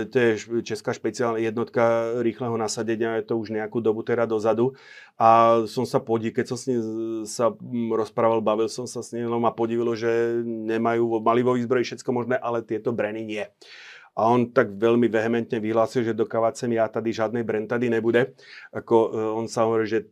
[0.10, 4.74] to je česká špeciálna jednotka rýchleho nasadenia, je to už nejakú dobu teda dozadu.
[5.20, 6.82] A som sa podí, keď som s ním
[7.28, 7.52] sa
[7.92, 12.36] rozprával, bavil som sa s ním, ma podivilo, že nemajú, mali vo výzbroji všetko možné,
[12.40, 13.44] ale tieto breny nie.
[14.20, 18.36] A on tak veľmi vehementne vyhlásil, že do Kavacem ja tady žiadnej Brentady nebude.
[18.76, 20.12] Ako, e, on sa hovorí, že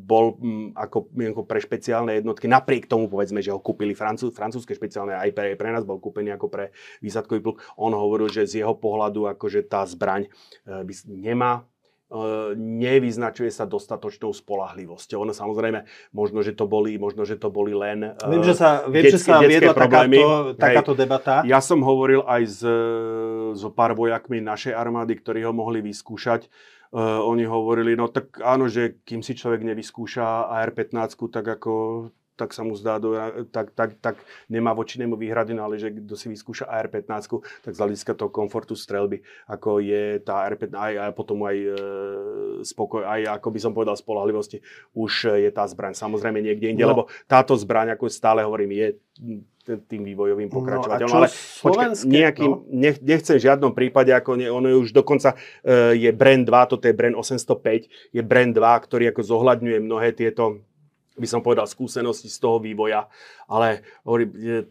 [0.00, 0.40] bol
[0.72, 5.36] ako, ako pre špeciálne jednotky, napriek tomu povedzme, že ho kúpili francúz, francúzske špeciálne, aj
[5.36, 6.72] pre, pre nás bol kúpený ako pre
[7.04, 7.60] výsadkový pluk.
[7.76, 10.32] On hovoril, že z jeho pohľadu akože tá zbraň
[10.64, 11.68] e, by, nemá
[12.56, 15.24] nevyznačuje sa dostatočnou spolahlivosťou.
[15.24, 19.08] Ono samozrejme, možno, že to boli, možno, že to boli len Viem, že sa, viem,
[19.08, 21.34] detské, že sa viedla takáto, takáto debata.
[21.48, 22.60] Ja som hovoril aj s,
[23.56, 26.52] so pár vojakmi našej armády, ktorí ho mohli vyskúšať.
[26.92, 31.72] Uh, oni hovorili, no tak áno, že kým si človek nevyskúša AR-15, tak ako
[32.36, 33.12] tak sa mu zdá, do,
[33.52, 34.16] tak, tak, tak
[34.48, 37.28] nemá voči nemu výhrady, no ale že kto si vyskúša AR-15,
[37.62, 41.68] tak z hľadiska toho komfortu strelby, ako je tá AR-15, aj, aj potom aj e,
[42.64, 44.64] spokoj, aj ako by som povedal spolahlivosti,
[44.96, 46.90] už je tá zbraň samozrejme niekde inde, no.
[46.96, 48.88] lebo táto zbraň, ako stále hovorím, je
[49.62, 51.10] tým vývojovým no, pokračovateľom.
[51.14, 51.28] No, ale
[51.62, 52.66] počkaj, nejakým, no?
[52.66, 56.70] nech, nechcem v žiadnom prípade, ako ne, ono je už dokonca e, je Brand 2,
[56.72, 60.66] toto je Brand 805, je Brand 2, ktorý ako zohľadňuje mnohé tieto
[61.12, 63.04] by som povedal, skúsenosti z toho vývoja,
[63.44, 63.84] ale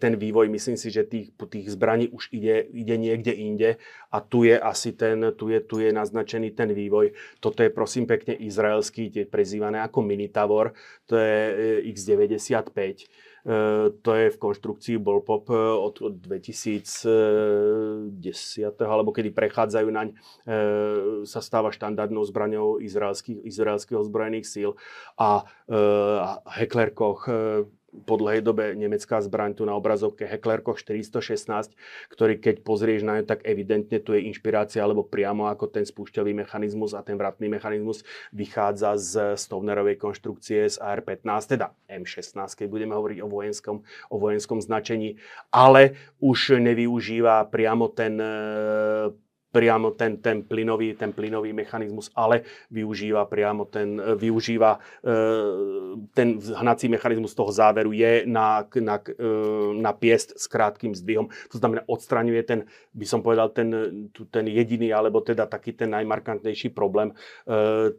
[0.02, 3.70] ten vývoj, myslím si, že tých, tých zbraní už ide, ide niekde inde
[4.10, 7.14] a tu je asi ten, tu je, tu je naznačený ten vývoj.
[7.38, 10.74] Toto je prosím pekne izraelský, tie prezývané ako Minitavor,
[11.06, 11.38] to je
[11.86, 13.31] e, X95 E,
[14.02, 17.10] to je v konštrukcii Bullpop e, od 2010,
[18.86, 20.16] alebo kedy prechádzajú naň, e,
[21.26, 24.78] sa stáva štandardnou zbraňou izraelských, izraelských ozbrojených síl.
[25.18, 25.44] A
[26.46, 27.26] Heckler Koch
[27.92, 31.76] po dlhej dobe nemecká zbraň tu na obrazovke Hecklerkoch 416,
[32.08, 36.32] ktorý keď pozrieš na ňu, tak evidentne tu je inšpirácia, alebo priamo ako ten spúšťový
[36.32, 42.96] mechanizmus a ten vratný mechanizmus vychádza z Stovnerovej konštrukcie z AR-15, teda M16, keď budeme
[42.96, 45.20] hovoriť o vojenskom, o vojenskom značení,
[45.52, 48.16] ale už nevyužíva priamo ten
[49.52, 55.14] priamo ten, ten, plynový, ten plynový mechanizmus, ale využíva priamo ten, využíva e,
[56.16, 59.24] ten hnací mechanizmus toho záveru je na, na, e,
[59.76, 61.28] na piest s krátkým zdvihom.
[61.52, 62.60] To znamená, odstraňuje ten,
[62.96, 63.70] by som povedal, ten,
[64.32, 67.16] ten jediný, alebo teda taký ten najmarkantnejší problém e,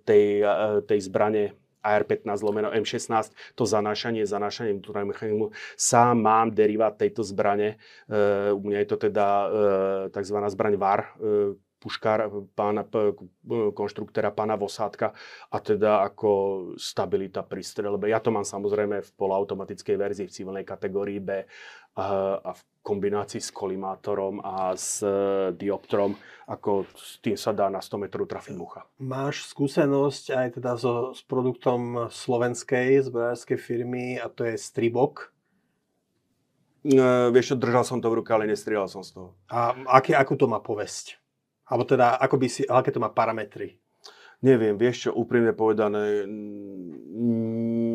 [0.02, 0.44] tej,
[0.88, 5.46] tej zbrane AR-15 lomeno M16, to zanášanie, zanášanie vnútorného mechanizmu.
[5.74, 9.46] Sám mám derivát tejto zbrane, e, u mňa je to teda e,
[10.14, 10.36] tzv.
[10.38, 12.86] zbraň VAR, e, puškár pána,
[13.74, 15.10] konštruktéra pána Vosátka
[15.50, 16.30] a teda ako
[16.78, 18.06] stabilita pri strelbe.
[18.06, 21.42] Ja to mám samozrejme v poloautomatickej verzii v civilnej kategórii B
[21.92, 25.04] a v kombinácii s kolimátorom a s
[25.52, 26.16] dioptrom,
[26.48, 28.88] ako s tým sa dá na 100 metrov trafiť mucha.
[28.96, 35.36] Máš skúsenosť aj teda so, s produktom slovenskej zbrojárskej firmy a to je Stribok.
[36.82, 36.98] E,
[37.30, 39.38] vieš čo, držal som to v ruke, ale nestrieľal som z toho.
[39.46, 41.21] A aké, akú to má povesť?
[41.72, 43.80] Alebo teda, ako by si, aké to má parametry?
[44.44, 46.28] Neviem, vieš čo, úprimne povedané,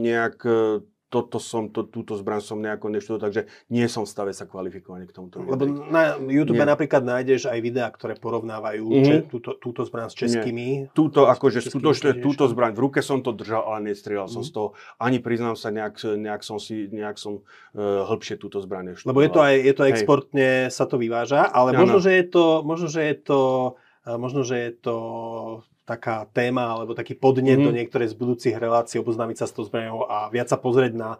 [0.01, 4.31] nejak e, toto som, to, túto zbraň som nejako neštudoval, takže nie som v stave
[4.35, 5.39] sa kvalifikovať k tomuto.
[5.39, 6.67] Lebo na YouTube nie.
[6.67, 9.07] napríklad nájdeš aj videá, ktoré porovnávajú mm-hmm.
[9.07, 10.67] če, túto, túto zbraň s českými.
[10.67, 10.91] Nie.
[10.91, 14.43] Túto, akože skutočne, túto zbraň, v ruke som to držal, ale nestrieľal mm-hmm.
[14.43, 14.67] som z toho.
[14.99, 19.15] Ani priznám sa, nejak, nejak som si, nejak som uh, hĺbšie túto zbraň neštudoval.
[19.15, 20.75] Lebo je to aj, je to exportne, Hej.
[20.75, 23.41] sa to vyváža, ale možno, že je to, možno, že je to,
[24.03, 24.95] e, možno, že je to
[25.87, 27.63] taká téma alebo taký podnet mm.
[27.63, 31.15] do niektorej z budúcich relácií oboznámiť sa s tou zbraňou a viac sa pozrieť na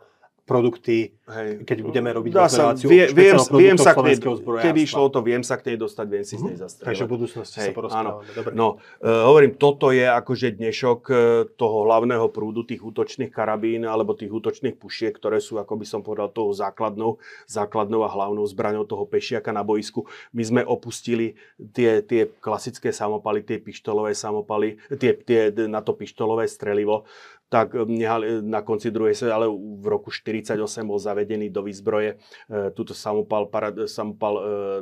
[0.47, 1.67] produkty, Hej.
[1.67, 5.43] keď budeme robiť Dá sa, vie, viem, viem sa k nej, keby išlo to, viem
[5.43, 6.39] sa k nej dostať, viem si mm-hmm.
[6.39, 6.61] z nej mhm.
[6.63, 6.87] zastrieľať.
[6.87, 8.31] Takže v budúcnosti Hej, sa porozprávame.
[8.31, 8.51] Dobre.
[8.55, 11.19] No, uh, hovorím, toto je akože dnešok uh,
[11.59, 15.99] toho hlavného prúdu tých útočných karabín alebo tých útočných pušiek, ktoré sú, ako by som
[15.99, 20.07] povedal, toho základnou, základnou a hlavnou zbraňou toho pešiaka na boisku.
[20.31, 21.35] My sme opustili
[21.75, 27.03] tie, tie klasické samopaly, tie pištolové samopaly, tie, tie na to pištolové strelivo
[27.47, 32.19] tak eh, na konci druhej sa, ale v roku 48 bol zavedený do výzbroje
[32.49, 33.47] e, túto samopal,
[33.87, 34.33] samopal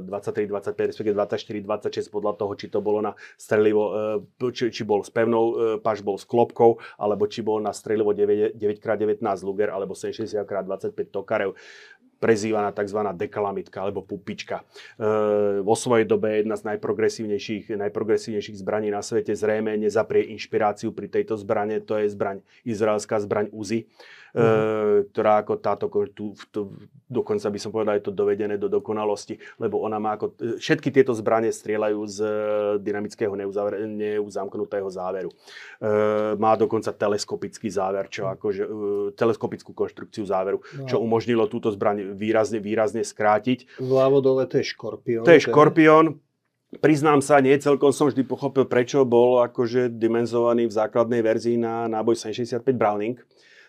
[0.01, 4.73] e, 23, 25, respektíve 24, 26 podľa toho, či to bolo na strelivo, e, či,
[4.73, 8.57] či bol s pevnou, e, paž bol s klopkou, alebo či bol na strelivo 9,
[8.57, 11.53] 9x19 Luger, alebo 60x25 Tokarev
[12.19, 12.99] prezývaná tzv.
[13.13, 14.61] dekalamitka alebo pupička.
[14.61, 14.63] E,
[15.61, 21.35] vo svojej dobe jedna z najprogresívnejších, najprogresívnejších zbraní na svete zrejme nezaprie inšpiráciu pri tejto
[21.37, 23.87] zbrane, to je zbraň, izraelská zbraň Uzi
[24.35, 25.09] mm.
[25.11, 26.59] ktorá ako táto, tu, tu,
[27.07, 30.91] dokonca by som povedal, je to dovedené do dokonalosti, lebo ona má ako, e, všetky
[30.91, 32.29] tieto zbranie strieľajú z e,
[32.83, 33.33] dynamického
[33.87, 35.31] neuzamknutého záveru.
[35.31, 35.35] E,
[36.35, 38.69] má dokonca teleskopický záver, čo akože, e,
[39.15, 40.85] teleskopickú konštrukciu záveru, no.
[40.89, 43.79] čo umožnilo túto zbraň výrazne, výrazne skrátiť.
[43.79, 45.23] Vľavo dole to je škorpión.
[45.23, 46.19] To je škorpión,
[46.75, 51.87] Priznám sa, nie celkom som vždy pochopil, prečo bol akože dimenzovaný v základnej verzii na
[51.87, 53.15] náboj 765 Browning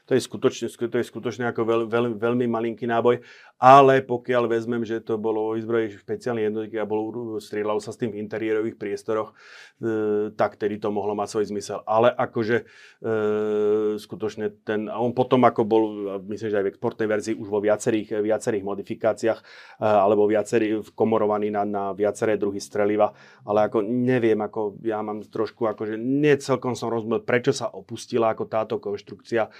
[0.06, 3.18] to je skutočne, to je skutočne ako veľ, veľ, veľmi malinký náboj
[3.56, 7.96] ale pokiaľ vezmem, že to bolo o výzbroji špeciálne jednotky a bolo, strieľalo sa s
[7.96, 9.32] tým v interiérových priestoroch,
[9.80, 11.80] e, tak tedy to mohlo mať svoj zmysel.
[11.88, 12.64] Ale akože e,
[13.96, 15.84] skutočne ten, a on potom ako bol,
[16.28, 19.44] myslím, že aj v exportnej verzii už vo viacerých, viacerých modifikáciách, e,
[19.80, 23.16] alebo viacerý, komorovaný na, na viaceré druhy streliva,
[23.48, 28.36] ale ako neviem, ako ja mám trošku, akože nie celkom som rozumel, prečo sa opustila
[28.36, 29.50] ako táto konštrukcia e,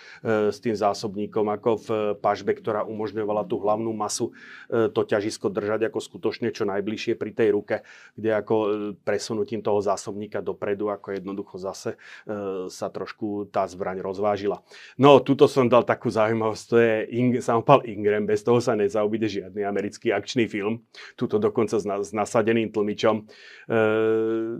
[0.52, 1.88] s tým zásobníkom, ako v
[2.20, 4.34] pažbe, ktorá umožňovala tú hlavnú hlavnú masu
[4.66, 7.76] e, to ťažisko držať ako skutočne čo najbližšie pri tej ruke,
[8.18, 14.02] kde ako e, presunutím toho zásobníka dopredu, ako jednoducho zase e, sa trošku tá zbraň
[14.02, 14.66] rozvážila.
[14.98, 19.30] No, tuto som dal takú zaujímavosť, to je Ing- samopal Ingram, bez toho sa nezaobíde
[19.30, 20.82] žiadny americký akčný film,
[21.14, 23.28] tuto dokonca s, na- s nasadeným tlmičom.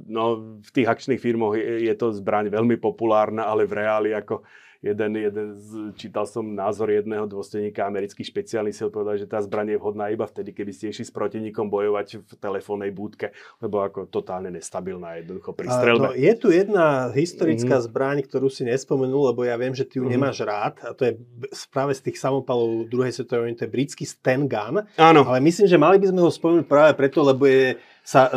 [0.07, 0.25] No,
[0.61, 4.45] v tých akčných filmoch je, je to zbraň veľmi populárna, ale v reáli ako
[4.85, 8.29] jeden, jeden z, čítal som názor jedného dôstojníka amerických
[8.77, 12.21] sil, povedal, že tá zbraň je vhodná iba vtedy, keby ste išli s protivníkom bojovať
[12.21, 13.33] v telefónnej búdke,
[13.65, 16.13] lebo ako totálne nestabilná jednoducho pri strelbe.
[16.13, 17.89] je tu jedna historická mm-hmm.
[17.89, 20.13] zbraň, ktorú si nespomenul, lebo ja viem, že ty ju mm-hmm.
[20.13, 21.13] nemáš rád a to je
[21.73, 24.83] práve z tých samopalov druhej svetovej vojny, to je britský Sten Gun.
[24.99, 25.21] Áno.
[25.23, 28.31] Ale myslím, že mali by sme ho spomenúť práve preto, lebo je sa,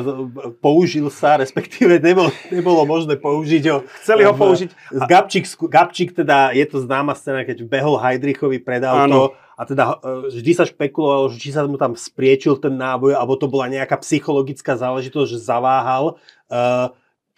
[0.65, 3.85] použil sa, respektíve nebolo, nebolo možné použiť ho.
[4.01, 4.73] Chceli ho použiť.
[5.05, 10.33] Gabčík, Gabčík teda, je to známa scéna, keď behol Heidrichovi pred auto a teda e,
[10.33, 14.01] vždy sa špekulovalo, že či sa mu tam spriečil ten náboj, alebo to bola nejaká
[14.01, 16.17] psychologická záležitosť, že zaváhal.
[16.49, 16.89] Uh,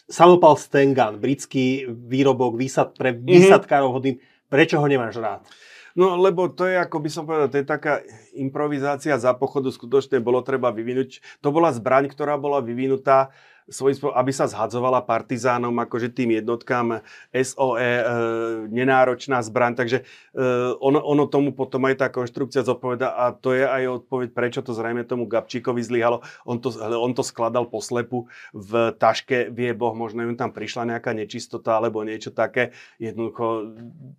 [0.08, 3.28] samopal Stengan, britský výrobok, výsad pre mhm.
[3.28, 4.24] výsadkárov hodný.
[4.48, 5.44] Prečo ho nemáš rád?
[5.96, 8.00] No lebo to je, ako by som povedal, to je taká
[8.36, 11.42] improvizácia za pochodu, skutočne bolo treba vyvinúť.
[11.44, 13.36] To bola zbraň, ktorá bola vyvinutá
[13.72, 17.00] spôsobom, aby sa zhadzovala partizánom, akože tým jednotkám
[17.32, 18.04] SOE, e,
[18.68, 20.44] nenáročná zbraň, takže e,
[20.78, 24.76] ono, ono tomu potom aj tá konštrukcia zodpoveda a to je aj odpoveď, prečo to
[24.76, 26.22] zrejme tomu Gabčíkovi zlyhalo.
[26.44, 31.16] On to, on to skladal poslepu v taške, vie Boh, možno im tam prišla nejaká
[31.16, 32.76] nečistota alebo niečo také.
[33.00, 33.74] Jednoducho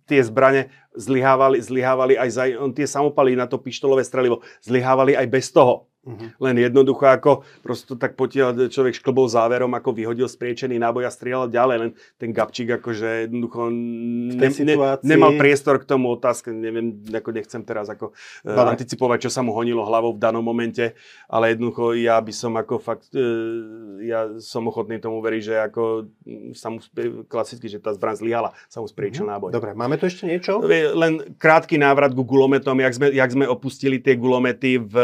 [0.09, 5.27] tie zbrane zlyhávali, zlyhávali aj za, on tie samopaly na to pištolové strelivo zlyhávali aj
[5.29, 5.92] bez toho.
[6.03, 6.35] Uh-huh.
[6.35, 11.47] Len jednoducho ako prosto tak potiaľ človek šklbol záverom, ako vyhodil spriečený náboj a strieľal
[11.47, 17.29] ďalej, len ten Gabčík akože jednoducho ne, ne, nemal priestor k tomu otázke, neviem, ako
[17.31, 20.91] nechcem teraz ako uh, anticipovať, čo sa mu honilo hlavou v danom momente,
[21.31, 26.11] ale jednoducho ja by som ako fakt, uh, ja som ochotný tomu veriť, že ako
[26.51, 26.83] sa mu
[27.31, 29.39] klasicky, že tá zbraň zlyhala, sa mu spriečil uh-huh.
[29.39, 29.55] náboj.
[29.55, 30.59] Dobre, máme tu ešte niečo?
[30.67, 34.95] Len krátky návrat ku gulometom, jak sme, jak sme opustili tie gulomety v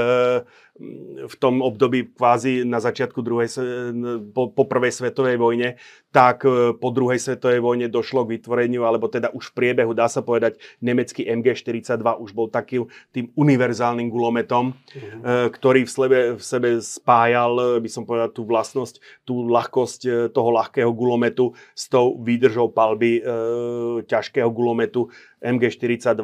[1.27, 3.49] v tom období kvázi na začiatku druhej,
[4.33, 5.75] po, po prvej svetovej vojne,
[6.09, 10.09] tak e, po druhej svetovej vojne došlo k vytvoreniu, alebo teda už v priebehu, dá
[10.09, 15.53] sa povedať, nemecký MG-42 už bol takým tým univerzálnym gulometom, mm-hmm.
[15.53, 20.89] ktorý v sebe, v sebe spájal, by som povedal, tú vlastnosť, tú ľahkosť toho ľahkého
[20.93, 23.31] gulometu s tou výdržou palby e,
[24.05, 26.23] ťažkého gulometu MG42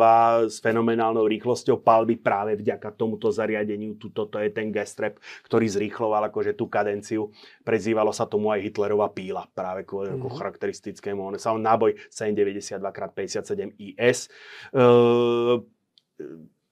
[0.51, 3.95] s fenomenálnou rýchlosťou palby práve vďaka tomuto zariadeniu.
[3.95, 7.31] Tuto to je ten gestrep, ktorý zrýchloval akože tú kadenciu.
[7.63, 10.15] Prezývalo sa tomu aj Hitlerová píla práve ako, mm-hmm.
[10.21, 11.19] ako charakteristickému.
[11.19, 14.31] On sa náboj 792x57 IS.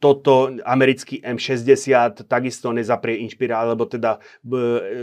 [0.03, 4.19] Toto americký M60 takisto nezaprie inšpiráciu, alebo teda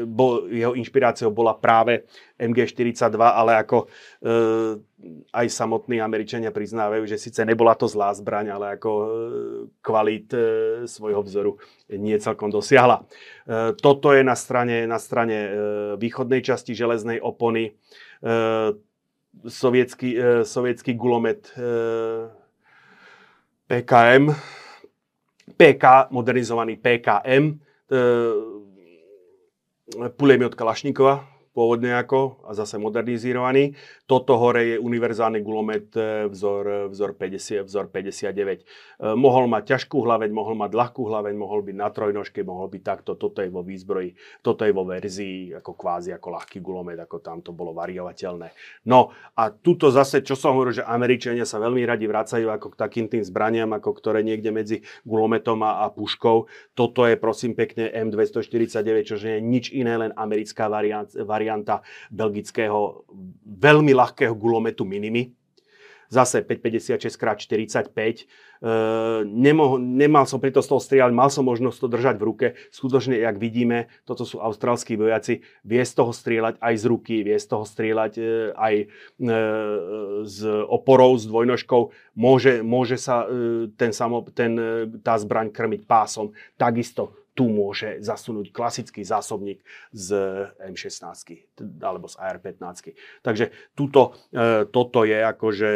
[0.05, 2.05] bo, jeho inšpiráciou bola práve
[2.37, 4.37] MG42, ale ako e,
[5.33, 9.07] aj samotní Američania priznávajú, že síce nebola to zlá zbraň, ale ako e,
[9.81, 10.41] kvalit e,
[10.85, 11.57] svojho vzoru
[11.97, 13.01] nie celkom dosiahla.
[13.01, 15.51] E, toto je na strane, na strane e,
[15.97, 17.73] východnej časti železnej opony.
[17.73, 17.73] E,
[19.49, 21.63] sovietský, e, sovietský gulomet e,
[23.71, 24.35] PKM,
[25.57, 28.01] PK, modernizovaný PKM, e,
[30.09, 33.75] puliemiot Kalašníkova, pôvodne ako a zase modernizovaný.
[34.07, 38.31] Toto hore je univerzálny gulomet e, vzor, vzor, 50, vzor 59.
[38.31, 38.65] E,
[39.19, 43.19] mohol mať ťažkú hlaveň, mohol mať ľahkú hlaveň, mohol byť na trojnožke, mohol byť takto.
[43.19, 44.15] Toto je vo výzbroji,
[44.47, 48.55] toto je vo verzii ako kvázi ako ľahký gulomet, ako tam to bolo variovateľné.
[48.87, 52.81] No a tuto zase, čo som hovoril, že Američania sa veľmi radi vracajú ako k
[52.81, 56.47] takým tým zbraniam, ako ktoré niekde medzi gulometom a, a puškou.
[56.79, 61.11] Toto je prosím pekne M249, čo je nič iné, len americká variant,
[61.41, 61.81] varianta
[62.13, 63.09] belgického
[63.49, 65.33] veľmi ľahkého gulometu Minimi.
[66.11, 67.95] Zase 556x45.
[67.95, 68.25] E,
[69.31, 72.47] nemoh- nemal som pri to z toho strieľať, mal som možnosť to držať v ruke.
[72.75, 77.39] Skutočne, jak vidíme, toto sú austrálskí vojaci, vie z toho strieľať aj z ruky, vie
[77.39, 78.23] z toho strieľať e,
[78.59, 78.87] aj e,
[80.27, 81.95] z oporou, s dvojnožkou.
[82.19, 86.35] Môže, môže sa e, ten, samo, ten, e, tá zbraň krmiť pásom.
[86.59, 89.63] Takisto tu môže zasunúť klasický zásobník
[89.95, 90.09] z
[90.61, 91.47] M16
[91.81, 92.95] alebo z AR-15.
[93.23, 95.71] Takže tuto, e, toto je akože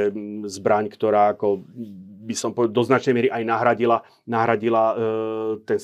[0.50, 1.62] zbraň, ktorá ako
[2.24, 4.94] by som povedal, do značnej miery aj nahradila, nahradila e,
[5.62, 5.78] ten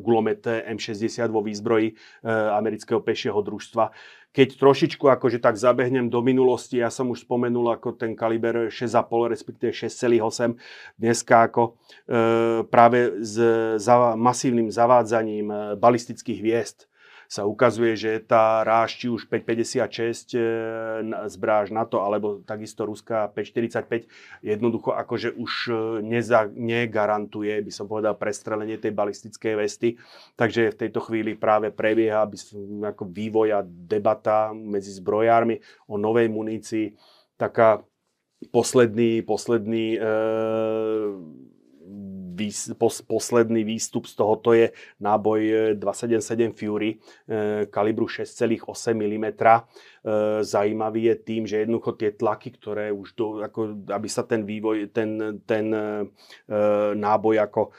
[0.00, 1.96] gulomet M60 vo výzbroji
[2.26, 3.90] amerického pešieho družstva
[4.36, 9.32] keď trošičku akože tak zabehnem do minulosti, ja som už spomenul ako ten kaliber 6,5,
[9.32, 10.60] respektíve 6,8.
[11.00, 11.72] Dneska ako
[12.04, 12.20] e,
[12.68, 13.40] práve s
[13.80, 16.84] za, masívnym zavádzaním e, balistických hviezd
[17.26, 20.40] sa ukazuje, že tá ráž, či už 556 e,
[21.26, 24.06] zbráž NATO, alebo takisto ruská 545,
[24.42, 25.72] jednoducho akože už e,
[26.06, 29.98] neza, negarantuje, by som povedal, prestrelenie tej balistickej vesty.
[30.38, 35.58] Takže v tejto chvíli práve prebieha by som, ako vývoj a debata medzi zbrojármi
[35.90, 36.94] o novej munícii.
[37.36, 37.82] Taká
[38.50, 40.00] posledný, posledný e,
[42.36, 49.26] výs, pos, posledný výstup z tohoto je náboj 277 Fury e, kalibru 6,8 mm.
[50.06, 54.46] E, zajímavý je tým, že jednoducho tie tlaky, ktoré už do, ako, aby sa ten
[54.46, 56.14] vývoj, ten, ten e,
[56.94, 57.70] náboj ako e,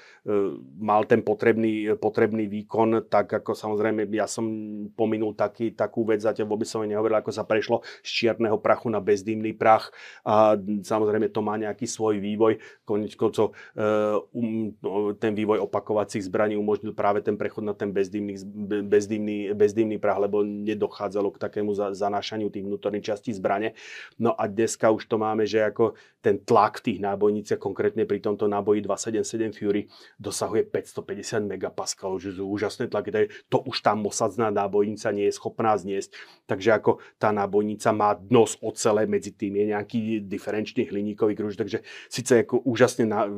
[0.76, 4.44] mal ten potrebný, potrebný výkon, tak ako samozrejme ja som
[4.92, 9.00] pominul taký, takú vec, zatiaľ vôbec som nehovoril, ako sa prešlo z čierneho prachu na
[9.00, 9.96] bezdýmny prach
[10.28, 12.60] a samozrejme to má nejaký svoj vývoj.
[12.84, 18.36] Konec koncov um, no, ten vývoj opakovacích zbraní umožnil práve ten prechod na ten bezdýmny,
[18.84, 23.78] bezdýmny, bezdýmny prach, lebo nedochádzalo k takému za, za zanášaniu tých vnútorných častí zbrane.
[24.18, 25.94] No a dneska už to máme, že ako
[26.26, 29.86] ten tlak v tých nábojniciach, konkrétne pri tomto náboji 277 Fury,
[30.18, 33.30] dosahuje 550 megapaskalov, že sú úžasné tlaky.
[33.54, 36.18] To už tá mosadzná nábojnica nie je schopná zniesť.
[36.50, 41.56] Takže ako tá nábojnica má dno z ocele, medzi tým je nejaký diferenčný hliníkový kruž,
[41.56, 43.30] takže síce ako úžasne na,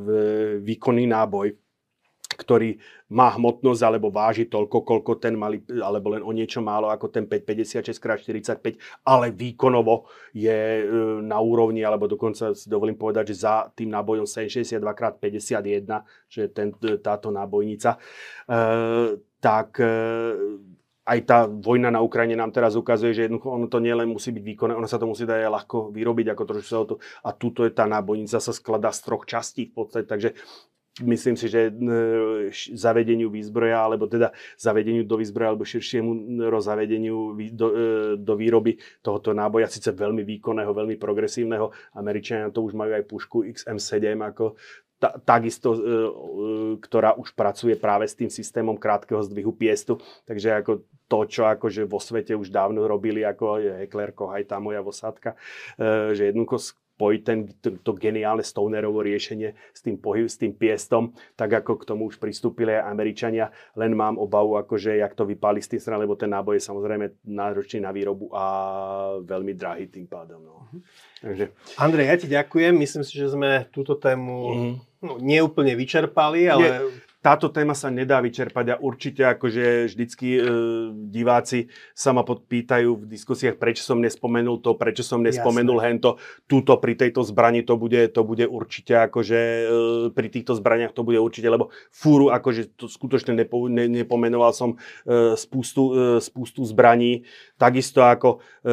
[0.63, 1.53] výkonný náboj,
[2.29, 2.77] ktorý
[3.09, 7.25] má hmotnosť alebo váži toľko, koľko ten malý, alebo len o niečo málo ako ten
[7.25, 10.05] 556x45, ale výkonovo
[10.37, 10.85] je e,
[11.25, 16.69] na úrovni, alebo dokonca si dovolím povedať, že za tým nábojom 762x51, že ten,
[17.01, 17.99] táto nábojnica, e,
[19.41, 19.89] tak e,
[21.09, 24.43] aj tá vojna na Ukrajine nám teraz ukazuje, že jednoducho ono to nielen musí byť
[24.45, 27.73] výkonné, ono sa to musí aj ľahko vyrobiť, ako trošku sa to, a tuto je
[27.73, 30.37] tá nábojnica sa skladá z troch častí v podstate, takže
[31.03, 31.71] myslím si, že
[32.73, 37.85] zavedeniu výzbroja, alebo teda zavedeniu do výzbroja, alebo širšiemu rozavedeniu do, e,
[38.19, 41.71] do výroby tohoto náboja, síce veľmi výkonného, veľmi progresívneho.
[41.95, 44.59] Američania to už majú aj pušku XM7, ako
[44.99, 46.09] ta, takisto, e, e,
[46.83, 49.97] ktorá už pracuje práve s tým systémom krátkeho zdvihu piestu.
[50.27, 50.71] Takže ako
[51.07, 55.39] to, čo akože vo svete už dávno robili, ako je Heckler, aj tá moja vosadka,
[55.79, 56.59] e, že jednoducho
[56.99, 61.79] spojiť ten, to, to geniálne Stonerovo riešenie s tým, pohyb, s tým piestom, tak ako
[61.79, 63.55] k tomu už pristúpili aj Američania.
[63.79, 67.23] Len mám obavu, akože jak to vypáli s tým stranou, lebo ten náboj je samozrejme
[67.23, 68.43] náročný na výrobu a
[69.23, 70.43] veľmi drahý tým pádom.
[70.43, 70.67] No.
[70.75, 70.79] Mhm.
[71.23, 71.45] Takže...
[71.79, 72.75] Andrej, ja ti ďakujem.
[72.75, 74.73] Myslím si, že sme túto tému mm.
[74.99, 76.67] no, neúplne vyčerpali, ale...
[76.67, 80.41] Nie táto téma sa nedá vyčerpať a určite akože vždycky e,
[81.11, 85.87] diváci sa ma podpýtajú v diskusiách, prečo som nespomenul to, prečo som nespomenul Jasne.
[85.91, 86.09] hento.
[86.47, 89.65] Tuto pri tejto zbrani to bude, to bude určite akože e,
[90.15, 94.79] pri týchto zbraniach to bude určite, lebo fúru akože to skutočne nepo, ne, nepomenoval som
[95.03, 97.27] e, spustu, e, spustu zbraní.
[97.59, 98.71] Takisto ako e,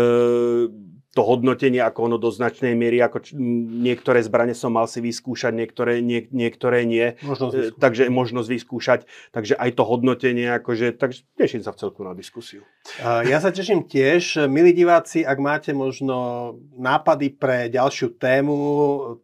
[1.16, 3.32] to hodnotenie, ako ono do značnej miery, ako č-
[3.80, 7.16] niektoré zbranie som mal si vyskúšať, niektoré, nie, niektoré nie.
[7.24, 7.80] Možnosť e, vyskúšať.
[7.80, 9.00] takže možnosť vyskúšať.
[9.32, 12.68] Takže aj to hodnotenie, akože, takže teším sa v celku na diskusiu.
[13.00, 14.44] Ja sa teším tiež.
[14.44, 18.56] Milí diváci, ak máte možno nápady pre ďalšiu tému,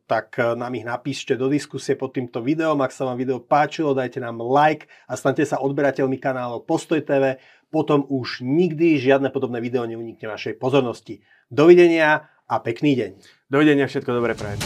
[0.08, 2.80] tak nám ich napíšte do diskusie pod týmto videom.
[2.80, 7.36] Ak sa vám video páčilo, dajte nám like a stante sa odberateľmi kanálov Postoj TV.
[7.72, 11.24] Potom už nikdy žiadne podobné video neunikne vašej pozornosti.
[11.52, 13.10] Dovidenia a pekný deň.
[13.52, 14.56] Dovidenia, všetko dobré prajem.